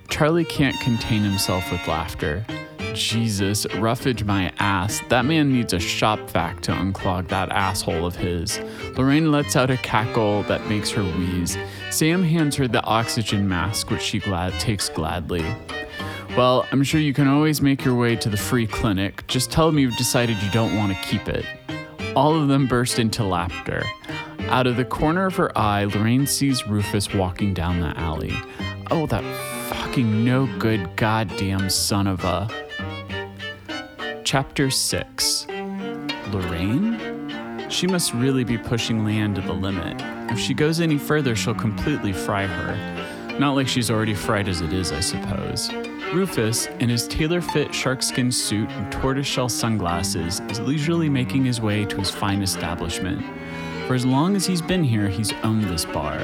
Charlie 0.09 0.45
can't 0.45 0.79
contain 0.79 1.21
himself 1.21 1.71
with 1.71 1.87
laughter. 1.87 2.45
Jesus, 2.93 3.67
roughage 3.75 4.23
my 4.23 4.51
ass. 4.57 5.01
That 5.09 5.25
man 5.25 5.53
needs 5.53 5.73
a 5.73 5.79
shop 5.79 6.19
vac 6.31 6.61
to 6.61 6.71
unclog 6.71 7.27
that 7.27 7.49
asshole 7.49 8.05
of 8.05 8.15
his. 8.15 8.59
Lorraine 8.97 9.31
lets 9.31 9.55
out 9.55 9.69
a 9.69 9.77
cackle 9.77 10.43
that 10.43 10.67
makes 10.67 10.89
her 10.91 11.03
wheeze. 11.03 11.57
Sam 11.91 12.23
hands 12.23 12.55
her 12.55 12.67
the 12.67 12.83
oxygen 12.83 13.47
mask, 13.47 13.91
which 13.91 14.01
she 14.01 14.19
glad 14.19 14.53
takes 14.53 14.89
gladly. 14.89 15.45
Well, 16.35 16.65
I'm 16.71 16.83
sure 16.83 16.99
you 16.99 17.13
can 17.13 17.27
always 17.27 17.61
make 17.61 17.85
your 17.85 17.95
way 17.95 18.15
to 18.15 18.29
the 18.29 18.37
free 18.37 18.67
clinic. 18.67 19.25
Just 19.27 19.51
tell 19.51 19.67
them 19.67 19.79
you've 19.79 19.97
decided 19.97 20.37
you 20.41 20.51
don't 20.51 20.75
want 20.75 20.95
to 20.95 21.03
keep 21.03 21.27
it. 21.27 21.45
All 22.15 22.35
of 22.35 22.47
them 22.47 22.67
burst 22.67 22.99
into 22.99 23.23
laughter. 23.23 23.83
Out 24.49 24.65
of 24.65 24.77
the 24.77 24.85
corner 24.85 25.25
of 25.25 25.35
her 25.35 25.55
eye, 25.57 25.85
Lorraine 25.85 26.25
sees 26.25 26.67
Rufus 26.67 27.13
walking 27.13 27.53
down 27.53 27.79
the 27.79 27.97
alley. 27.99 28.33
Oh, 28.89 29.05
that 29.07 29.23
fucking 29.97 30.23
no 30.23 30.45
good 30.59 30.95
goddamn 30.95 31.71
son 31.71 32.05
of 32.05 32.23
a. 32.23 32.47
Chapter 34.23 34.69
6 34.69 35.47
Lorraine? 36.29 37.67
She 37.67 37.87
must 37.87 38.13
really 38.13 38.43
be 38.43 38.59
pushing 38.59 38.99
Leanne 38.99 39.33
to 39.33 39.41
the 39.41 39.53
limit. 39.53 39.99
If 40.31 40.37
she 40.37 40.53
goes 40.53 40.81
any 40.81 40.99
further, 40.99 41.35
she'll 41.35 41.55
completely 41.55 42.13
fry 42.13 42.45
her. 42.45 43.39
Not 43.39 43.55
like 43.55 43.67
she's 43.67 43.89
already 43.89 44.13
fried 44.13 44.47
as 44.47 44.61
it 44.61 44.71
is, 44.71 44.91
I 44.91 44.99
suppose. 44.99 45.73
Rufus, 46.13 46.67
in 46.79 46.89
his 46.89 47.07
tailor 47.07 47.41
fit 47.41 47.73
sharkskin 47.73 48.31
suit 48.31 48.69
and 48.69 48.91
tortoiseshell 48.91 49.49
sunglasses, 49.49 50.41
is 50.41 50.59
leisurely 50.59 51.09
making 51.09 51.43
his 51.43 51.59
way 51.59 51.85
to 51.85 51.97
his 51.97 52.11
fine 52.11 52.43
establishment. 52.43 53.25
For 53.87 53.95
as 53.95 54.05
long 54.05 54.35
as 54.35 54.45
he's 54.45 54.61
been 54.61 54.83
here, 54.83 55.07
he's 55.07 55.33
owned 55.43 55.63
this 55.63 55.85
bar. 55.85 56.19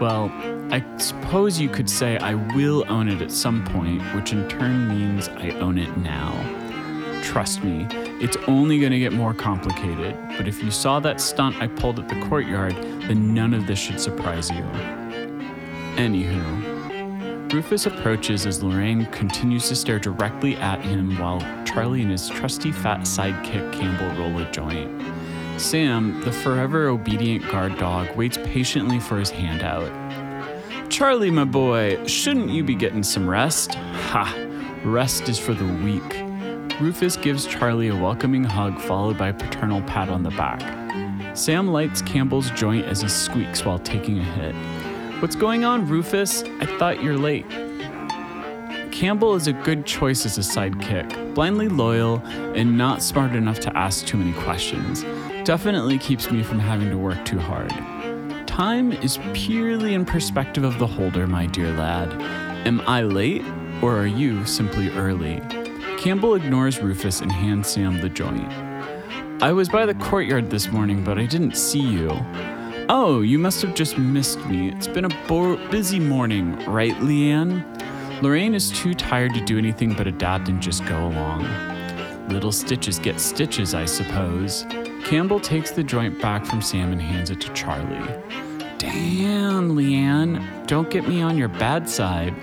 Well, 0.00 0.32
I 0.70 0.84
suppose 0.98 1.58
you 1.58 1.70
could 1.70 1.88
say 1.88 2.18
I 2.18 2.34
will 2.34 2.84
own 2.90 3.08
it 3.08 3.22
at 3.22 3.32
some 3.32 3.64
point, 3.64 4.02
which 4.14 4.32
in 4.32 4.46
turn 4.48 4.86
means 4.88 5.28
I 5.28 5.50
own 5.60 5.78
it 5.78 5.96
now. 5.96 6.32
Trust 7.22 7.64
me, 7.64 7.86
it's 8.20 8.36
only 8.46 8.78
going 8.78 8.92
to 8.92 8.98
get 8.98 9.14
more 9.14 9.32
complicated, 9.32 10.14
but 10.36 10.46
if 10.46 10.62
you 10.62 10.70
saw 10.70 11.00
that 11.00 11.22
stunt 11.22 11.56
I 11.56 11.68
pulled 11.68 11.98
at 11.98 12.08
the 12.10 12.20
courtyard, 12.28 12.74
then 12.76 13.32
none 13.32 13.54
of 13.54 13.66
this 13.66 13.78
should 13.78 13.98
surprise 13.98 14.50
you. 14.50 14.62
Anywho, 15.96 17.52
Rufus 17.52 17.86
approaches 17.86 18.44
as 18.44 18.62
Lorraine 18.62 19.06
continues 19.06 19.68
to 19.68 19.74
stare 19.74 19.98
directly 19.98 20.56
at 20.56 20.82
him 20.82 21.18
while 21.18 21.40
Charlie 21.64 22.02
and 22.02 22.10
his 22.10 22.28
trusty 22.28 22.72
fat 22.72 23.00
sidekick 23.00 23.72
Campbell 23.72 24.22
roll 24.22 24.38
a 24.38 24.50
joint. 24.52 25.02
Sam, 25.58 26.20
the 26.20 26.30
forever 26.30 26.88
obedient 26.88 27.50
guard 27.50 27.78
dog, 27.78 28.14
waits 28.16 28.36
patiently 28.44 29.00
for 29.00 29.18
his 29.18 29.30
handout. 29.30 29.90
Charlie, 30.90 31.30
my 31.30 31.44
boy, 31.44 32.06
shouldn't 32.06 32.48
you 32.48 32.64
be 32.64 32.74
getting 32.74 33.02
some 33.02 33.28
rest? 33.28 33.74
Ha! 33.74 34.34
Rest 34.84 35.28
is 35.28 35.38
for 35.38 35.52
the 35.52 35.66
weak. 35.84 36.24
Rufus 36.80 37.16
gives 37.16 37.46
Charlie 37.46 37.88
a 37.88 37.94
welcoming 37.94 38.42
hug, 38.42 38.80
followed 38.80 39.18
by 39.18 39.28
a 39.28 39.34
paternal 39.34 39.82
pat 39.82 40.08
on 40.08 40.22
the 40.22 40.30
back. 40.30 41.36
Sam 41.36 41.68
lights 41.68 42.00
Campbell's 42.02 42.50
joint 42.52 42.86
as 42.86 43.02
he 43.02 43.08
squeaks 43.08 43.64
while 43.64 43.78
taking 43.78 44.18
a 44.18 44.24
hit. 44.24 44.54
What's 45.20 45.36
going 45.36 45.64
on, 45.64 45.86
Rufus? 45.86 46.42
I 46.42 46.66
thought 46.78 47.02
you're 47.02 47.18
late. 47.18 47.46
Campbell 48.90 49.34
is 49.34 49.46
a 49.46 49.52
good 49.52 49.84
choice 49.84 50.24
as 50.24 50.38
a 50.38 50.40
sidekick, 50.40 51.34
blindly 51.34 51.68
loyal 51.68 52.18
and 52.54 52.78
not 52.78 53.02
smart 53.02 53.34
enough 53.34 53.60
to 53.60 53.76
ask 53.76 54.06
too 54.06 54.16
many 54.16 54.32
questions. 54.32 55.04
Definitely 55.44 55.98
keeps 55.98 56.30
me 56.30 56.42
from 56.42 56.58
having 56.58 56.90
to 56.90 56.98
work 56.98 57.24
too 57.24 57.38
hard. 57.38 57.72
Time 58.58 58.90
is 58.90 59.20
purely 59.34 59.94
in 59.94 60.04
perspective 60.04 60.64
of 60.64 60.80
the 60.80 60.86
holder, 60.88 61.28
my 61.28 61.46
dear 61.46 61.70
lad. 61.74 62.12
Am 62.66 62.80
I 62.88 63.02
late, 63.02 63.44
or 63.80 63.96
are 63.96 64.04
you 64.08 64.44
simply 64.46 64.90
early? 64.96 65.40
Campbell 65.96 66.34
ignores 66.34 66.80
Rufus 66.80 67.20
and 67.20 67.30
hands 67.30 67.68
Sam 67.68 68.00
the 68.00 68.08
joint. 68.08 68.50
I 69.40 69.52
was 69.52 69.68
by 69.68 69.86
the 69.86 69.94
courtyard 69.94 70.50
this 70.50 70.72
morning, 70.72 71.04
but 71.04 71.20
I 71.20 71.26
didn't 71.26 71.56
see 71.56 71.78
you. 71.78 72.10
Oh, 72.88 73.20
you 73.20 73.38
must 73.38 73.62
have 73.62 73.76
just 73.76 73.96
missed 73.96 74.44
me. 74.46 74.72
It's 74.72 74.88
been 74.88 75.04
a 75.04 75.26
bo- 75.28 75.64
busy 75.68 76.00
morning, 76.00 76.56
right, 76.66 76.96
Leanne? 76.96 77.62
Lorraine 78.22 78.56
is 78.56 78.72
too 78.72 78.92
tired 78.92 79.34
to 79.34 79.40
do 79.40 79.56
anything 79.56 79.94
but 79.94 80.08
adapt 80.08 80.48
and 80.48 80.60
just 80.60 80.84
go 80.84 81.06
along. 81.06 81.46
Little 82.28 82.50
stitches 82.50 82.98
get 82.98 83.20
stitches, 83.20 83.72
I 83.72 83.84
suppose. 83.84 84.66
Campbell 85.04 85.38
takes 85.38 85.70
the 85.70 85.84
joint 85.84 86.20
back 86.20 86.44
from 86.44 86.60
Sam 86.60 86.90
and 86.90 87.00
hands 87.00 87.30
it 87.30 87.40
to 87.42 87.52
Charlie. 87.52 88.47
Damn, 88.78 89.76
Leanne, 89.76 90.66
don't 90.68 90.88
get 90.88 91.08
me 91.08 91.20
on 91.20 91.36
your 91.36 91.48
bad 91.48 91.88
side. 91.88 92.34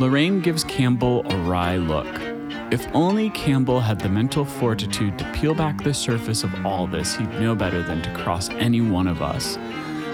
Lorraine 0.00 0.40
gives 0.40 0.64
Campbell 0.64 1.22
a 1.30 1.36
wry 1.38 1.76
look. 1.76 2.06
If 2.72 2.86
only 2.94 3.30
Campbell 3.30 3.80
had 3.80 4.00
the 4.00 4.08
mental 4.08 4.44
fortitude 4.44 5.18
to 5.18 5.32
peel 5.32 5.54
back 5.54 5.82
the 5.82 5.94
surface 5.94 6.42
of 6.42 6.66
all 6.66 6.86
this, 6.86 7.16
he'd 7.16 7.30
know 7.40 7.54
better 7.54 7.82
than 7.82 8.02
to 8.02 8.12
cross 8.14 8.50
any 8.50 8.80
one 8.80 9.06
of 9.06 9.22
us. 9.22 9.56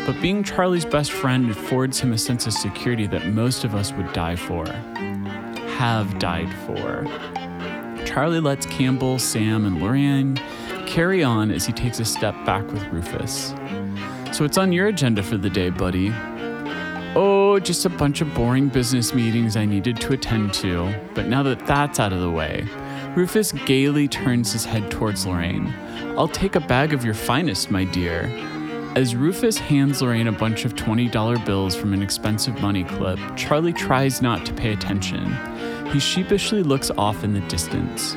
But 0.07 0.21
being 0.21 0.45
Charlie's 0.45 0.85
best 0.85 1.13
friend 1.13 1.51
affords 1.51 1.99
him 1.99 2.13
a 2.13 2.19
sense 2.19 2.47
of 2.47 2.53
security 2.53 3.07
that 3.07 3.29
most 3.29 3.65
of 3.65 3.75
us 3.75 3.91
would 3.93 4.13
die 4.13 4.37
for. 4.37 4.67
Have 5.79 6.19
died 6.19 6.53
for. 6.67 7.07
Charlie 8.05 8.41
lets 8.41 8.67
Campbell, 8.67 9.19
Sam, 9.19 9.65
and 9.65 9.83
Lorraine 9.83 10.37
carry 10.87 11.25
on 11.25 11.51
as 11.51 11.65
he 11.65 11.73
takes 11.73 12.01
a 12.01 12.05
step 12.05 12.35
back 12.45 12.71
with 12.71 12.85
Rufus. 12.89 13.55
So, 14.35 14.43
what's 14.43 14.59
on 14.59 14.73
your 14.73 14.89
agenda 14.89 15.23
for 15.23 15.37
the 15.37 15.49
day, 15.49 15.71
buddy? 15.71 16.13
Oh, 17.15 17.61
just 17.63 17.87
a 17.87 17.89
bunch 17.89 18.21
of 18.21 18.35
boring 18.35 18.67
business 18.67 19.15
meetings 19.15 19.57
I 19.57 19.65
needed 19.65 20.01
to 20.01 20.13
attend 20.13 20.53
to. 20.55 20.93
But 21.15 21.29
now 21.29 21.45
that 21.45 21.65
that's 21.69 22.01
out 22.01 22.13
of 22.13 22.21
the 22.21 22.33
way, 22.33 22.67
Rufus 23.15 23.53
gaily 23.53 24.09
turns 24.09 24.53
his 24.53 24.65
head 24.65 24.91
towards 24.91 25.25
Lorraine. 25.25 25.73
I'll 26.19 26.27
take 26.27 26.57
a 26.57 26.61
bag 26.61 26.93
of 26.93 27.05
your 27.05 27.15
finest, 27.15 27.71
my 27.71 27.85
dear. 27.85 28.25
As 28.97 29.15
Rufus 29.15 29.57
hands 29.57 30.03
Lorraine 30.03 30.27
a 30.27 30.33
bunch 30.33 30.65
of 30.65 30.75
$20 30.75 31.47
bills 31.47 31.77
from 31.77 31.93
an 31.95 32.03
expensive 32.03 32.61
money 32.61 32.83
clip, 32.83 33.21
Charlie 33.37 33.73
tries 33.73 34.21
not 34.21 34.45
to 34.47 34.53
pay 34.53 34.73
attention. 34.73 35.33
He 35.93 36.01
sheepishly 36.01 36.65
looks 36.65 36.91
off 36.99 37.23
in 37.23 37.35
the 37.35 37.41
distance. 37.43 38.17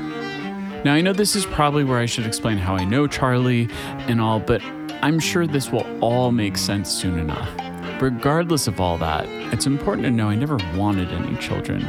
Now, 0.83 0.95
I 0.95 1.01
know 1.01 1.13
this 1.13 1.35
is 1.35 1.45
probably 1.45 1.83
where 1.83 1.99
I 1.99 2.07
should 2.07 2.25
explain 2.25 2.57
how 2.57 2.75
I 2.75 2.85
know 2.85 3.05
Charlie 3.05 3.69
and 4.07 4.19
all, 4.19 4.39
but 4.39 4.63
I'm 5.01 5.19
sure 5.19 5.45
this 5.45 5.71
will 5.71 5.85
all 6.01 6.31
make 6.31 6.57
sense 6.57 6.89
soon 6.89 7.19
enough. 7.19 7.49
Regardless 8.01 8.67
of 8.67 8.81
all 8.81 8.97
that, 8.97 9.25
it's 9.53 9.67
important 9.67 10.05
to 10.05 10.11
know 10.11 10.29
I 10.29 10.35
never 10.35 10.57
wanted 10.75 11.09
any 11.09 11.37
children. 11.37 11.81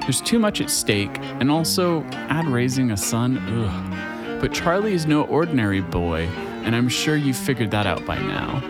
There's 0.00 0.20
too 0.20 0.38
much 0.38 0.60
at 0.60 0.70
stake, 0.70 1.18
and 1.40 1.50
also, 1.50 2.02
add 2.12 2.46
raising 2.46 2.90
a 2.90 2.96
son, 2.96 3.38
ugh. 3.38 4.40
But 4.40 4.52
Charlie 4.52 4.92
is 4.92 5.06
no 5.06 5.24
ordinary 5.24 5.80
boy, 5.80 6.22
and 6.64 6.76
I'm 6.76 6.88
sure 6.88 7.16
you've 7.16 7.36
figured 7.36 7.70
that 7.70 7.86
out 7.86 8.04
by 8.04 8.18
now. 8.18 8.62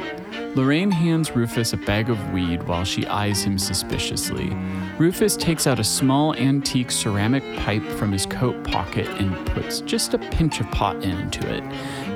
Lorraine 0.56 0.90
hands 0.90 1.30
Rufus 1.36 1.72
a 1.72 1.76
bag 1.76 2.10
of 2.10 2.32
weed 2.32 2.64
while 2.64 2.84
she 2.84 3.06
eyes 3.06 3.44
him 3.44 3.56
suspiciously. 3.56 4.50
Rufus 4.98 5.36
takes 5.36 5.68
out 5.68 5.78
a 5.78 5.84
small 5.84 6.34
antique 6.34 6.90
ceramic 6.90 7.44
pipe 7.58 7.84
from 7.84 8.10
his 8.10 8.26
coat 8.26 8.64
pocket 8.64 9.06
and 9.20 9.46
puts 9.46 9.80
just 9.82 10.12
a 10.12 10.18
pinch 10.18 10.58
of 10.58 10.68
pot 10.72 10.96
into 11.04 11.48
it. 11.48 11.62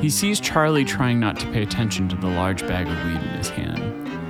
He 0.00 0.10
sees 0.10 0.40
Charlie 0.40 0.84
trying 0.84 1.20
not 1.20 1.38
to 1.40 1.46
pay 1.52 1.62
attention 1.62 2.08
to 2.08 2.16
the 2.16 2.26
large 2.26 2.66
bag 2.66 2.88
of 2.88 3.04
weed 3.04 3.22
in 3.22 3.38
his 3.38 3.50
hand. 3.50 4.23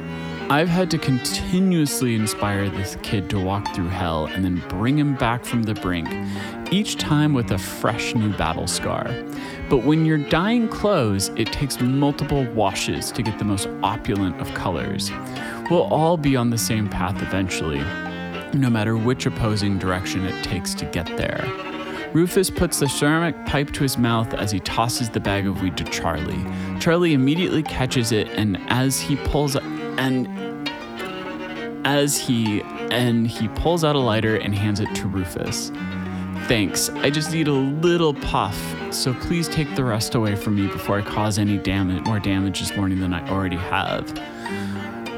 I've 0.50 0.68
had 0.68 0.90
to 0.90 0.98
continuously 0.98 2.14
inspire 2.14 2.68
this 2.68 2.98
kid 3.02 3.30
to 3.30 3.40
walk 3.40 3.74
through 3.74 3.88
hell 3.88 4.26
and 4.26 4.44
then 4.44 4.62
bring 4.68 4.98
him 4.98 5.14
back 5.14 5.42
from 5.42 5.62
the 5.62 5.72
brink, 5.72 6.09
each 6.70 6.96
time 6.98 7.33
with 7.33 7.50
a 7.50 7.59
fresh 7.59 8.14
new 8.14 8.30
battle 8.37 8.66
scar. 8.66 9.11
But 9.70 9.85
when 9.85 10.04
you're 10.04 10.18
dyeing 10.18 10.68
clothes, 10.68 11.30
it 11.37 11.50
takes 11.50 11.80
multiple 11.80 12.44
washes 12.52 13.11
to 13.12 13.22
get 13.22 13.38
the 13.38 13.44
most 13.46 13.68
opulent 13.83 14.38
of 14.38 14.52
colors. 14.52 15.11
We'll 15.70 15.85
all 15.85 16.18
be 16.18 16.37
on 16.37 16.50
the 16.50 16.59
same 16.59 16.90
path 16.90 17.22
eventually, 17.22 17.83
no 18.52 18.68
matter 18.68 18.98
which 18.98 19.24
opposing 19.24 19.78
direction 19.78 20.26
it 20.26 20.44
takes 20.44 20.74
to 20.74 20.85
get 20.85 21.07
there. 21.16 21.42
Rufus 22.12 22.50
puts 22.50 22.78
the 22.78 22.88
ceramic 22.88 23.35
pipe 23.46 23.72
to 23.72 23.83
his 23.83 23.98
mouth 23.98 24.35
as 24.35 24.52
he 24.52 24.61
tosses 24.61 25.11
the 25.11 25.18
bag 25.18 25.48
of 25.48 25.62
weed 25.62 25.76
to 25.78 25.85
Charlie. 25.85 26.44
Charlie 26.78 27.14
immediately 27.14 27.62
catches 27.62 28.12
it, 28.12 28.28
and 28.28 28.57
as 28.68 29.00
he 29.00 29.16
pulls 29.16 29.57
and 29.98 30.28
as 31.87 32.16
he 32.16 32.62
and 32.90 33.26
he 33.26 33.48
pulls 33.48 33.85
out 33.85 33.96
a 33.96 34.00
lighter 34.00 34.37
and 34.37 34.54
hands 34.54 34.80
it 34.80 34.92
to 34.94 35.09
Rufus. 35.09 35.70
Thanks. 36.46 36.90
I 36.90 37.09
just 37.09 37.33
need 37.33 37.48
a 37.48 37.52
little 37.52 38.12
puff, 38.12 38.59
so 38.90 39.14
please 39.14 39.48
take 39.48 39.74
the 39.76 39.85
rest 39.85 40.14
away 40.14 40.37
from 40.37 40.57
me 40.57 40.66
before 40.66 40.98
I 40.98 41.02
cause 41.02 41.38
any 41.38 41.57
damage 41.57 42.04
more 42.04 42.20
damage 42.20 42.61
this 42.61 42.76
morning 42.76 43.00
than 43.00 43.14
I 43.14 43.26
already 43.30 43.57
have. 43.57 44.12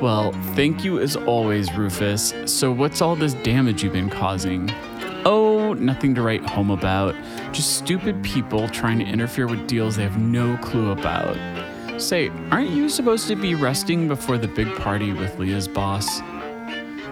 Well, 0.01 0.33
thank 0.55 0.85
you 0.85 1.01
as 1.01 1.17
always, 1.17 1.73
Rufus. 1.73 2.35
So 2.45 2.71
what's 2.71 3.01
all 3.01 3.17
this 3.17 3.35
damage 3.35 3.83
you've 3.83 3.95
been 3.95 4.11
causing? 4.11 4.71
Oh, 5.25 5.73
nothing 5.73 6.15
to 6.15 6.23
write 6.23 6.43
home 6.43 6.71
about. 6.71 7.15
Just 7.51 7.79
stupid 7.79 8.23
people 8.23 8.69
trying 8.69 8.99
to 8.99 9.05
interfere 9.05 9.49
with 9.49 9.67
deals 9.67 9.97
they 9.97 10.03
have 10.03 10.19
no 10.19 10.57
clue 10.59 10.93
about. 10.93 11.37
Say, 11.99 12.31
aren't 12.51 12.71
you 12.71 12.91
supposed 12.91 13.27
to 13.29 13.37
be 13.37 13.55
resting 13.55 14.07
before 14.07 14.37
the 14.37 14.49
big 14.49 14.73
party 14.77 15.15
with 15.15 15.39
Leah's 15.39 15.67
boss? 15.67 16.21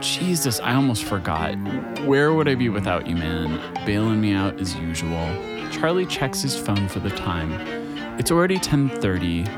Jesus, 0.01 0.61
I 0.61 0.75
almost 0.75 1.05
forgot. 1.05 1.55
Where 2.05 2.35
would 2.35 2.49
I 2.49 2.55
be 2.55 2.69
without 2.69 3.07
you, 3.07 3.17
man? 3.17 3.59
Bailing 3.87 4.21
me 4.21 4.35
out 4.35 4.61
as 4.61 4.77
usual. 4.77 5.27
Charlie 5.71 6.05
checks 6.05 6.43
his 6.43 6.55
phone 6.55 6.87
for 6.89 7.01
the 7.01 7.09
time. 7.11 7.53
It's 8.19 8.31
already 8.31 8.59
10:30. 8.59 9.49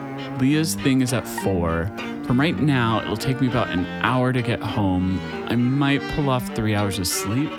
Leah's 0.41 0.77
thing 0.77 1.01
is 1.01 1.12
at 1.12 1.27
4. 1.27 1.91
From 2.23 2.39
right 2.39 2.59
now, 2.59 3.03
it'll 3.03 3.17
take 3.17 3.41
me 3.41 3.49
about 3.49 3.71
an 3.71 3.85
hour 4.03 4.33
to 4.33 4.43
get 4.43 4.61
home. 4.61 5.21
I 5.49 5.57
might 5.57 6.03
pull 6.15 6.31
off 6.31 6.55
3 6.55 6.77
hours 6.77 7.01
of 7.01 7.07
sleep, 7.09 7.51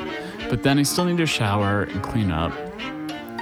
but 0.50 0.64
then 0.64 0.80
I 0.80 0.84
still 0.84 1.04
need 1.04 1.18
to 1.18 1.26
shower 1.26 1.84
and 1.84 2.02
clean 2.02 2.32
up. 2.32 2.54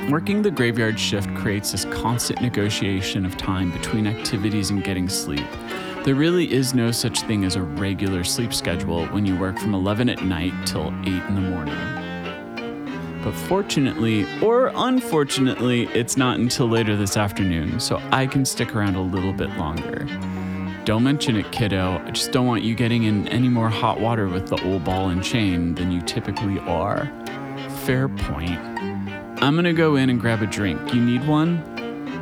Working 0.10 0.44
the 0.44 0.52
graveyard 0.52 1.00
shift 1.00 1.34
creates 1.34 1.72
this 1.72 1.86
constant 1.86 2.40
negotiation 2.42 3.26
of 3.26 3.38
time 3.38 3.72
between 3.72 4.06
activities 4.06 4.70
and 4.70 4.84
getting 4.84 5.10
sleep. 5.10 5.48
There 6.04 6.14
really 6.14 6.54
is 6.54 6.76
no 6.76 6.92
such 6.92 7.22
thing 7.22 7.44
as 7.44 7.56
a 7.56 7.64
regular 7.64 8.24
sleep 8.24 8.54
schedule 8.54 9.08
when 9.08 9.26
you 9.26 9.36
work 9.36 9.58
from 9.58 9.74
11 9.74 10.10
at 10.10 10.24
night 10.24 10.54
till 10.68 10.94
8 11.02 11.08
in 11.08 11.36
the 11.36 11.42
morning. 11.42 11.76
But 13.24 13.34
fortunately, 13.34 14.28
or 14.44 14.72
unfortunately, 14.76 15.88
it's 15.96 16.16
not 16.16 16.40
until 16.40 16.68
later 16.68 16.96
this 16.96 17.18
afternoon, 17.18 17.80
so 17.80 18.00
I 18.12 18.28
can 18.28 18.46
stick 18.46 18.76
around 18.76 18.96
a 18.96 19.02
little 19.02 19.34
bit 19.34 19.50
longer. 19.58 20.06
Don't 20.86 21.04
mention 21.04 21.36
it, 21.36 21.52
kiddo. 21.52 22.00
I 22.06 22.12
just 22.12 22.32
don't 22.32 22.46
want 22.46 22.62
you 22.62 22.76
getting 22.76 23.06
in 23.06 23.28
any 23.30 23.50
more 23.50 23.70
hot 23.70 24.00
water 24.00 24.28
with 24.28 24.48
the 24.50 24.64
old 24.64 24.84
ball 24.84 25.10
and 25.10 25.24
chain 25.24 25.74
than 25.74 25.92
you 25.92 26.02
typically 26.02 26.60
are. 26.60 27.12
Fair 27.86 28.08
point. 28.08 28.60
I'm 29.38 29.56
gonna 29.56 29.74
go 29.74 29.96
in 29.96 30.10
and 30.10 30.20
grab 30.20 30.42
a 30.42 30.48
drink. 30.48 30.94
You 30.94 31.02
need 31.02 31.28
one? 31.28 31.62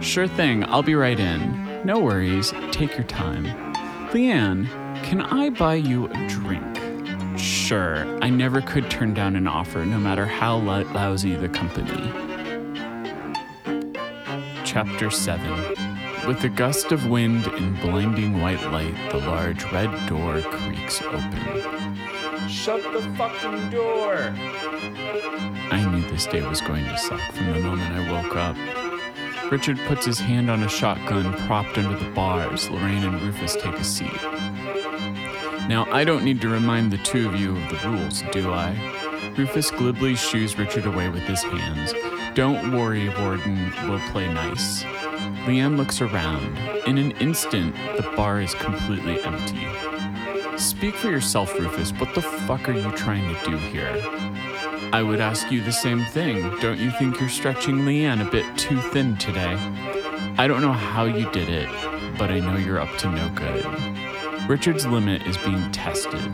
Sure 0.01 0.27
thing, 0.27 0.63
I'll 0.65 0.83
be 0.83 0.95
right 0.95 1.19
in. 1.19 1.81
No 1.85 1.99
worries, 1.99 2.53
take 2.71 2.97
your 2.97 3.05
time. 3.05 3.45
Leanne, 4.11 4.67
can 5.03 5.21
I 5.21 5.49
buy 5.49 5.75
you 5.75 6.07
a 6.07 6.27
drink? 6.27 6.63
Sure, 7.37 8.05
I 8.21 8.29
never 8.29 8.61
could 8.61 8.89
turn 8.89 9.13
down 9.13 9.35
an 9.35 9.47
offer, 9.47 9.85
no 9.85 9.97
matter 9.97 10.25
how 10.25 10.57
lo- 10.57 10.83
lousy 10.93 11.35
the 11.35 11.49
company. 11.49 12.11
Chapter 14.63 15.09
7 15.09 15.49
With 16.27 16.43
a 16.43 16.49
gust 16.49 16.91
of 16.91 17.07
wind 17.07 17.47
and 17.47 17.79
blinding 17.81 18.41
white 18.41 18.63
light, 18.71 18.95
the 19.11 19.17
large 19.17 19.63
red 19.71 19.91
door 20.07 20.41
creaks 20.41 21.01
open. 21.01 21.97
Shut 22.49 22.81
the 22.93 23.01
fucking 23.17 23.69
door! 23.69 24.33
I 25.71 25.79
this 26.13 26.27
day 26.27 26.47
was 26.47 26.61
going 26.61 26.83
to 26.85 26.95
suck 26.95 27.19
from 27.31 27.51
the 27.53 27.59
moment 27.59 27.91
I 27.91 28.11
woke 28.11 28.35
up. 28.35 29.51
Richard 29.51 29.79
puts 29.87 30.05
his 30.05 30.19
hand 30.19 30.47
on 30.47 30.61
a 30.61 30.69
shotgun 30.69 31.33
propped 31.47 31.75
under 31.79 31.97
the 31.97 32.11
bars. 32.11 32.69
Lorraine 32.69 33.03
and 33.03 33.19
Rufus 33.19 33.55
take 33.55 33.73
a 33.73 33.83
seat. 33.83 34.21
Now, 35.67 35.87
I 35.91 36.03
don't 36.03 36.23
need 36.23 36.39
to 36.41 36.49
remind 36.49 36.91
the 36.91 36.99
two 36.99 37.27
of 37.27 37.35
you 37.35 37.57
of 37.57 37.69
the 37.69 37.89
rules, 37.89 38.21
do 38.31 38.51
I? 38.51 39.33
Rufus 39.35 39.71
glibly 39.71 40.15
shoos 40.15 40.55
Richard 40.55 40.85
away 40.85 41.09
with 41.09 41.23
his 41.23 41.41
hands. 41.41 41.95
Don't 42.35 42.77
worry, 42.77 43.09
Warden, 43.09 43.73
we'll 43.89 43.99
play 44.11 44.31
nice. 44.31 44.83
Leanne 45.47 45.77
looks 45.77 45.99
around. 45.99 46.59
In 46.85 46.99
an 46.99 47.11
instant, 47.13 47.75
the 47.97 48.07
bar 48.15 48.39
is 48.39 48.53
completely 48.53 49.19
empty. 49.23 49.92
Speak 50.63 50.95
for 50.95 51.09
yourself, 51.09 51.53
Rufus. 51.59 51.91
What 51.91 52.15
the 52.15 52.21
fuck 52.21 52.69
are 52.69 52.73
you 52.73 52.89
trying 52.93 53.35
to 53.35 53.51
do 53.51 53.57
here? 53.57 54.01
I 54.93 55.03
would 55.03 55.19
ask 55.19 55.51
you 55.51 55.61
the 55.61 55.73
same 55.73 56.05
thing. 56.05 56.57
Don't 56.61 56.79
you 56.79 56.89
think 56.91 57.19
you're 57.19 57.27
stretching 57.27 57.79
Leanne 57.79 58.25
a 58.25 58.31
bit 58.31 58.45
too 58.57 58.79
thin 58.79 59.17
today? 59.17 59.55
I 60.37 60.47
don't 60.47 60.61
know 60.61 60.71
how 60.71 61.03
you 61.03 61.29
did 61.31 61.49
it, 61.49 61.67
but 62.17 62.31
I 62.31 62.39
know 62.39 62.55
you're 62.55 62.79
up 62.79 62.95
to 62.99 63.11
no 63.11 63.27
good. 63.35 64.49
Richard's 64.49 64.85
limit 64.87 65.27
is 65.27 65.37
being 65.37 65.69
tested. 65.73 66.31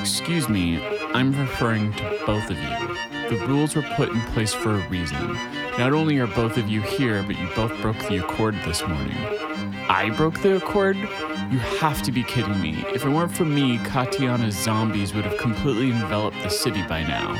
Excuse 0.00 0.48
me, 0.48 0.82
I'm 1.12 1.38
referring 1.38 1.92
to 1.92 2.22
both 2.24 2.48
of 2.48 2.56
you. 2.56 3.28
The 3.28 3.44
rules 3.46 3.76
were 3.76 3.82
put 3.96 4.08
in 4.08 4.20
place 4.32 4.54
for 4.54 4.76
a 4.76 4.88
reason. 4.88 5.34
Not 5.78 5.92
only 5.92 6.18
are 6.20 6.26
both 6.26 6.56
of 6.56 6.70
you 6.70 6.80
here, 6.80 7.22
but 7.22 7.38
you 7.38 7.48
both 7.54 7.78
broke 7.82 7.98
the 8.08 8.24
accord 8.24 8.54
this 8.64 8.82
morning. 8.88 9.69
I 9.90 10.08
broke 10.10 10.40
the 10.40 10.54
accord? 10.54 10.96
You 10.96 11.58
have 11.80 12.00
to 12.02 12.12
be 12.12 12.22
kidding 12.22 12.60
me. 12.60 12.84
If 12.94 13.04
it 13.04 13.08
weren't 13.08 13.32
for 13.32 13.44
me, 13.44 13.78
Katiana's 13.78 14.56
zombies 14.56 15.12
would 15.12 15.24
have 15.24 15.36
completely 15.36 15.90
enveloped 15.90 16.40
the 16.44 16.48
city 16.48 16.84
by 16.84 17.02
now. 17.02 17.34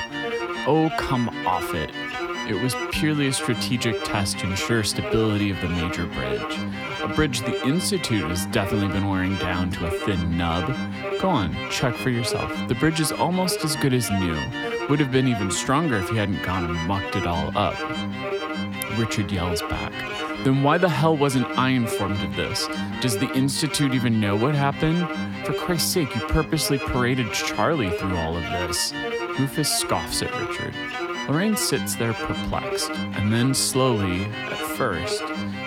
Oh, 0.67 0.91
come 0.99 1.29
off 1.47 1.73
it. 1.75 1.93
It 2.49 2.61
was 2.61 2.75
purely 2.91 3.29
a 3.29 3.33
strategic 3.33 4.03
test 4.03 4.41
to 4.41 4.51
ensure 4.51 4.83
stability 4.83 5.53
of 5.53 5.61
the 5.61 5.69
major 5.69 6.07
bridge. 6.07 6.59
A 7.03 7.13
bridge 7.15 7.39
the 7.43 7.65
Institute 7.65 8.29
has 8.29 8.47
definitely 8.47 8.89
been 8.89 9.09
wearing 9.09 9.37
down 9.37 9.71
to 9.71 9.87
a 9.87 9.91
thin 10.01 10.37
nub. 10.37 10.77
Go 11.21 11.29
on, 11.29 11.55
check 11.71 11.95
for 11.95 12.11
yourself. 12.11 12.53
The 12.67 12.75
bridge 12.75 12.99
is 12.99 13.13
almost 13.13 13.65
as 13.65 13.77
good 13.77 13.95
as 13.95 14.11
new. 14.11 14.37
Would 14.89 14.99
have 14.99 15.13
been 15.13 15.29
even 15.29 15.53
stronger 15.53 15.99
if 15.99 16.11
you 16.11 16.17
hadn't 16.17 16.43
gone 16.43 16.65
and 16.65 16.89
mucked 16.89 17.15
it 17.15 17.29
all 17.29 17.57
up. 17.57 17.77
Richard 19.01 19.33
yells 19.33 19.63
back. 19.63 19.93
Then 20.45 20.63
why 20.63 20.77
the 20.77 20.89
hell 20.89 21.17
wasn't 21.17 21.47
I 21.59 21.71
informed 21.71 22.23
of 22.23 22.37
this? 22.37 22.69
Does 23.01 23.17
the 23.17 23.33
Institute 23.33 23.95
even 23.95 24.21
know 24.21 24.37
what 24.37 24.55
happened? 24.55 25.09
For 25.47 25.55
Christ's 25.55 25.91
sake, 25.91 26.15
you 26.15 26.21
purposely 26.29 26.77
paraded 26.77 27.33
Charlie 27.33 27.89
through 27.89 28.17
all 28.19 28.37
of 28.37 28.43
this. 28.43 28.93
Rufus 29.39 29.73
scoffs 29.73 30.21
at 30.21 30.39
Richard. 30.39 30.75
Lorraine 31.29 31.57
sits 31.57 31.95
there 31.95 32.13
perplexed, 32.13 32.91
and 32.91 33.33
then 33.33 33.55
slowly, 33.55 34.25
at 34.25 34.59
first, 34.77 35.23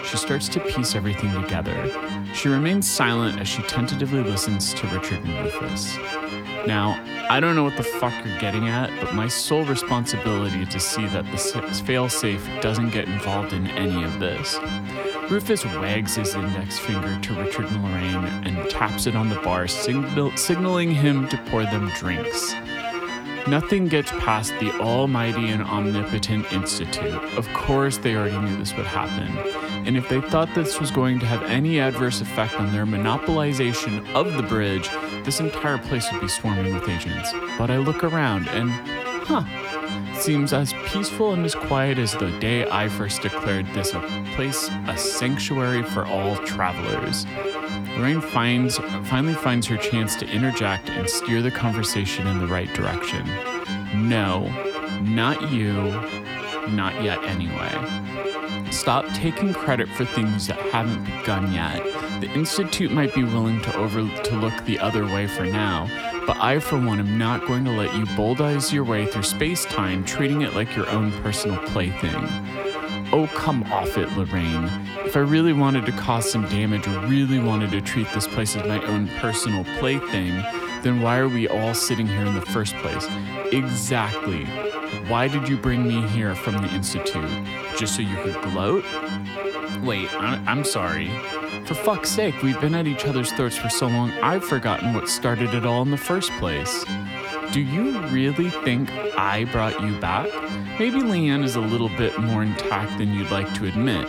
she 0.06 0.18
starts 0.18 0.48
to 0.50 0.60
piece 0.60 0.94
everything 0.94 1.32
together. 1.42 1.90
She 2.36 2.50
remains 2.50 2.88
silent 2.88 3.40
as 3.40 3.48
she 3.48 3.64
tentatively 3.64 4.24
listens 4.24 4.76
to 4.76 4.88
Richard 4.88 5.24
and 5.26 5.44
Rufus. 5.44 5.98
Now, 6.66 6.98
I 7.30 7.40
don't 7.42 7.56
know 7.56 7.64
what 7.64 7.76
the 7.76 7.84
fuck 7.84 8.14
you're 8.26 8.40
getting 8.40 8.70
at, 8.70 8.90
but 9.02 9.14
my 9.14 9.28
sole 9.28 9.66
responsibility 9.66 10.62
is 10.62 10.70
to 10.70 10.80
see 10.80 11.06
that 11.08 11.26
the 11.26 11.38
failsafe 11.38 12.62
doesn't 12.62 12.92
get 12.92 13.08
involved 13.08 13.52
in 13.52 13.68
any 13.68 14.04
of 14.04 14.20
this. 14.20 14.58
Rufus 15.30 15.66
wags 15.66 16.16
his 16.16 16.36
index 16.36 16.80
finger 16.80 17.20
to 17.20 17.34
Richard 17.34 17.66
and 17.66 17.84
Lorraine 17.84 18.26
and 18.46 18.70
taps 18.70 19.08
it 19.08 19.16
on 19.16 19.30
the 19.30 19.36
bar, 19.42 19.68
signal- 19.68 20.36
signaling 20.38 20.92
him 20.92 21.28
to 21.30 21.38
pour 21.50 21.64
them 21.64 21.90
drinks. 21.98 22.56
Nothing 23.46 23.90
gets 23.90 24.12
past 24.12 24.54
the 24.62 24.72
almighty 24.80 25.50
and 25.50 25.64
omnipotent 25.64 26.52
Institute. 26.54 27.22
Of 27.38 27.46
course, 27.54 27.98
they 27.98 28.16
already 28.16 28.38
knew 28.38 28.56
this 28.58 28.74
would 28.78 28.86
happen. 28.86 29.73
And 29.86 29.98
if 29.98 30.08
they 30.08 30.22
thought 30.22 30.54
this 30.56 30.80
was 30.80 30.92
going 30.92 31.20
to 31.20 31.26
have 31.26 31.44
any 31.44 31.80
adverse 31.80 32.22
effect 32.22 32.60
on 32.60 32.72
their 32.72 32.86
monopolization 32.86 34.10
of 34.14 34.34
the 34.34 34.44
bridge, 34.44 34.90
this 35.24 35.40
entire 35.40 35.78
place 35.78 36.10
would 36.12 36.22
be 36.22 36.28
swarming 36.28 36.74
with 36.74 36.88
agents. 36.88 37.34
But 37.58 37.70
I 37.70 37.78
look 37.78 38.04
around 38.04 38.48
and, 38.50 38.70
huh, 39.26 39.44
seems 40.20 40.54
as 40.54 40.74
peaceful 40.86 41.34
and 41.34 41.44
as 41.44 41.54
quiet 41.54 41.98
as 41.98 42.14
the 42.14 42.32
day 42.40 42.70
I 42.70 42.88
first 42.88 43.22
declared 43.22 43.66
this 43.74 43.94
a 43.94 44.00
place 44.36 44.70
a 44.88 44.98
sanctuary 44.98 45.84
for 45.84 46.06
all 46.06 46.38
travelers. 46.38 47.26
Lorraine 47.98 48.22
finds, 48.22 48.78
finally 49.10 49.34
finds 49.34 49.68
her 49.68 49.78
chance 49.78 50.16
to 50.16 50.30
interject 50.30 50.90
and 50.90 51.10
steer 51.10 51.42
the 51.42 51.52
conversation 51.52 52.26
in 52.28 52.40
the 52.40 52.48
right 52.48 52.74
direction. 52.74 53.26
No, 54.08 54.48
not 55.02 55.52
you, 55.52 55.74
not 56.70 57.04
yet 57.04 57.24
anyway. 57.26 58.13
Stop 58.74 59.06
taking 59.14 59.54
credit 59.54 59.88
for 59.90 60.04
things 60.04 60.48
that 60.48 60.58
haven't 60.58 61.06
begun 61.06 61.54
yet. 61.54 61.84
The 62.22 62.30
Institute 62.34 62.92
might 62.92 63.14
be 63.14 63.24
willing 63.24 63.62
to 63.62 63.76
over 63.78 64.00
to 64.02 64.36
look 64.36 64.66
the 64.66 64.80
other 64.80 65.06
way 65.06 65.28
for 65.28 65.46
now, 65.46 65.88
but 66.26 66.38
I, 66.38 66.60
for 66.60 66.80
one, 66.80 67.00
am 67.00 67.18
not 67.18 67.46
going 67.46 67.64
to 67.66 67.72
let 67.72 67.96
you 67.96 68.08
bulldoze 68.16 68.74
your 68.74 68.84
way 68.84 69.06
through 69.06 69.24
space 69.24 69.64
time, 69.66 70.04
treating 70.04 70.42
it 70.42 70.56
like 70.56 70.76
your 70.76 70.90
own 70.90 71.12
personal 71.22 71.58
plaything. 71.68 72.28
Oh, 73.14 73.30
come 73.36 73.62
off 73.72 73.96
it, 73.96 74.12
Lorraine. 74.18 74.68
If 75.06 75.16
I 75.16 75.20
really 75.20 75.54
wanted 75.54 75.86
to 75.86 75.92
cause 75.92 76.30
some 76.30 76.50
damage 76.50 76.88
or 76.88 77.00
really 77.02 77.40
wanted 77.40 77.70
to 77.72 77.82
treat 77.82 78.12
this 78.12 78.28
place 78.28 78.56
as 78.56 78.68
my 78.68 78.84
own 78.88 79.08
personal 79.20 79.64
plaything, 79.78 80.32
then 80.82 81.00
why 81.00 81.20
are 81.20 81.30
we 81.30 81.48
all 81.48 81.76
sitting 81.76 82.08
here 82.08 82.26
in 82.26 82.34
the 82.34 82.42
first 82.42 82.76
place? 82.78 83.08
Exactly. 83.52 84.48
Why 85.08 85.28
did 85.28 85.48
you 85.48 85.58
bring 85.58 85.88
me 85.88 86.08
here 86.10 86.36
from 86.36 86.58
the 86.58 86.74
Institute? 86.74 87.30
Just 87.78 87.96
so 87.96 88.02
you 88.02 88.16
could 88.18 88.42
gloat? 88.42 88.86
Wait, 89.84 90.14
I'm 90.14 90.64
sorry. 90.64 91.10
For 91.66 91.74
fuck's 91.74 92.10
sake, 92.10 92.42
we've 92.42 92.60
been 92.60 92.76
at 92.76 92.88
each 92.88 93.06
other's 93.06 93.32
throats 93.32 93.58
for 93.58 93.70
so 93.70 93.88
long, 93.88 94.12
I've 94.22 94.44
forgotten 94.44 94.94
what 94.94 95.10
started 95.10 95.54
it 95.54 95.66
all 95.66 95.82
in 95.82 95.92
the 95.92 95.98
first 95.98 96.32
place. 96.34 96.86
Do 97.52 97.62
you 97.62 98.00
really 98.08 98.50
think 98.50 98.92
I 99.18 99.46
brought 99.52 99.80
you 99.82 100.00
back? 100.00 100.28
Maybe 100.80 101.00
Leanne 101.00 101.44
is 101.44 101.56
a 101.56 101.62
little 101.62 101.90
bit 101.90 102.18
more 102.20 102.44
intact 102.44 102.98
than 102.98 103.14
you'd 103.14 103.30
like 103.30 103.54
to 103.56 103.68
admit. 103.68 104.08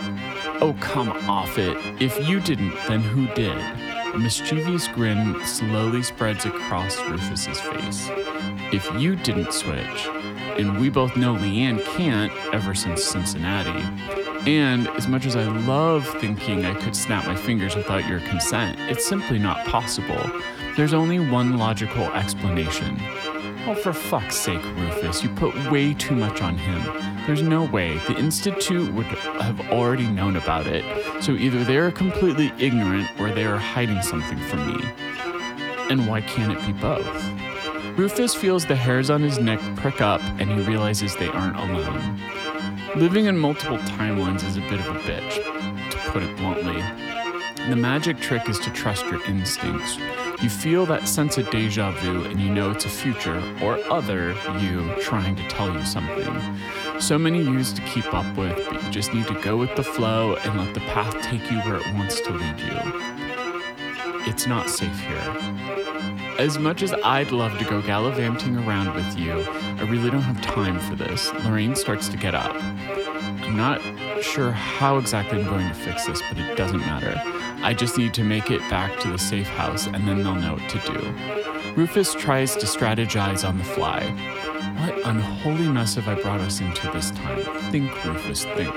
Oh, 0.61 0.75
come 0.79 1.09
off 1.29 1.57
it. 1.57 1.77
If 2.01 2.27
you 2.27 2.39
didn't, 2.39 2.73
then 2.87 3.01
who 3.01 3.27
did? 3.35 3.57
A 4.13 4.17
mischievous 4.17 4.87
grin 4.87 5.39
slowly 5.45 6.01
spreads 6.01 6.45
across 6.45 6.99
Rufus's 7.01 7.59
face. 7.59 8.09
If 8.71 8.89
you 8.99 9.15
didn't 9.15 9.53
switch, 9.53 10.07
and 10.57 10.79
we 10.79 10.89
both 10.89 11.15
know 11.17 11.35
Leanne 11.35 11.83
can't 11.95 12.31
ever 12.53 12.73
since 12.73 13.03
Cincinnati, 13.03 13.83
and 14.49 14.87
as 14.89 15.07
much 15.07 15.25
as 15.25 15.35
I 15.35 15.43
love 15.43 16.07
thinking 16.19 16.65
I 16.65 16.75
could 16.75 16.95
snap 16.95 17.25
my 17.25 17.35
fingers 17.35 17.75
without 17.75 18.07
your 18.07 18.19
consent, 18.21 18.79
it's 18.81 19.05
simply 19.05 19.39
not 19.39 19.65
possible. 19.65 20.21
There's 20.77 20.93
only 20.93 21.19
one 21.19 21.57
logical 21.57 22.03
explanation. 22.11 22.97
Oh, 23.67 23.73
for 23.73 23.93
fuck's 23.93 24.35
sake, 24.35 24.63
Rufus, 24.75 25.23
you 25.23 25.29
put 25.29 25.55
way 25.71 25.95
too 25.95 26.15
much 26.15 26.41
on 26.41 26.57
him. 26.57 27.25
There's 27.25 27.41
no 27.41 27.63
way. 27.63 27.97
The 28.07 28.15
Institute 28.15 28.93
would 28.93 29.07
have 29.07 29.59
already 29.71 30.05
known 30.05 30.35
about 30.35 30.67
it. 30.67 30.83
So 31.23 31.31
either 31.31 31.63
they 31.63 31.77
are 31.77 31.89
completely 31.89 32.51
ignorant 32.59 33.09
or 33.19 33.31
they 33.31 33.45
are 33.45 33.57
hiding 33.57 34.03
something 34.03 34.37
from 34.37 34.71
me. 34.71 34.85
And 35.89 36.07
why 36.07 36.21
can't 36.21 36.55
it 36.55 36.63
be 36.67 36.73
both? 36.73 37.44
Rufus 37.97 38.35
feels 38.35 38.65
the 38.65 38.75
hairs 38.75 39.09
on 39.09 39.21
his 39.21 39.39
neck 39.39 39.61
prick 39.77 40.01
up 40.01 40.21
and 40.37 40.51
he 40.51 40.59
realizes 40.67 41.15
they 41.15 41.29
aren't 41.29 41.55
alone. 41.55 42.19
Living 42.97 43.25
in 43.25 43.37
multiple 43.37 43.77
timelines 43.77 44.43
is 44.43 44.57
a 44.57 44.61
bit 44.61 44.81
of 44.81 44.87
a 44.87 44.99
bitch, 44.99 45.35
to 45.91 45.97
put 46.11 46.21
it 46.21 46.35
bluntly. 46.35 46.83
The 47.69 47.75
magic 47.77 48.19
trick 48.19 48.49
is 48.49 48.59
to 48.59 48.69
trust 48.71 49.05
your 49.05 49.23
instincts. 49.27 49.97
You 50.43 50.49
feel 50.49 50.85
that 50.87 51.07
sense 51.07 51.37
of 51.37 51.49
deja 51.49 51.91
vu 51.91 52.25
and 52.25 52.41
you 52.41 52.49
know 52.49 52.69
it's 52.69 52.83
a 52.83 52.89
future 52.89 53.41
or 53.63 53.79
other 53.89 54.35
you 54.59 54.93
trying 54.99 55.37
to 55.37 55.47
tell 55.47 55.71
you 55.71 55.85
something. 55.85 56.59
So 56.99 57.17
many 57.17 57.41
yous 57.41 57.71
to 57.71 57.81
keep 57.83 58.13
up 58.13 58.37
with, 58.37 58.57
but 58.69 58.83
you 58.83 58.91
just 58.91 59.13
need 59.13 59.27
to 59.27 59.41
go 59.41 59.55
with 59.55 59.73
the 59.77 59.83
flow 59.83 60.35
and 60.35 60.59
let 60.59 60.73
the 60.73 60.81
path 60.81 61.15
take 61.21 61.49
you 61.49 61.59
where 61.59 61.77
it 61.77 61.93
wants 61.93 62.19
to 62.21 62.33
lead 62.33 62.59
you. 62.59 62.77
It's 64.27 64.47
not 64.47 64.69
safe 64.69 64.99
here. 64.99 66.14
As 66.37 66.59
much 66.59 66.83
as 66.83 66.91
I'd 66.91 67.31
love 67.31 67.57
to 67.59 67.65
go 67.65 67.81
gallivanting 67.81 68.57
around 68.57 68.93
with 68.93 69.17
you, 69.17 69.31
I 69.31 69.83
really 69.83 70.09
don't 70.09 70.21
have 70.21 70.41
time 70.41 70.79
for 70.81 70.93
this. 70.95 71.31
Lorraine 71.45 71.75
starts 71.75 72.09
to 72.09 72.17
get 72.17 72.35
up. 72.35 72.53
I'm 72.61 73.55
not 73.55 73.81
sure 74.21 74.51
how 74.51 74.97
exactly 74.97 75.39
I'm 75.39 75.45
going 75.45 75.67
to 75.67 75.73
fix 75.73 76.05
this, 76.05 76.21
but 76.27 76.37
it 76.37 76.57
doesn't 76.57 76.81
matter. 76.81 77.21
I 77.63 77.73
just 77.73 77.97
need 77.97 78.13
to 78.15 78.23
make 78.23 78.51
it 78.51 78.59
back 78.69 78.99
to 78.99 79.07
the 79.07 79.17
safe 79.17 79.47
house 79.47 79.87
and 79.87 80.05
then 80.05 80.23
they'll 80.23 80.35
know 80.35 80.55
what 80.55 80.69
to 80.71 80.79
do. 80.91 81.71
Rufus 81.75 82.13
tries 82.13 82.57
to 82.57 82.65
strategize 82.65 83.47
on 83.47 83.57
the 83.57 83.63
fly. 83.63 84.03
What 84.79 85.05
unholy 85.05 85.69
mess 85.69 85.95
have 85.95 86.09
I 86.09 86.15
brought 86.21 86.41
us 86.41 86.59
into 86.59 86.91
this 86.91 87.11
time? 87.11 87.43
Think, 87.71 87.91
Rufus, 88.03 88.43
think. 88.43 88.75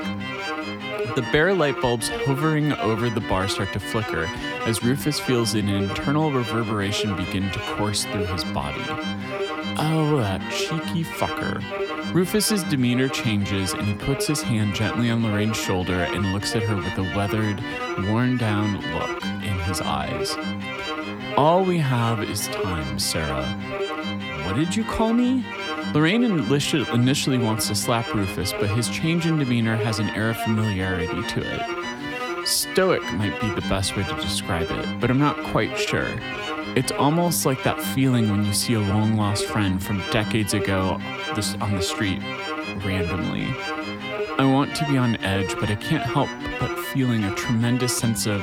The 1.14 1.26
bare 1.32 1.54
light 1.54 1.80
bulbs 1.80 2.08
hovering 2.08 2.72
over 2.74 3.08
the 3.10 3.20
bar 3.20 3.48
start 3.48 3.72
to 3.72 3.80
flicker 3.80 4.24
as 4.66 4.82
Rufus 4.82 5.18
feels 5.18 5.54
an 5.54 5.68
internal 5.68 6.30
reverberation 6.30 7.16
begin 7.16 7.50
to 7.50 7.58
course 7.60 8.04
through 8.04 8.26
his 8.26 8.44
body. 8.44 8.84
Oh, 9.80 10.18
that 10.18 10.40
cheeky 10.52 11.04
fucker. 11.04 11.62
Rufus's 12.12 12.62
demeanor 12.64 13.08
changes 13.08 13.72
and 13.72 13.86
he 13.86 13.94
puts 13.94 14.26
his 14.26 14.42
hand 14.42 14.74
gently 14.74 15.10
on 15.10 15.22
Lorraine's 15.22 15.56
shoulder 15.56 16.04
and 16.04 16.32
looks 16.32 16.54
at 16.54 16.62
her 16.62 16.76
with 16.76 16.98
a 16.98 17.02
weathered, 17.16 17.62
worn 18.06 18.36
down 18.36 18.80
look 18.94 19.24
in 19.24 19.58
his 19.60 19.80
eyes. 19.80 20.36
All 21.36 21.64
we 21.64 21.78
have 21.78 22.22
is 22.22 22.48
time, 22.48 22.98
Sarah. 22.98 23.46
What 24.44 24.56
did 24.56 24.74
you 24.74 24.84
call 24.84 25.12
me? 25.12 25.44
Lorraine 25.94 26.24
initially 26.24 27.38
wants 27.38 27.68
to 27.68 27.74
slap 27.74 28.12
Rufus, 28.14 28.52
but 28.52 28.70
his 28.70 28.88
change 28.88 29.26
in 29.26 29.38
demeanor 29.38 29.76
has 29.76 29.98
an 29.98 30.10
air 30.10 30.30
of 30.30 30.36
familiarity 30.38 31.22
to 31.28 31.40
it. 31.40 32.46
Stoic 32.46 33.02
might 33.14 33.40
be 33.40 33.48
the 33.50 33.62
best 33.62 33.96
way 33.96 34.04
to 34.04 34.14
describe 34.16 34.70
it, 34.70 35.00
but 35.00 35.10
I'm 35.10 35.18
not 35.18 35.36
quite 35.44 35.76
sure. 35.78 36.08
It's 36.76 36.92
almost 36.92 37.46
like 37.46 37.62
that 37.64 37.80
feeling 37.80 38.30
when 38.30 38.44
you 38.44 38.52
see 38.52 38.74
a 38.74 38.80
long 38.80 39.16
lost 39.16 39.46
friend 39.46 39.82
from 39.82 40.02
decades 40.10 40.54
ago 40.54 41.00
on 41.60 41.74
the 41.74 41.82
street 41.82 42.20
randomly. 42.84 43.46
I 44.38 44.44
want 44.44 44.76
to 44.76 44.86
be 44.86 44.96
on 44.96 45.16
edge, 45.16 45.54
but 45.58 45.70
I 45.70 45.74
can't 45.74 46.04
help 46.04 46.28
but 46.60 46.78
feeling 46.78 47.24
a 47.24 47.34
tremendous 47.34 47.96
sense 47.96 48.26
of 48.26 48.42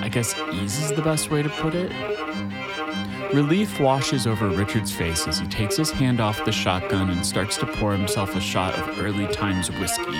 I 0.00 0.08
guess 0.08 0.38
ease 0.52 0.78
is 0.78 0.92
the 0.92 1.02
best 1.02 1.30
way 1.30 1.42
to 1.42 1.48
put 1.48 1.74
it. 1.74 1.90
Relief 3.34 3.78
washes 3.78 4.26
over 4.26 4.48
Richard's 4.48 4.90
face 4.90 5.28
as 5.28 5.38
he 5.38 5.46
takes 5.48 5.76
his 5.76 5.90
hand 5.90 6.18
off 6.18 6.44
the 6.46 6.52
shotgun 6.52 7.10
and 7.10 7.24
starts 7.24 7.58
to 7.58 7.66
pour 7.66 7.92
himself 7.92 8.34
a 8.34 8.40
shot 8.40 8.74
of 8.78 8.98
early 9.00 9.26
times 9.26 9.70
whiskey. 9.72 10.18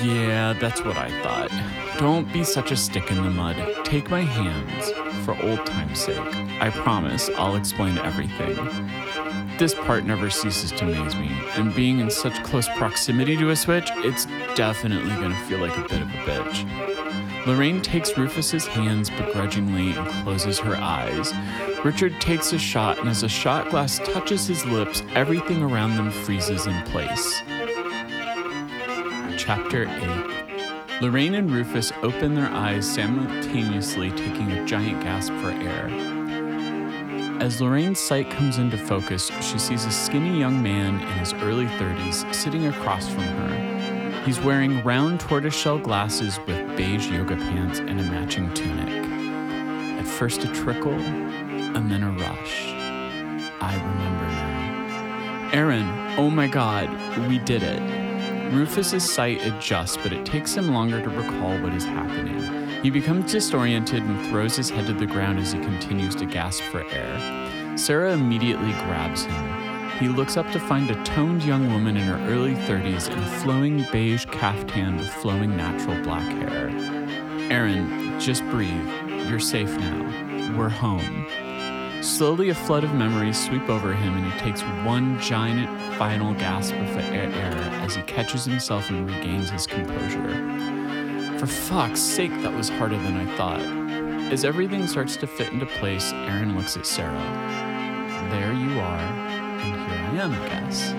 Yeah, 0.00 0.54
that's 0.60 0.84
what 0.84 0.96
I 0.96 1.10
thought. 1.22 1.50
Don't 1.98 2.32
be 2.32 2.44
such 2.44 2.70
a 2.70 2.76
stick 2.76 3.10
in 3.10 3.16
the 3.16 3.30
mud. 3.30 3.56
Take 3.84 4.10
my 4.10 4.20
hands, 4.20 4.92
for 5.24 5.36
old 5.42 5.66
time's 5.66 5.98
sake. 5.98 6.36
I 6.60 6.70
promise 6.70 7.30
I'll 7.36 7.56
explain 7.56 7.98
everything. 7.98 8.54
This 9.58 9.74
part 9.74 10.04
never 10.04 10.30
ceases 10.30 10.70
to 10.72 10.84
amaze 10.84 11.16
me, 11.16 11.30
and 11.56 11.74
being 11.74 11.98
in 11.98 12.10
such 12.10 12.44
close 12.44 12.68
proximity 12.76 13.36
to 13.38 13.50
a 13.50 13.56
switch, 13.56 13.90
it's 13.96 14.26
definitely 14.54 15.10
gonna 15.16 15.38
feel 15.46 15.58
like 15.58 15.76
a 15.76 15.88
bit 15.88 16.02
of 16.02 16.08
a 16.08 16.18
bitch. 16.26 17.25
Lorraine 17.46 17.80
takes 17.80 18.18
Rufus's 18.18 18.66
hands 18.66 19.08
begrudgingly 19.08 19.92
and 19.92 20.08
closes 20.24 20.58
her 20.58 20.74
eyes. 20.74 21.32
Richard 21.84 22.20
takes 22.20 22.52
a 22.52 22.58
shot, 22.58 22.98
and 22.98 23.08
as 23.08 23.22
a 23.22 23.28
shot 23.28 23.70
glass 23.70 24.00
touches 24.00 24.48
his 24.48 24.66
lips, 24.66 25.04
everything 25.14 25.62
around 25.62 25.96
them 25.96 26.10
freezes 26.10 26.66
in 26.66 26.82
place. 26.86 27.40
Chapter 29.38 29.86
8 29.88 31.02
Lorraine 31.02 31.34
and 31.34 31.48
Rufus 31.52 31.92
open 32.02 32.34
their 32.34 32.48
eyes 32.48 32.92
simultaneously, 32.92 34.10
taking 34.10 34.50
a 34.50 34.64
giant 34.64 35.02
gasp 35.04 35.32
for 35.34 35.50
air. 35.50 35.86
As 37.40 37.60
Lorraine's 37.60 38.00
sight 38.00 38.28
comes 38.28 38.58
into 38.58 38.76
focus, 38.76 39.30
she 39.40 39.58
sees 39.58 39.84
a 39.84 39.92
skinny 39.92 40.40
young 40.40 40.60
man 40.60 40.94
in 41.00 41.18
his 41.18 41.32
early 41.34 41.66
30s 41.66 42.34
sitting 42.34 42.66
across 42.66 43.08
from 43.08 43.22
her. 43.22 43.55
He's 44.26 44.40
wearing 44.40 44.82
round 44.82 45.20
tortoiseshell 45.20 45.78
glasses 45.78 46.40
with 46.48 46.76
beige 46.76 47.08
yoga 47.08 47.36
pants 47.36 47.78
and 47.78 48.00
a 48.00 48.02
matching 48.02 48.52
tunic. 48.54 48.88
At 50.00 50.04
first, 50.04 50.42
a 50.42 50.48
trickle, 50.48 50.98
and 50.98 51.88
then 51.88 52.02
a 52.02 52.10
rush. 52.10 52.72
I 53.60 53.74
remember 53.76 54.26
now. 54.26 55.50
Aaron, 55.52 56.18
oh 56.18 56.28
my 56.28 56.48
god, 56.48 56.90
we 57.28 57.38
did 57.38 57.62
it. 57.62 58.52
Rufus's 58.52 59.08
sight 59.08 59.46
adjusts, 59.46 59.96
but 59.96 60.12
it 60.12 60.26
takes 60.26 60.54
him 60.54 60.74
longer 60.74 61.00
to 61.00 61.08
recall 61.08 61.56
what 61.60 61.72
is 61.72 61.84
happening. 61.84 62.82
He 62.82 62.90
becomes 62.90 63.30
disoriented 63.30 64.02
and 64.02 64.26
throws 64.26 64.56
his 64.56 64.70
head 64.70 64.86
to 64.86 64.92
the 64.92 65.06
ground 65.06 65.38
as 65.38 65.52
he 65.52 65.60
continues 65.60 66.16
to 66.16 66.26
gasp 66.26 66.64
for 66.64 66.84
air. 66.90 67.78
Sarah 67.78 68.14
immediately 68.14 68.72
grabs 68.72 69.24
him. 69.24 69.75
He 69.98 70.08
looks 70.08 70.36
up 70.36 70.50
to 70.52 70.60
find 70.60 70.90
a 70.90 71.04
toned 71.04 71.42
young 71.42 71.72
woman 71.72 71.96
in 71.96 72.02
her 72.02 72.30
early 72.30 72.54
30s 72.54 73.10
in 73.10 73.18
a 73.18 73.26
flowing 73.40 73.86
beige 73.90 74.26
caftan 74.26 74.98
with 74.98 75.08
flowing 75.08 75.56
natural 75.56 76.02
black 76.02 76.28
hair. 76.42 76.68
Aaron, 77.50 78.20
just 78.20 78.42
breathe. 78.50 78.88
You're 79.28 79.40
safe 79.40 79.74
now. 79.78 80.54
We're 80.58 80.68
home. 80.68 81.26
Slowly, 82.02 82.50
a 82.50 82.54
flood 82.54 82.84
of 82.84 82.92
memories 82.92 83.42
sweep 83.42 83.68
over 83.70 83.94
him, 83.94 84.16
and 84.16 84.30
he 84.30 84.38
takes 84.38 84.60
one 84.84 85.18
giant 85.18 85.68
final 85.94 86.34
gasp 86.34 86.74
of 86.74 86.96
air 86.98 87.30
as 87.82 87.96
he 87.96 88.02
catches 88.02 88.44
himself 88.44 88.90
and 88.90 89.08
regains 89.08 89.48
his 89.48 89.66
composure. 89.66 91.38
For 91.38 91.46
fuck's 91.46 92.00
sake, 92.00 92.32
that 92.42 92.52
was 92.52 92.68
harder 92.68 92.98
than 92.98 93.16
I 93.16 93.36
thought. 93.36 93.60
As 94.30 94.44
everything 94.44 94.86
starts 94.86 95.16
to 95.16 95.26
fit 95.26 95.52
into 95.52 95.66
place, 95.66 96.12
Aaron 96.12 96.56
looks 96.56 96.76
at 96.76 96.86
Sarah. 96.86 97.12
There 98.30 98.52
you 98.52 98.78
are, 98.80 99.35
here 100.16 100.30
I 100.32 100.48
guess. 100.48 100.94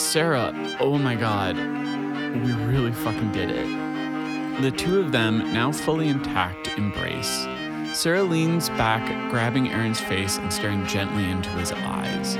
Sarah, 0.00 0.52
oh 0.78 0.98
my 0.98 1.16
god, 1.16 1.56
we 1.56 2.52
really 2.52 2.92
fucking 2.92 3.32
did 3.32 3.50
it. 3.50 4.62
The 4.62 4.70
two 4.70 5.00
of 5.00 5.10
them, 5.10 5.52
now 5.52 5.72
fully 5.72 6.08
intact, 6.08 6.68
embrace. 6.78 7.46
Sarah 7.92 8.22
leans 8.22 8.68
back, 8.70 9.04
grabbing 9.30 9.70
Aaron's 9.70 10.00
face 10.00 10.38
and 10.38 10.52
staring 10.52 10.86
gently 10.86 11.28
into 11.28 11.50
his 11.50 11.72
eyes. 11.72 12.36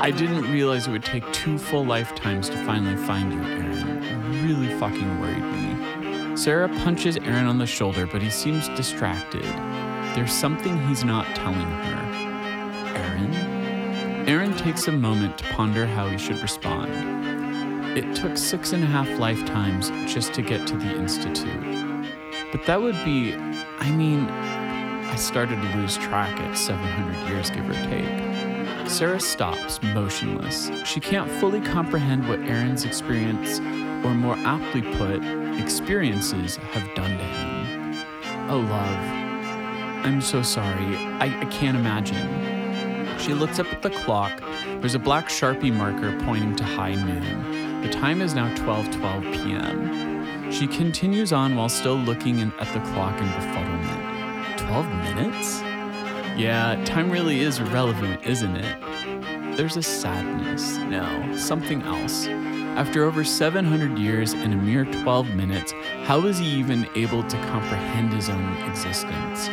I 0.00 0.12
didn't 0.12 0.50
realize 0.52 0.86
it 0.86 0.92
would 0.92 1.04
take 1.04 1.30
two 1.32 1.58
full 1.58 1.84
lifetimes 1.84 2.48
to 2.48 2.64
finally 2.64 2.96
find 2.96 3.32
you, 3.32 3.40
Aaron. 3.40 4.02
It 4.04 4.46
really 4.46 4.72
fucking 4.78 5.20
worried 5.20 5.42
me. 5.42 6.36
Sarah 6.36 6.68
punches 6.68 7.16
Aaron 7.16 7.46
on 7.46 7.58
the 7.58 7.66
shoulder, 7.66 8.06
but 8.06 8.22
he 8.22 8.30
seems 8.30 8.68
distracted. 8.70 9.42
There's 10.14 10.32
something 10.32 10.78
he's 10.86 11.04
not 11.04 11.26
telling 11.34 11.60
her. 11.60 12.09
Aaron? 14.30 14.56
Takes 14.56 14.86
a 14.86 14.92
moment 14.92 15.38
to 15.38 15.44
ponder 15.54 15.86
how 15.86 16.08
he 16.08 16.16
should 16.16 16.40
respond. 16.40 17.98
It 17.98 18.14
took 18.14 18.38
six 18.38 18.70
and 18.70 18.84
a 18.84 18.86
half 18.86 19.08
lifetimes 19.18 19.90
just 20.06 20.32
to 20.34 20.42
get 20.42 20.68
to 20.68 20.76
the 20.76 20.94
Institute. 20.94 22.06
But 22.52 22.64
that 22.66 22.80
would 22.80 22.94
be, 23.04 23.34
I 23.34 23.90
mean, 23.90 24.20
I 24.28 25.16
started 25.16 25.60
to 25.60 25.76
lose 25.78 25.96
track 25.96 26.38
at 26.38 26.56
700 26.56 27.28
years, 27.28 27.50
give 27.50 27.68
or 27.68 27.72
take. 27.72 28.88
Sarah 28.88 29.18
stops, 29.18 29.82
motionless. 29.82 30.70
She 30.84 31.00
can't 31.00 31.28
fully 31.28 31.60
comprehend 31.60 32.28
what 32.28 32.38
Aaron's 32.38 32.84
experience, 32.84 33.58
or 34.06 34.14
more 34.14 34.36
aptly 34.36 34.82
put, 34.96 35.24
experiences, 35.60 36.54
have 36.54 36.94
done 36.94 37.18
to 37.18 37.24
him. 37.24 38.06
Oh, 38.48 38.60
love. 38.60 40.06
I'm 40.06 40.20
so 40.20 40.40
sorry. 40.42 40.96
I, 41.18 41.36
I 41.40 41.44
can't 41.46 41.76
imagine. 41.76 42.59
She 43.20 43.34
looks 43.34 43.58
up 43.58 43.70
at 43.72 43.82
the 43.82 43.90
clock. 43.90 44.42
There's 44.80 44.94
a 44.94 44.98
black 44.98 45.28
Sharpie 45.28 45.72
marker 45.72 46.18
pointing 46.24 46.56
to 46.56 46.64
high 46.64 46.94
noon. 46.94 47.82
The 47.82 47.90
time 47.90 48.22
is 48.22 48.34
now 48.34 48.52
12:12 48.54 49.32
p.m. 49.34 50.50
She 50.50 50.66
continues 50.66 51.32
on 51.32 51.54
while 51.54 51.68
still 51.68 51.96
looking 51.96 52.40
at 52.40 52.72
the 52.72 52.80
clock 52.92 53.20
in 53.20 53.28
befuddlement. 53.28 54.56
12 54.56 54.86
minutes? 55.14 55.60
Yeah, 56.38 56.82
time 56.86 57.10
really 57.10 57.40
is 57.40 57.58
irrelevant, 57.58 58.22
isn't 58.24 58.56
it? 58.56 59.56
There's 59.56 59.76
a 59.76 59.82
sadness, 59.82 60.78
no, 60.78 61.36
something 61.36 61.82
else. 61.82 62.26
After 62.76 63.04
over 63.04 63.24
700 63.24 63.98
years 63.98 64.32
and 64.32 64.54
a 64.54 64.56
mere 64.56 64.86
12 64.86 65.28
minutes, 65.34 65.72
how 66.04 66.20
is 66.20 66.38
he 66.38 66.46
even 66.46 66.88
able 66.94 67.22
to 67.24 67.36
comprehend 67.48 68.12
his 68.12 68.30
own 68.30 68.56
existence? 68.68 69.48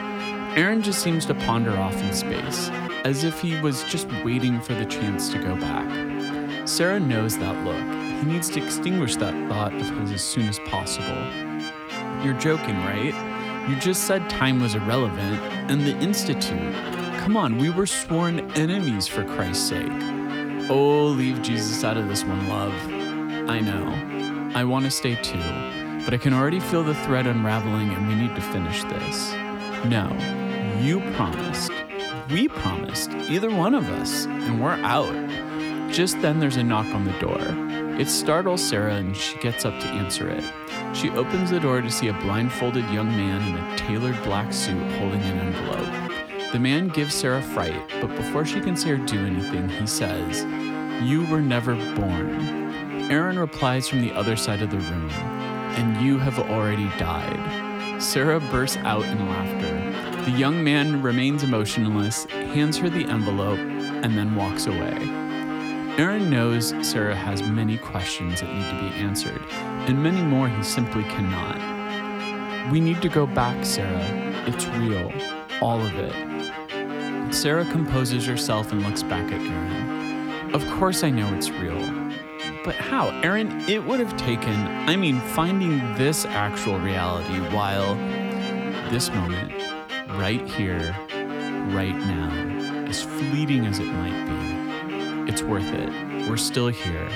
Aaron 0.55 0.81
just 0.81 1.01
seems 1.01 1.25
to 1.25 1.33
ponder 1.33 1.77
off 1.77 1.95
in 2.01 2.13
space, 2.13 2.69
as 3.07 3.23
if 3.23 3.39
he 3.39 3.57
was 3.61 3.85
just 3.85 4.05
waiting 4.25 4.59
for 4.59 4.73
the 4.73 4.83
chance 4.85 5.29
to 5.29 5.39
go 5.39 5.55
back. 5.55 6.67
Sarah 6.67 6.99
knows 6.99 7.37
that 7.37 7.55
look. 7.63 7.81
He 8.19 8.29
needs 8.29 8.49
to 8.49 8.61
extinguish 8.61 9.15
that 9.15 9.33
thought 9.47 9.73
of 9.73 9.97
his 9.99 10.11
as 10.11 10.21
soon 10.21 10.45
as 10.49 10.59
possible. 10.59 11.15
You're 12.21 12.37
joking, 12.37 12.75
right? 12.79 13.69
You 13.69 13.77
just 13.77 14.07
said 14.07 14.29
time 14.29 14.59
was 14.59 14.75
irrelevant, 14.75 15.39
and 15.71 15.85
the 15.85 15.97
Institute. 15.99 16.73
Come 17.21 17.37
on, 17.37 17.57
we 17.57 17.69
were 17.69 17.85
sworn 17.85 18.51
enemies 18.57 19.07
for 19.07 19.23
Christ's 19.23 19.69
sake. 19.69 19.87
Oh, 20.69 21.05
leave 21.05 21.41
Jesus 21.41 21.85
out 21.85 21.95
of 21.95 22.09
this 22.09 22.25
one, 22.25 22.49
love. 22.49 22.73
I 23.49 23.61
know. 23.61 24.51
I 24.53 24.65
want 24.65 24.83
to 24.83 24.91
stay 24.91 25.15
too, 25.15 25.39
but 26.03 26.13
I 26.13 26.17
can 26.17 26.33
already 26.33 26.59
feel 26.59 26.83
the 26.83 26.95
thread 27.05 27.25
unraveling, 27.25 27.89
and 27.89 28.05
we 28.05 28.15
need 28.15 28.35
to 28.35 28.41
finish 28.41 28.83
this. 28.83 29.31
No, 29.85 30.11
you 30.81 30.99
promised. 31.13 31.71
We 32.29 32.49
promised, 32.49 33.11
either 33.29 33.49
one 33.49 33.73
of 33.73 33.87
us, 33.89 34.25
and 34.25 34.61
we're 34.61 34.71
out. 34.71 35.13
Just 35.89 36.21
then, 36.21 36.41
there's 36.41 36.57
a 36.57 36.63
knock 36.63 36.87
on 36.87 37.05
the 37.05 37.17
door. 37.19 37.39
It 37.97 38.09
startles 38.09 38.61
Sarah, 38.61 38.95
and 38.95 39.15
she 39.15 39.37
gets 39.37 39.63
up 39.63 39.79
to 39.79 39.87
answer 39.87 40.29
it. 40.29 40.43
She 40.93 41.09
opens 41.11 41.51
the 41.51 41.59
door 41.61 41.79
to 41.79 41.89
see 41.89 42.09
a 42.09 42.13
blindfolded 42.13 42.83
young 42.89 43.07
man 43.07 43.47
in 43.47 43.55
a 43.55 43.77
tailored 43.77 44.21
black 44.23 44.51
suit 44.51 44.91
holding 44.97 45.21
an 45.21 45.39
envelope. 45.39 46.51
The 46.51 46.59
man 46.59 46.89
gives 46.89 47.15
Sarah 47.15 47.41
fright, 47.41 47.81
but 48.01 48.13
before 48.17 48.43
she 48.43 48.59
can 48.59 48.75
say 48.75 48.91
or 48.91 48.97
do 48.97 49.25
anything, 49.25 49.69
he 49.69 49.87
says, 49.87 50.43
You 51.07 51.25
were 51.27 51.41
never 51.41 51.75
born. 51.95 53.09
Aaron 53.09 53.39
replies 53.39 53.87
from 53.87 54.01
the 54.01 54.11
other 54.11 54.35
side 54.35 54.61
of 54.61 54.69
the 54.69 54.79
room, 54.79 55.09
And 55.77 56.05
you 56.05 56.17
have 56.17 56.39
already 56.39 56.89
died. 56.97 58.01
Sarah 58.03 58.41
bursts 58.41 58.77
out 58.77 59.05
in 59.05 59.29
laughter. 59.29 59.86
The 60.27 60.33
young 60.33 60.61
man 60.61 61.01
remains 61.01 61.43
emotionless, 61.43 62.25
hands 62.25 62.75
her 62.79 62.89
the 62.89 63.05
envelope, 63.05 63.59
and 63.59 64.17
then 64.17 64.35
walks 64.35 64.65
away. 64.67 64.97
Aaron 65.97 66.29
knows 66.29 66.73
Sarah 66.81 67.15
has 67.15 67.41
many 67.41 67.77
questions 67.77 68.41
that 68.41 68.53
need 68.53 68.69
to 68.69 68.93
be 68.93 69.01
answered, 69.01 69.41
and 69.87 70.03
many 70.03 70.21
more 70.21 70.49
he 70.49 70.61
simply 70.63 71.03
cannot. 71.03 71.55
We 72.73 72.81
need 72.81 73.01
to 73.03 73.07
go 73.07 73.25
back, 73.25 73.63
Sarah. 73.63 74.43
It's 74.45 74.65
real. 74.67 75.13
All 75.61 75.79
of 75.79 75.93
it. 75.95 77.33
Sarah 77.33 77.63
composes 77.63 78.25
herself 78.25 78.73
and 78.73 78.83
looks 78.83 79.03
back 79.03 79.31
at 79.31 79.39
Aaron. 79.39 80.53
Of 80.53 80.69
course 80.71 81.05
I 81.05 81.09
know 81.09 81.33
it's 81.35 81.51
real. 81.51 81.79
But 82.65 82.75
how? 82.75 83.17
Aaron, 83.21 83.61
it 83.69 83.81
would 83.81 84.01
have 84.01 84.17
taken, 84.17 84.67
I 84.89 84.97
mean, 84.97 85.21
finding 85.21 85.77
this 85.95 86.25
actual 86.25 86.79
reality 86.81 87.39
while 87.55 87.95
this 88.91 89.09
moment, 89.09 89.53
right 90.17 90.47
here, 90.49 90.95
right 91.69 91.95
now, 91.95 92.85
as 92.87 93.03
fleeting 93.03 93.67
as 93.67 93.77
it 93.77 93.85
might 93.85 94.25
be, 94.25 95.31
it's 95.31 95.43
worth 95.43 95.71
it. 95.71 95.89
We're 96.27 96.37
still 96.37 96.69
here. 96.69 97.07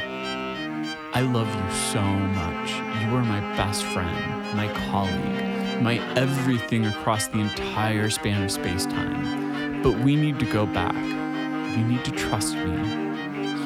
I 1.14 1.22
love 1.22 1.47
you 1.47 1.72
so 1.91 2.02
much. 2.02 2.70
You 3.02 3.16
are 3.16 3.24
my 3.24 3.39
best 3.58 3.84
friend, 3.86 4.56
my 4.56 4.68
colleague, 4.89 5.82
my 5.82 5.97
everything 6.16 6.86
across 6.86 7.28
the 7.28 7.39
entire 7.39 8.12
span 8.12 8.43
of 8.43 8.52
space 8.52 8.86
time. 8.86 9.82
But 9.82 9.97
we 9.97 10.16
need 10.16 10.38
to 10.38 10.45
go 10.45 10.68
back. 10.68 10.95
You 10.95 11.84
need 11.84 12.06
to 12.06 12.12
trust 12.12 12.54
me. 12.54 12.78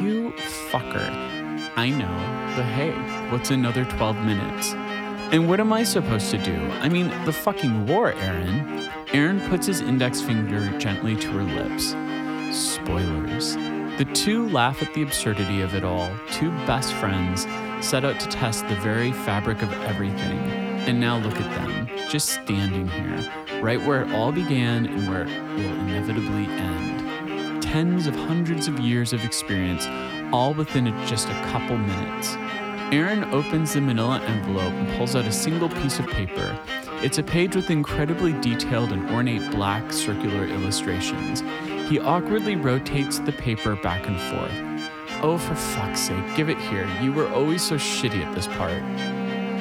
You 0.01 0.31
fucker. 0.71 1.09
I 1.75 1.89
know, 1.89 2.53
but 2.55 2.63
hey, 2.63 2.91
what's 3.31 3.51
another 3.51 3.83
12 3.83 4.15
minutes? 4.23 4.73
And 5.33 5.49
what 5.49 5.59
am 5.59 5.73
I 5.73 5.83
supposed 5.83 6.31
to 6.31 6.37
do? 6.37 6.55
I 6.81 6.87
mean, 6.87 7.09
the 7.25 7.33
fucking 7.33 7.87
war, 7.87 8.13
Aaron. 8.13 8.89
Aaron 9.15 9.39
puts 9.47 9.67
his 9.67 9.79
index 9.79 10.19
finger 10.19 10.77
gently 10.77 11.15
to 11.15 11.29
her 11.29 11.43
lips. 11.43 11.95
Spoilers. 12.53 13.55
The 13.97 14.05
two 14.13 14.49
laugh 14.49 14.83
at 14.83 14.93
the 14.93 15.03
absurdity 15.03 15.61
of 15.61 15.73
it 15.73 15.85
all. 15.85 16.11
Two 16.33 16.49
best 16.67 16.91
friends 16.95 17.43
set 17.79 18.03
out 18.03 18.19
to 18.19 18.27
test 18.27 18.67
the 18.67 18.75
very 18.75 19.13
fabric 19.13 19.61
of 19.61 19.71
everything. 19.83 20.37
And 20.85 20.99
now 20.99 21.17
look 21.19 21.37
at 21.37 21.65
them, 21.65 21.87
just 22.09 22.27
standing 22.27 22.89
here, 22.89 23.61
right 23.61 23.81
where 23.85 24.01
it 24.01 24.11
all 24.11 24.33
began 24.33 24.85
and 24.85 25.07
where 25.07 25.21
it 25.21 25.43
will 25.43 25.79
inevitably 25.79 26.47
end. 26.47 27.63
Tens 27.63 28.07
of 28.07 28.17
hundreds 28.17 28.67
of 28.67 28.81
years 28.81 29.13
of 29.13 29.23
experience, 29.23 29.87
all 30.33 30.53
within 30.53 30.87
just 31.07 31.29
a 31.29 31.41
couple 31.53 31.77
minutes. 31.77 32.35
Aaron 32.93 33.23
opens 33.33 33.75
the 33.75 33.79
manila 33.79 34.19
envelope 34.25 34.73
and 34.73 34.97
pulls 34.97 35.15
out 35.15 35.23
a 35.23 35.31
single 35.31 35.69
piece 35.69 35.99
of 35.99 36.07
paper. 36.07 36.59
It's 37.03 37.17
a 37.17 37.23
page 37.23 37.55
with 37.55 37.69
incredibly 37.69 38.33
detailed 38.41 38.91
and 38.91 39.09
ornate 39.11 39.51
black 39.51 39.91
circular 39.91 40.45
illustrations. 40.45 41.41
He 41.89 41.99
awkwardly 41.99 42.55
rotates 42.55 43.19
the 43.19 43.31
paper 43.31 43.75
back 43.75 44.07
and 44.07 44.19
forth. 44.19 45.21
Oh, 45.21 45.37
for 45.37 45.55
fuck's 45.55 45.99
sake, 46.01 46.35
give 46.35 46.49
it 46.49 46.57
here. 46.57 46.87
You 47.01 47.13
were 47.13 47.29
always 47.29 47.61
so 47.61 47.75
shitty 47.75 48.25
at 48.25 48.33
this 48.33 48.47
part. 48.47 48.81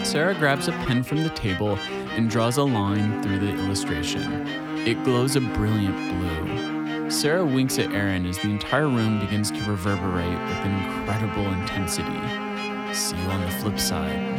Sarah 0.06 0.34
grabs 0.34 0.68
a 0.68 0.72
pen 0.72 1.02
from 1.02 1.22
the 1.22 1.30
table 1.30 1.76
and 2.16 2.30
draws 2.30 2.56
a 2.56 2.62
line 2.62 3.22
through 3.22 3.40
the 3.40 3.52
illustration. 3.64 4.46
It 4.86 5.02
glows 5.04 5.36
a 5.36 5.40
brilliant 5.40 5.96
blue. 5.96 7.10
Sarah 7.10 7.44
winks 7.44 7.78
at 7.78 7.92
Aaron 7.92 8.26
as 8.26 8.38
the 8.38 8.50
entire 8.50 8.88
room 8.88 9.20
begins 9.20 9.50
to 9.50 9.62
reverberate 9.70 10.38
with 10.48 10.66
incredible 10.66 11.46
intensity. 11.52 12.94
See 12.94 13.16
you 13.16 13.30
on 13.30 13.40
the 13.40 13.50
flip 13.50 13.78
side. 13.78 14.33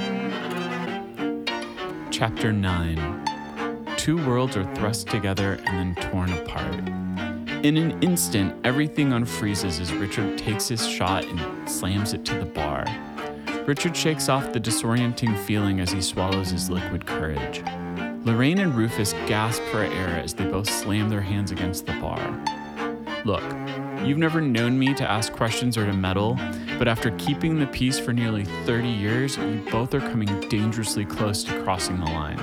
Chapter 2.17 2.53
9 2.53 3.85
Two 3.97 4.25
worlds 4.25 4.55
are 4.55 4.63
thrust 4.75 5.09
together 5.09 5.59
and 5.65 5.93
then 5.97 6.11
torn 6.11 6.31
apart. 6.31 6.73
In 7.65 7.75
an 7.75 8.01
instant, 8.01 8.55
everything 8.63 9.09
unfreezes 9.09 9.81
as 9.81 9.91
Richard 9.91 10.37
takes 10.37 10.69
his 10.69 10.87
shot 10.87 11.25
and 11.25 11.69
slams 11.69 12.13
it 12.13 12.23
to 12.23 12.35
the 12.35 12.45
bar. 12.45 12.85
Richard 13.67 13.97
shakes 13.97 14.29
off 14.29 14.53
the 14.53 14.61
disorienting 14.61 15.37
feeling 15.39 15.81
as 15.81 15.91
he 15.91 16.01
swallows 16.01 16.51
his 16.51 16.69
liquid 16.69 17.05
courage. 17.05 17.61
Lorraine 18.23 18.59
and 18.59 18.73
Rufus 18.73 19.11
gasp 19.27 19.61
for 19.63 19.81
air 19.81 20.07
as 20.07 20.33
they 20.33 20.45
both 20.45 20.69
slam 20.69 21.09
their 21.09 21.19
hands 21.19 21.51
against 21.51 21.85
the 21.85 21.99
bar. 21.99 22.45
Look, 23.25 23.43
you've 24.05 24.19
never 24.19 24.39
known 24.39 24.79
me 24.79 24.93
to 24.93 25.03
ask 25.03 25.33
questions 25.33 25.77
or 25.77 25.85
to 25.85 25.91
meddle, 25.91 26.39
but 26.77 26.87
after 26.87 27.11
keeping 27.11 27.59
the 27.59 27.67
peace 27.67 27.99
for 27.99 28.13
nearly 28.13 28.45
30 28.65 28.87
years, 28.87 29.37
you 29.37 29.61
both 29.71 29.93
are 29.93 29.99
coming 29.99 30.27
dangerously 30.49 31.05
close 31.05 31.43
to 31.43 31.63
crossing 31.63 31.99
the 31.99 32.05
line. 32.05 32.39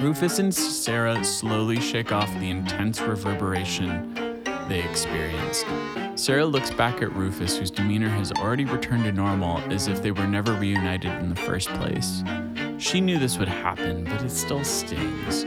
Rufus 0.00 0.38
and 0.38 0.54
Sarah 0.54 1.22
slowly 1.24 1.80
shake 1.80 2.12
off 2.12 2.28
the 2.40 2.50
intense 2.50 3.00
reverberation 3.00 4.42
they 4.68 4.82
experienced. 4.82 5.66
Sarah 6.14 6.46
looks 6.46 6.70
back 6.70 7.02
at 7.02 7.12
Rufus, 7.14 7.56
whose 7.56 7.70
demeanor 7.70 8.08
has 8.08 8.32
already 8.32 8.64
returned 8.64 9.04
to 9.04 9.12
normal 9.12 9.58
as 9.72 9.88
if 9.88 10.02
they 10.02 10.10
were 10.10 10.26
never 10.26 10.52
reunited 10.54 11.12
in 11.12 11.28
the 11.28 11.40
first 11.40 11.68
place. 11.74 12.22
She 12.78 13.00
knew 13.00 13.18
this 13.18 13.38
would 13.38 13.48
happen, 13.48 14.04
but 14.04 14.22
it 14.22 14.30
still 14.30 14.64
stings. 14.64 15.46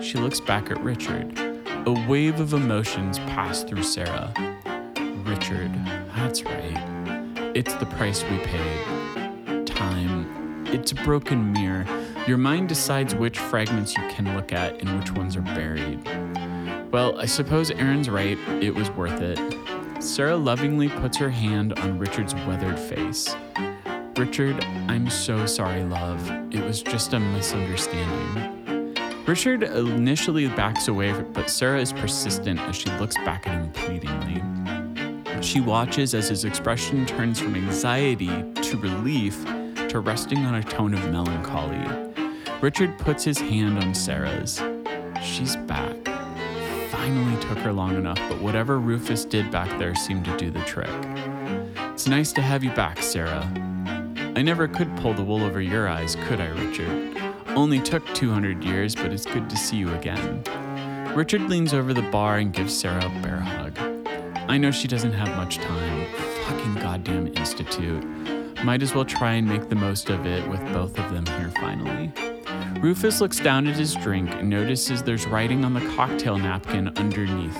She 0.00 0.18
looks 0.18 0.40
back 0.40 0.70
at 0.70 0.82
Richard. 0.82 1.38
A 1.86 2.04
wave 2.08 2.40
of 2.40 2.52
emotions 2.52 3.18
pass 3.20 3.64
through 3.64 3.82
Sarah. 3.82 4.32
Richard, 5.24 5.72
that's 6.14 6.42
right. 6.42 6.93
It's 7.54 7.72
the 7.74 7.86
price 7.86 8.24
we 8.24 8.38
paid. 8.38 9.64
Time. 9.64 10.66
It's 10.66 10.90
a 10.90 10.96
broken 10.96 11.52
mirror. 11.52 11.86
Your 12.26 12.36
mind 12.36 12.68
decides 12.68 13.14
which 13.14 13.38
fragments 13.38 13.96
you 13.96 14.02
can 14.08 14.34
look 14.34 14.52
at 14.52 14.80
and 14.80 14.98
which 14.98 15.12
ones 15.12 15.36
are 15.36 15.42
buried. 15.42 16.02
Well, 16.90 17.16
I 17.16 17.26
suppose 17.26 17.70
Aaron's 17.70 18.10
right. 18.10 18.36
It 18.60 18.74
was 18.74 18.90
worth 18.90 19.20
it. 19.20 19.38
Sarah 20.02 20.34
lovingly 20.36 20.88
puts 20.88 21.16
her 21.18 21.30
hand 21.30 21.78
on 21.78 21.96
Richard's 21.96 22.34
weathered 22.34 22.76
face. 22.76 23.36
Richard, 24.16 24.64
I'm 24.88 25.08
so 25.08 25.46
sorry, 25.46 25.84
love. 25.84 26.28
It 26.52 26.64
was 26.64 26.82
just 26.82 27.12
a 27.12 27.20
misunderstanding. 27.20 28.54
Richard 29.26 29.62
initially 29.62 30.48
backs 30.48 30.88
away, 30.88 31.12
but 31.32 31.48
Sarah 31.48 31.80
is 31.80 31.92
persistent 31.92 32.58
as 32.60 32.74
she 32.74 32.90
looks 32.98 33.16
back 33.18 33.46
at 33.46 33.54
him 33.54 33.70
pleadingly. 33.70 34.33
She 35.44 35.60
watches 35.60 36.14
as 36.14 36.28
his 36.30 36.44
expression 36.44 37.06
turns 37.06 37.38
from 37.38 37.54
anxiety 37.54 38.44
to 38.62 38.76
relief 38.78 39.44
to 39.88 40.00
resting 40.00 40.38
on 40.46 40.56
a 40.56 40.62
tone 40.62 40.94
of 40.94 41.10
melancholy. 41.10 42.12
Richard 42.60 42.98
puts 42.98 43.22
his 43.22 43.38
hand 43.38 43.78
on 43.78 43.94
Sarah's. 43.94 44.60
She's 45.22 45.56
back 45.56 46.04
finally 47.04 47.38
took 47.42 47.58
her 47.58 47.70
long 47.70 47.96
enough, 47.96 48.16
but 48.30 48.40
whatever 48.40 48.78
Rufus 48.78 49.26
did 49.26 49.50
back 49.50 49.68
there 49.78 49.94
seemed 49.94 50.24
to 50.24 50.34
do 50.38 50.50
the 50.50 50.60
trick. 50.60 50.88
It's 51.92 52.06
nice 52.06 52.32
to 52.32 52.40
have 52.40 52.64
you 52.64 52.70
back, 52.70 53.02
Sarah. 53.02 53.46
I 54.36 54.40
never 54.40 54.66
could 54.66 54.96
pull 54.96 55.12
the 55.12 55.22
wool 55.22 55.42
over 55.42 55.60
your 55.60 55.86
eyes, 55.86 56.16
could 56.24 56.40
I, 56.40 56.46
Richard? 56.46 57.14
Only 57.48 57.78
took 57.78 58.06
200 58.14 58.64
years, 58.64 58.94
but 58.94 59.12
it's 59.12 59.26
good 59.26 59.50
to 59.50 59.56
see 59.56 59.76
you 59.76 59.92
again. 59.92 60.42
Richard 61.14 61.42
leans 61.42 61.74
over 61.74 61.92
the 61.92 62.08
bar 62.10 62.38
and 62.38 62.54
gives 62.54 62.74
Sarah 62.74 63.04
a 63.04 63.20
bear 63.20 63.36
hug. 63.36 63.83
I 64.54 64.56
know 64.56 64.70
she 64.70 64.86
doesn't 64.86 65.14
have 65.14 65.36
much 65.36 65.58
time. 65.58 66.06
Fucking 66.44 66.74
goddamn 66.74 67.26
Institute. 67.26 68.04
Might 68.64 68.82
as 68.82 68.94
well 68.94 69.04
try 69.04 69.32
and 69.32 69.48
make 69.48 69.68
the 69.68 69.74
most 69.74 70.10
of 70.10 70.26
it 70.26 70.48
with 70.48 70.60
both 70.72 70.96
of 70.96 71.12
them 71.12 71.26
here 71.26 71.50
finally. 71.60 72.12
Rufus 72.80 73.20
looks 73.20 73.40
down 73.40 73.66
at 73.66 73.74
his 73.74 73.96
drink 73.96 74.30
and 74.30 74.48
notices 74.48 75.02
there's 75.02 75.26
writing 75.26 75.64
on 75.64 75.74
the 75.74 75.84
cocktail 75.96 76.38
napkin 76.38 76.96
underneath. 76.96 77.58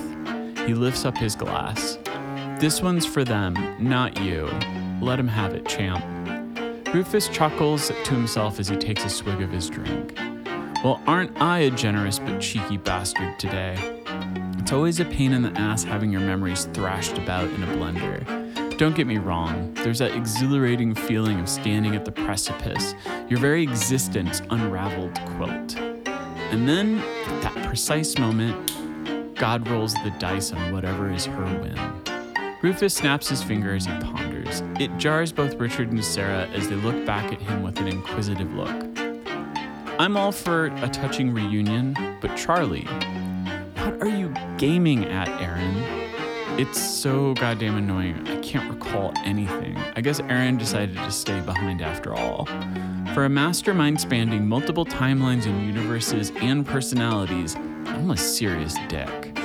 He 0.69 0.75
lifts 0.75 1.05
up 1.05 1.19
his 1.19 1.35
glass. 1.35 1.99
This 2.61 2.81
one's 2.81 3.05
for 3.05 3.25
them, 3.25 3.57
not 3.81 4.17
you. 4.21 4.49
Let 5.03 5.19
him 5.19 5.27
have 5.27 5.53
it, 5.53 5.67
champ. 5.67 6.05
Rufus 6.95 7.27
chuckles 7.27 7.89
to 7.89 8.15
himself 8.15 8.61
as 8.61 8.69
he 8.69 8.77
takes 8.77 9.05
a 9.05 9.11
swig 9.11 9.43
of 9.43 9.51
his 9.51 9.69
drink. 9.69 10.17
Well, 10.85 11.03
aren't 11.09 11.43
I 11.43 11.59
a 11.59 11.71
generous 11.73 12.21
but 12.21 12.41
cheeky 12.41 12.77
bastard 12.77 13.37
today? 13.41 13.94
It's 14.65 14.73
always 14.73 14.99
a 14.99 15.05
pain 15.05 15.35
in 15.35 15.43
the 15.43 15.53
ass 15.61 15.85
having 15.85 16.11
your 16.11 16.23
memories 16.23 16.65
thrashed 16.73 17.19
about 17.19 17.51
in 17.51 17.63
a 17.63 17.67
blender. 17.67 18.79
Don't 18.79 18.97
get 18.97 19.07
me 19.07 19.19
wrong, 19.19 19.75
there's 19.75 19.99
that 19.99 20.13
exhilarating 20.13 20.95
feeling 20.95 21.39
of 21.39 21.51
standing 21.51 21.95
at 21.95 22.07
the 22.07 22.11
precipice, 22.11 22.95
your 23.29 23.39
very 23.41 23.63
existence 23.63 24.41
unraveled 24.49 25.21
quilt. 25.37 25.77
And 25.77 26.67
then, 26.67 26.97
at 26.97 27.43
that 27.43 27.67
precise 27.67 28.17
moment, 28.17 29.37
God 29.37 29.69
rolls 29.69 29.93
the 29.93 30.15
dice 30.19 30.51
on 30.51 30.73
whatever 30.73 31.13
is 31.13 31.27
her 31.27 31.45
whim. 31.61 32.03
Rufus 32.63 32.95
snaps 32.95 33.29
his 33.29 33.43
finger 33.43 33.75
as 33.75 33.85
he 33.85 33.93
ponders. 33.99 34.63
It 34.81 34.97
jars 34.97 35.31
both 35.31 35.57
Richard 35.57 35.93
and 35.93 36.03
Sarah 36.03 36.47
as 36.55 36.71
they 36.71 36.77
look 36.77 37.05
back 37.05 37.35
at 37.35 37.43
him 37.43 37.63
with 37.63 37.81
an 37.81 37.89
inquisitive 37.89 38.55
look. 38.55 38.83
I'm 39.99 40.17
all 40.17 40.33
for 40.33 40.69
a 40.77 40.89
touching 40.89 41.35
reunion, 41.35 42.17
but 42.23 42.35
Charlie, 42.35 42.89
are 44.05 44.17
you 44.17 44.35
gaming 44.59 45.07
at, 45.07 45.29
Aaron? 45.41 45.77
It's 46.61 46.79
so 46.79 47.33
goddamn 47.35 47.77
annoying. 47.77 48.29
I 48.29 48.37
can't 48.41 48.71
recall 48.71 49.15
anything. 49.25 49.79
I 49.97 50.03
guess 50.03 50.21
Aaron 50.21 50.59
decided 50.59 50.97
to 50.97 51.11
stay 51.11 51.41
behind 51.41 51.81
after 51.81 52.15
all. 52.15 52.45
For 53.15 53.25
a 53.25 53.31
mastermind 53.31 53.99
spanning 53.99 54.47
multiple 54.47 54.85
timelines 54.85 55.47
and 55.47 55.67
universes 55.67 56.33
and 56.37 56.67
personalities, 56.67 57.57
I'm 57.57 58.11
a 58.11 58.17
serious 58.17 58.77
dick. 58.89 59.39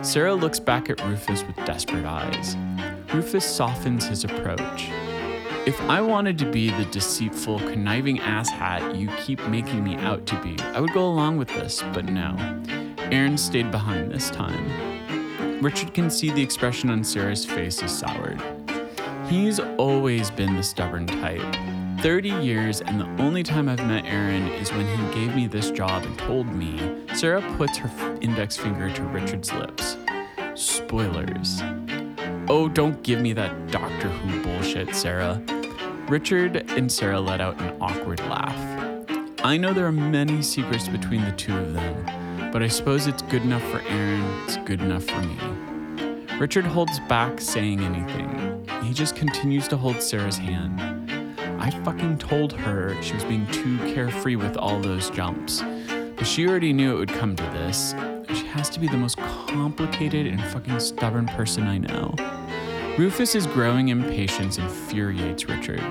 Sarah 0.00 0.34
looks 0.34 0.60
back 0.60 0.88
at 0.88 1.04
Rufus 1.04 1.44
with 1.44 1.56
desperate 1.66 2.06
eyes. 2.06 2.56
Rufus 3.12 3.44
softens 3.44 4.06
his 4.06 4.24
approach. 4.24 4.88
If 5.66 5.78
I 5.82 6.00
wanted 6.00 6.38
to 6.38 6.50
be 6.50 6.70
the 6.70 6.86
deceitful, 6.86 7.58
conniving 7.58 8.16
asshat 8.18 8.98
you 8.98 9.08
keep 9.18 9.46
making 9.48 9.84
me 9.84 9.96
out 9.96 10.24
to 10.26 10.40
be, 10.40 10.56
I 10.60 10.80
would 10.80 10.92
go 10.92 11.06
along 11.06 11.36
with 11.36 11.48
this, 11.48 11.82
but 11.92 12.06
no. 12.06 12.34
Aaron 13.12 13.38
stayed 13.38 13.70
behind 13.70 14.10
this 14.10 14.30
time. 14.30 15.62
Richard 15.62 15.94
can 15.94 16.10
see 16.10 16.30
the 16.30 16.42
expression 16.42 16.90
on 16.90 17.04
Sarah's 17.04 17.44
face 17.44 17.82
is 17.82 17.96
soured. 17.96 18.42
He's 19.28 19.60
always 19.78 20.30
been 20.30 20.56
the 20.56 20.62
stubborn 20.62 21.06
type. 21.06 21.56
30 22.00 22.28
years, 22.28 22.80
and 22.82 23.00
the 23.00 23.22
only 23.22 23.42
time 23.42 23.68
I've 23.68 23.84
met 23.86 24.04
Aaron 24.04 24.48
is 24.48 24.72
when 24.72 24.86
he 24.86 25.14
gave 25.14 25.34
me 25.34 25.46
this 25.46 25.70
job 25.70 26.04
and 26.04 26.18
told 26.18 26.46
me. 26.46 26.96
Sarah 27.14 27.42
puts 27.56 27.78
her 27.78 28.18
index 28.20 28.56
finger 28.56 28.92
to 28.92 29.02
Richard's 29.04 29.52
lips. 29.52 29.96
Spoilers. 30.54 31.62
Oh, 32.48 32.68
don't 32.68 33.02
give 33.02 33.20
me 33.20 33.32
that 33.32 33.70
Doctor 33.70 34.08
Who 34.08 34.42
bullshit, 34.42 34.94
Sarah. 34.94 35.42
Richard 36.08 36.70
and 36.70 36.90
Sarah 36.90 37.20
let 37.20 37.40
out 37.40 37.60
an 37.60 37.76
awkward 37.80 38.20
laugh. 38.20 38.75
I 39.42 39.56
know 39.56 39.72
there 39.72 39.86
are 39.86 39.92
many 39.92 40.42
secrets 40.42 40.88
between 40.88 41.24
the 41.24 41.32
two 41.32 41.56
of 41.56 41.72
them, 41.74 42.50
but 42.52 42.62
I 42.62 42.68
suppose 42.68 43.06
it's 43.06 43.22
good 43.22 43.42
enough 43.42 43.62
for 43.70 43.80
Aaron, 43.82 44.24
it's 44.44 44.56
good 44.58 44.80
enough 44.80 45.04
for 45.04 45.20
me. 45.22 46.36
Richard 46.38 46.64
holds 46.64 46.98
back 47.00 47.40
saying 47.40 47.80
anything. 47.80 48.66
He 48.82 48.92
just 48.92 49.14
continues 49.14 49.68
to 49.68 49.76
hold 49.76 50.02
Sarah's 50.02 50.38
hand. 50.38 50.80
I 51.60 51.70
fucking 51.84 52.18
told 52.18 52.52
her 52.52 53.00
she 53.02 53.14
was 53.14 53.24
being 53.24 53.46
too 53.48 53.78
carefree 53.94 54.36
with 54.36 54.56
all 54.56 54.80
those 54.80 55.10
jumps. 55.10 55.62
But 56.16 56.26
she 56.26 56.48
already 56.48 56.72
knew 56.72 56.94
it 56.94 56.98
would 56.98 57.12
come 57.12 57.36
to 57.36 57.42
this. 57.42 57.94
She 58.38 58.46
has 58.46 58.68
to 58.70 58.80
be 58.80 58.88
the 58.88 58.96
most 58.96 59.16
complicated 59.18 60.26
and 60.26 60.42
fucking 60.44 60.80
stubborn 60.80 61.26
person 61.26 61.64
I 61.64 61.78
know. 61.78 62.14
Rufus's 62.98 63.46
growing 63.46 63.88
impatience 63.88 64.58
infuriates 64.58 65.46
Richard. 65.46 65.82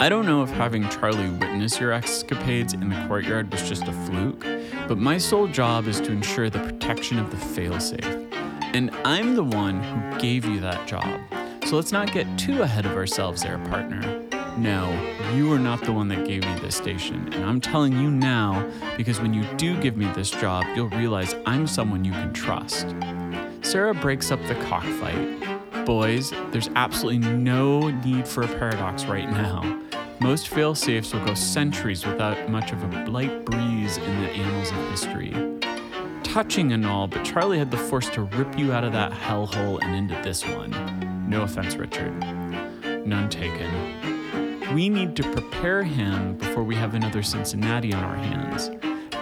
I 0.00 0.08
don't 0.08 0.24
know 0.24 0.42
if 0.42 0.48
having 0.48 0.88
Charlie 0.88 1.28
witness 1.28 1.78
your 1.78 1.92
escapades 1.92 2.72
in 2.72 2.88
the 2.88 3.04
courtyard 3.06 3.52
was 3.52 3.68
just 3.68 3.82
a 3.82 3.92
fluke, 3.92 4.46
but 4.88 4.96
my 4.96 5.18
sole 5.18 5.46
job 5.46 5.86
is 5.86 6.00
to 6.00 6.10
ensure 6.10 6.48
the 6.48 6.58
protection 6.58 7.18
of 7.18 7.30
the 7.30 7.36
failsafe. 7.36 8.34
And 8.74 8.90
I'm 9.04 9.34
the 9.34 9.44
one 9.44 9.82
who 9.82 10.18
gave 10.18 10.46
you 10.46 10.58
that 10.60 10.88
job. 10.88 11.20
So 11.66 11.76
let's 11.76 11.92
not 11.92 12.14
get 12.14 12.26
too 12.38 12.62
ahead 12.62 12.86
of 12.86 12.92
ourselves 12.92 13.42
there, 13.42 13.58
partner. 13.66 14.00
No, 14.56 14.90
you 15.34 15.52
are 15.52 15.58
not 15.58 15.84
the 15.84 15.92
one 15.92 16.08
that 16.08 16.24
gave 16.26 16.44
me 16.44 16.58
this 16.60 16.76
station, 16.76 17.30
and 17.34 17.44
I'm 17.44 17.60
telling 17.60 17.92
you 17.92 18.10
now 18.10 18.66
because 18.96 19.20
when 19.20 19.34
you 19.34 19.44
do 19.58 19.78
give 19.82 19.98
me 19.98 20.10
this 20.14 20.30
job, 20.30 20.64
you'll 20.74 20.88
realize 20.88 21.34
I'm 21.44 21.66
someone 21.66 22.06
you 22.06 22.12
can 22.12 22.32
trust. 22.32 22.96
Sarah 23.60 23.92
breaks 23.92 24.30
up 24.30 24.42
the 24.46 24.54
cockfight. 24.64 25.84
Boys, 25.84 26.30
there's 26.52 26.70
absolutely 26.74 27.18
no 27.18 27.90
need 27.90 28.26
for 28.26 28.44
a 28.44 28.48
paradox 28.48 29.04
right 29.04 29.30
now. 29.30 29.79
Most 30.20 30.50
fail 30.50 30.74
safes 30.74 31.14
will 31.14 31.24
go 31.24 31.32
centuries 31.32 32.04
without 32.04 32.50
much 32.50 32.72
of 32.72 32.82
a 32.82 33.06
light 33.06 33.42
breeze 33.46 33.96
in 33.96 34.20
the 34.20 34.28
annals 34.28 34.70
of 34.70 34.90
history. 34.90 35.34
Touching 36.22 36.72
and 36.72 36.84
all, 36.84 37.08
but 37.08 37.24
Charlie 37.24 37.58
had 37.58 37.70
the 37.70 37.78
force 37.78 38.10
to 38.10 38.22
rip 38.22 38.58
you 38.58 38.70
out 38.70 38.84
of 38.84 38.92
that 38.92 39.12
hellhole 39.12 39.82
and 39.82 39.94
into 39.96 40.20
this 40.22 40.46
one. 40.46 40.70
No 41.26 41.42
offense, 41.42 41.74
Richard. 41.76 42.12
None 43.06 43.30
taken. 43.30 44.74
We 44.74 44.90
need 44.90 45.16
to 45.16 45.22
prepare 45.22 45.82
him 45.82 46.36
before 46.36 46.64
we 46.64 46.74
have 46.74 46.94
another 46.94 47.22
Cincinnati 47.22 47.94
on 47.94 48.04
our 48.04 48.16
hands. 48.16 48.70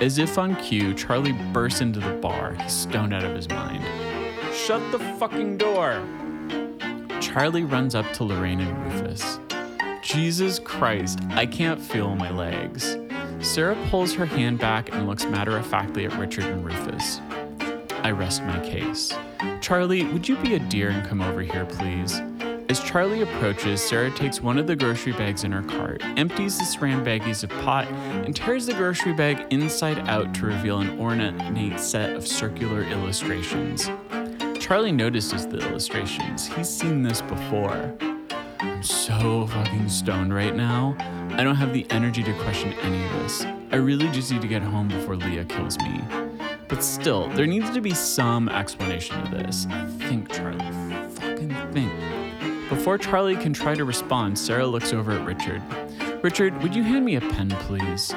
As 0.02 0.18
if 0.18 0.36
on 0.36 0.56
cue, 0.56 0.94
Charlie 0.94 1.32
bursts 1.52 1.80
into 1.80 2.00
the 2.00 2.14
bar. 2.14 2.54
He's 2.54 2.72
stoned 2.72 3.14
out 3.14 3.24
of 3.24 3.36
his 3.36 3.48
mind. 3.48 3.84
Shut 4.52 4.82
the 4.90 4.98
fucking 4.98 5.58
door! 5.58 6.02
Charlie 7.20 7.62
runs 7.62 7.94
up 7.94 8.12
to 8.14 8.24
Lorraine 8.24 8.60
and 8.60 8.84
Rufus. 8.84 9.38
Jesus 10.02 10.57
Christ, 10.78 11.18
I 11.30 11.44
can't 11.44 11.80
feel 11.80 12.14
my 12.14 12.30
legs. 12.30 12.96
Sarah 13.40 13.76
pulls 13.90 14.14
her 14.14 14.24
hand 14.24 14.60
back 14.60 14.94
and 14.94 15.08
looks 15.08 15.24
matter 15.24 15.56
of 15.56 15.66
factly 15.66 16.04
at 16.04 16.16
Richard 16.16 16.44
and 16.44 16.64
Rufus. 16.64 17.20
I 18.04 18.12
rest 18.12 18.44
my 18.44 18.60
case. 18.60 19.12
Charlie, 19.60 20.04
would 20.04 20.28
you 20.28 20.36
be 20.36 20.54
a 20.54 20.60
dear 20.60 20.90
and 20.90 21.04
come 21.04 21.20
over 21.20 21.40
here, 21.40 21.66
please? 21.66 22.20
As 22.68 22.78
Charlie 22.78 23.22
approaches, 23.22 23.80
Sarah 23.80 24.12
takes 24.12 24.40
one 24.40 24.56
of 24.56 24.68
the 24.68 24.76
grocery 24.76 25.12
bags 25.14 25.42
in 25.42 25.50
her 25.50 25.64
cart, 25.64 26.00
empties 26.16 26.58
the 26.58 26.64
saran 26.64 27.04
baggies 27.04 27.42
of 27.42 27.50
pot, 27.64 27.88
and 27.88 28.36
tears 28.36 28.66
the 28.66 28.74
grocery 28.74 29.14
bag 29.14 29.46
inside 29.50 29.98
out 30.08 30.32
to 30.36 30.46
reveal 30.46 30.78
an 30.78 31.00
ornate 31.00 31.80
set 31.80 32.14
of 32.14 32.24
circular 32.24 32.82
illustrations. 32.82 33.90
Charlie 34.60 34.92
notices 34.92 35.44
the 35.48 35.58
illustrations. 35.58 36.46
He's 36.46 36.68
seen 36.68 37.02
this 37.02 37.20
before. 37.22 37.96
I'm 38.60 38.82
so 38.82 39.46
fucking 39.46 39.88
stoned 39.88 40.34
right 40.34 40.54
now. 40.54 40.96
I 41.32 41.44
don't 41.44 41.56
have 41.56 41.72
the 41.72 41.86
energy 41.90 42.22
to 42.24 42.32
question 42.42 42.72
any 42.82 43.04
of 43.04 43.12
this. 43.12 43.44
I 43.70 43.76
really 43.76 44.08
just 44.08 44.32
need 44.32 44.42
to 44.42 44.48
get 44.48 44.62
home 44.62 44.88
before 44.88 45.16
Leah 45.16 45.44
kills 45.44 45.78
me. 45.78 46.00
But 46.68 46.82
still, 46.82 47.28
there 47.30 47.46
needs 47.46 47.70
to 47.70 47.80
be 47.80 47.94
some 47.94 48.48
explanation 48.48 49.24
to 49.24 49.30
this. 49.36 49.66
Think, 49.98 50.32
Charlie. 50.32 50.58
Fucking 51.10 51.54
think. 51.72 51.92
Before 52.68 52.98
Charlie 52.98 53.36
can 53.36 53.52
try 53.52 53.74
to 53.74 53.84
respond, 53.84 54.38
Sarah 54.38 54.66
looks 54.66 54.92
over 54.92 55.12
at 55.12 55.24
Richard. 55.24 55.62
Richard, 56.22 56.60
would 56.62 56.74
you 56.74 56.82
hand 56.82 57.04
me 57.04 57.14
a 57.16 57.20
pen, 57.20 57.50
please? 57.50 58.12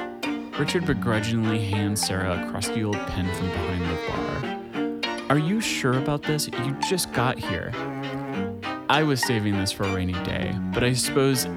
Richard 0.59 0.85
begrudgingly 0.85 1.63
hands 1.63 2.05
Sarah 2.05 2.45
a 2.45 2.51
crusty 2.51 2.83
old 2.83 2.97
pen 3.07 3.33
from 3.35 3.47
behind 3.47 3.81
the 3.83 3.97
bar. 4.07 5.21
Are 5.29 5.39
you 5.39 5.61
sure 5.61 5.97
about 5.97 6.23
this? 6.23 6.47
You 6.47 6.75
just 6.89 7.13
got 7.13 7.39
here. 7.39 7.71
I 8.91 9.03
was 9.03 9.21
saving 9.21 9.57
this 9.57 9.71
for 9.71 9.85
a 9.85 9.95
rainy 9.95 10.21
day, 10.25 10.53
but 10.73 10.83
I 10.83 10.91
suppose 10.91 11.47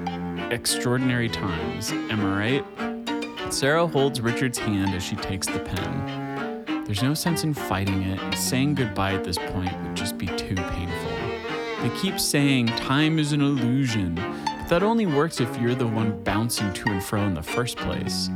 extraordinary 0.51 1.27
times, 1.27 1.91
am 1.91 2.21
I 2.21 2.63
right? 2.63 3.53
Sarah 3.53 3.85
holds 3.85 4.21
Richard's 4.21 4.57
hand 4.57 4.95
as 4.95 5.03
she 5.03 5.17
takes 5.17 5.45
the 5.45 5.59
pen. 5.59 6.63
There's 6.85 7.03
no 7.03 7.13
sense 7.13 7.43
in 7.43 7.53
fighting 7.53 8.03
it, 8.03 8.37
saying 8.37 8.75
goodbye 8.75 9.15
at 9.15 9.25
this 9.25 9.37
point 9.37 9.77
would 9.83 9.97
just 9.97 10.17
be 10.17 10.27
too 10.27 10.55
painful. 10.55 11.11
They 11.81 11.91
keep 11.99 12.21
saying 12.21 12.67
time 12.67 13.19
is 13.19 13.33
an 13.33 13.41
illusion, 13.41 14.15
but 14.15 14.69
that 14.69 14.81
only 14.81 15.05
works 15.05 15.41
if 15.41 15.59
you're 15.59 15.75
the 15.75 15.85
one 15.85 16.23
bouncing 16.23 16.71
to 16.71 16.89
and 16.89 17.03
fro 17.03 17.23
in 17.23 17.33
the 17.33 17.43
first 17.43 17.75
place. 17.75 18.29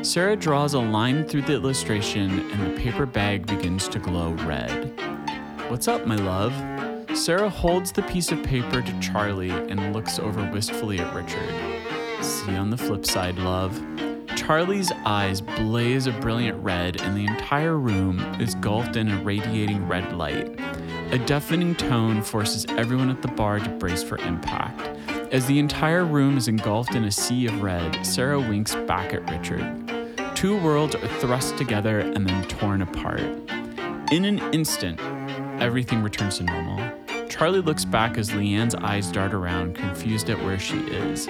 Sarah 0.00 0.34
draws 0.34 0.72
a 0.72 0.80
line 0.80 1.28
through 1.28 1.42
the 1.42 1.52
illustration, 1.52 2.50
and 2.52 2.74
the 2.74 2.80
paper 2.80 3.04
bag 3.04 3.46
begins 3.46 3.86
to 3.88 3.98
glow 3.98 4.30
red. 4.46 4.98
What's 5.68 5.88
up, 5.88 6.06
my 6.06 6.16
love? 6.16 6.54
Sarah 7.16 7.48
holds 7.48 7.92
the 7.92 8.02
piece 8.02 8.30
of 8.30 8.42
paper 8.42 8.82
to 8.82 9.00
Charlie 9.00 9.50
and 9.50 9.94
looks 9.94 10.18
over 10.18 10.48
wistfully 10.52 11.00
at 11.00 11.14
Richard. 11.14 11.48
See 12.22 12.54
on 12.54 12.68
the 12.68 12.76
flip 12.76 13.06
side, 13.06 13.36
love. 13.36 13.82
Charlie's 14.36 14.92
eyes 15.06 15.40
blaze 15.40 16.06
a 16.06 16.12
brilliant 16.12 16.62
red, 16.62 17.00
and 17.00 17.16
the 17.16 17.26
entire 17.26 17.78
room 17.78 18.20
is 18.38 18.54
engulfed 18.54 18.96
in 18.96 19.10
a 19.10 19.22
radiating 19.22 19.88
red 19.88 20.12
light. 20.12 20.60
A 21.10 21.18
deafening 21.18 21.74
tone 21.74 22.22
forces 22.22 22.66
everyone 22.68 23.08
at 23.08 23.22
the 23.22 23.28
bar 23.28 23.60
to 23.60 23.70
brace 23.70 24.02
for 24.02 24.18
impact. 24.18 24.80
As 25.32 25.46
the 25.46 25.58
entire 25.58 26.04
room 26.04 26.36
is 26.36 26.48
engulfed 26.48 26.94
in 26.94 27.04
a 27.04 27.10
sea 27.10 27.46
of 27.46 27.62
red, 27.62 28.04
Sarah 28.04 28.38
winks 28.38 28.74
back 28.74 29.14
at 29.14 29.28
Richard. 29.30 30.36
Two 30.36 30.60
worlds 30.62 30.94
are 30.94 31.08
thrust 31.18 31.56
together 31.56 32.00
and 32.00 32.26
then 32.26 32.46
torn 32.46 32.82
apart. 32.82 33.22
In 34.12 34.24
an 34.26 34.38
instant, 34.52 35.00
everything 35.60 36.02
returns 36.02 36.38
to 36.38 36.44
normal. 36.44 37.05
Charlie 37.36 37.60
looks 37.60 37.84
back 37.84 38.16
as 38.16 38.30
Leanne's 38.30 38.74
eyes 38.76 39.12
dart 39.12 39.34
around, 39.34 39.74
confused 39.74 40.30
at 40.30 40.42
where 40.42 40.58
she 40.58 40.78
is. 40.78 41.28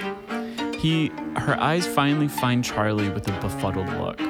He, 0.79 1.09
her 1.35 1.59
eyes 1.59 1.85
finally 1.85 2.29
find 2.29 2.65
Charlie 2.65 3.09
with 3.09 3.27
a 3.27 3.33
befuddled 3.41 3.89
look. 3.89 4.21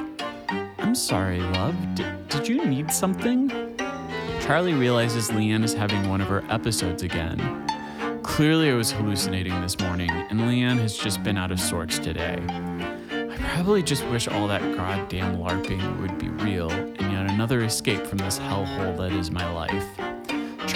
I'm 0.79 0.95
sorry, 0.95 1.39
love. 1.39 1.75
D- 1.93 2.03
did 2.29 2.47
you 2.47 2.65
need 2.65 2.91
something? 2.91 3.77
Charlie 4.41 4.73
realizes 4.73 5.29
Leanne 5.29 5.63
is 5.63 5.75
having 5.75 6.09
one 6.09 6.19
of 6.19 6.27
her 6.29 6.43
episodes 6.49 7.03
again. 7.03 7.67
Clearly, 8.23 8.71
I 8.71 8.73
was 8.73 8.91
hallucinating 8.91 9.61
this 9.61 9.77
morning, 9.77 10.09
and 10.09 10.39
Leanne 10.39 10.79
has 10.79 10.97
just 10.97 11.21
been 11.21 11.37
out 11.37 11.51
of 11.51 11.59
sorts 11.59 11.99
today. 11.99 12.39
I 12.49 13.37
probably 13.53 13.83
just 13.83 14.03
wish 14.07 14.27
all 14.27 14.47
that 14.47 14.61
goddamn 14.75 15.37
LARPing 15.37 16.01
would 16.01 16.17
be 16.17 16.29
real, 16.29 16.71
and 16.71 17.11
yet 17.11 17.29
another 17.29 17.61
escape 17.61 18.07
from 18.07 18.17
this 18.17 18.39
hellhole 18.39 18.97
that 18.97 19.11
is 19.11 19.29
my 19.29 19.47
life. 19.51 20.06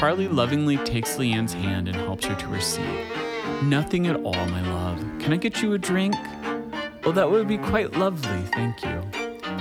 Charlie 0.01 0.27
lovingly 0.27 0.77
takes 0.77 1.17
Leanne's 1.17 1.53
hand 1.53 1.87
and 1.87 1.95
helps 1.95 2.25
her 2.25 2.33
to 2.33 2.45
her 2.47 2.59
seat. 2.59 3.05
Nothing 3.61 4.07
at 4.07 4.15
all, 4.15 4.47
my 4.47 4.67
love. 4.73 4.97
Can 5.19 5.31
I 5.31 5.37
get 5.37 5.61
you 5.61 5.73
a 5.73 5.77
drink? 5.77 6.15
Oh, 7.03 7.11
that 7.11 7.29
would 7.29 7.47
be 7.47 7.59
quite 7.59 7.93
lovely, 7.93 8.41
thank 8.51 8.83
you. 8.83 9.03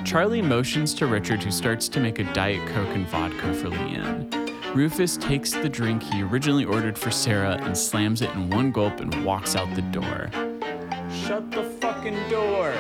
Charlie 0.02 0.40
motions 0.40 0.94
to 0.94 1.06
Richard, 1.06 1.42
who 1.42 1.50
starts 1.50 1.90
to 1.90 2.00
make 2.00 2.18
a 2.20 2.24
Diet 2.32 2.66
Coke 2.68 2.88
and 2.88 3.06
vodka 3.08 3.52
for 3.52 3.68
Leanne. 3.68 4.74
Rufus 4.74 5.18
takes 5.18 5.52
the 5.52 5.68
drink 5.68 6.02
he 6.04 6.22
originally 6.22 6.64
ordered 6.64 6.96
for 6.96 7.10
Sarah 7.10 7.58
and 7.60 7.76
slams 7.76 8.22
it 8.22 8.30
in 8.30 8.48
one 8.48 8.72
gulp 8.72 9.00
and 9.00 9.26
walks 9.26 9.54
out 9.54 9.68
the 9.74 9.82
door. 9.82 10.30
Shut 11.12 11.50
the 11.50 11.64
fucking 11.82 12.16
door! 12.30 12.72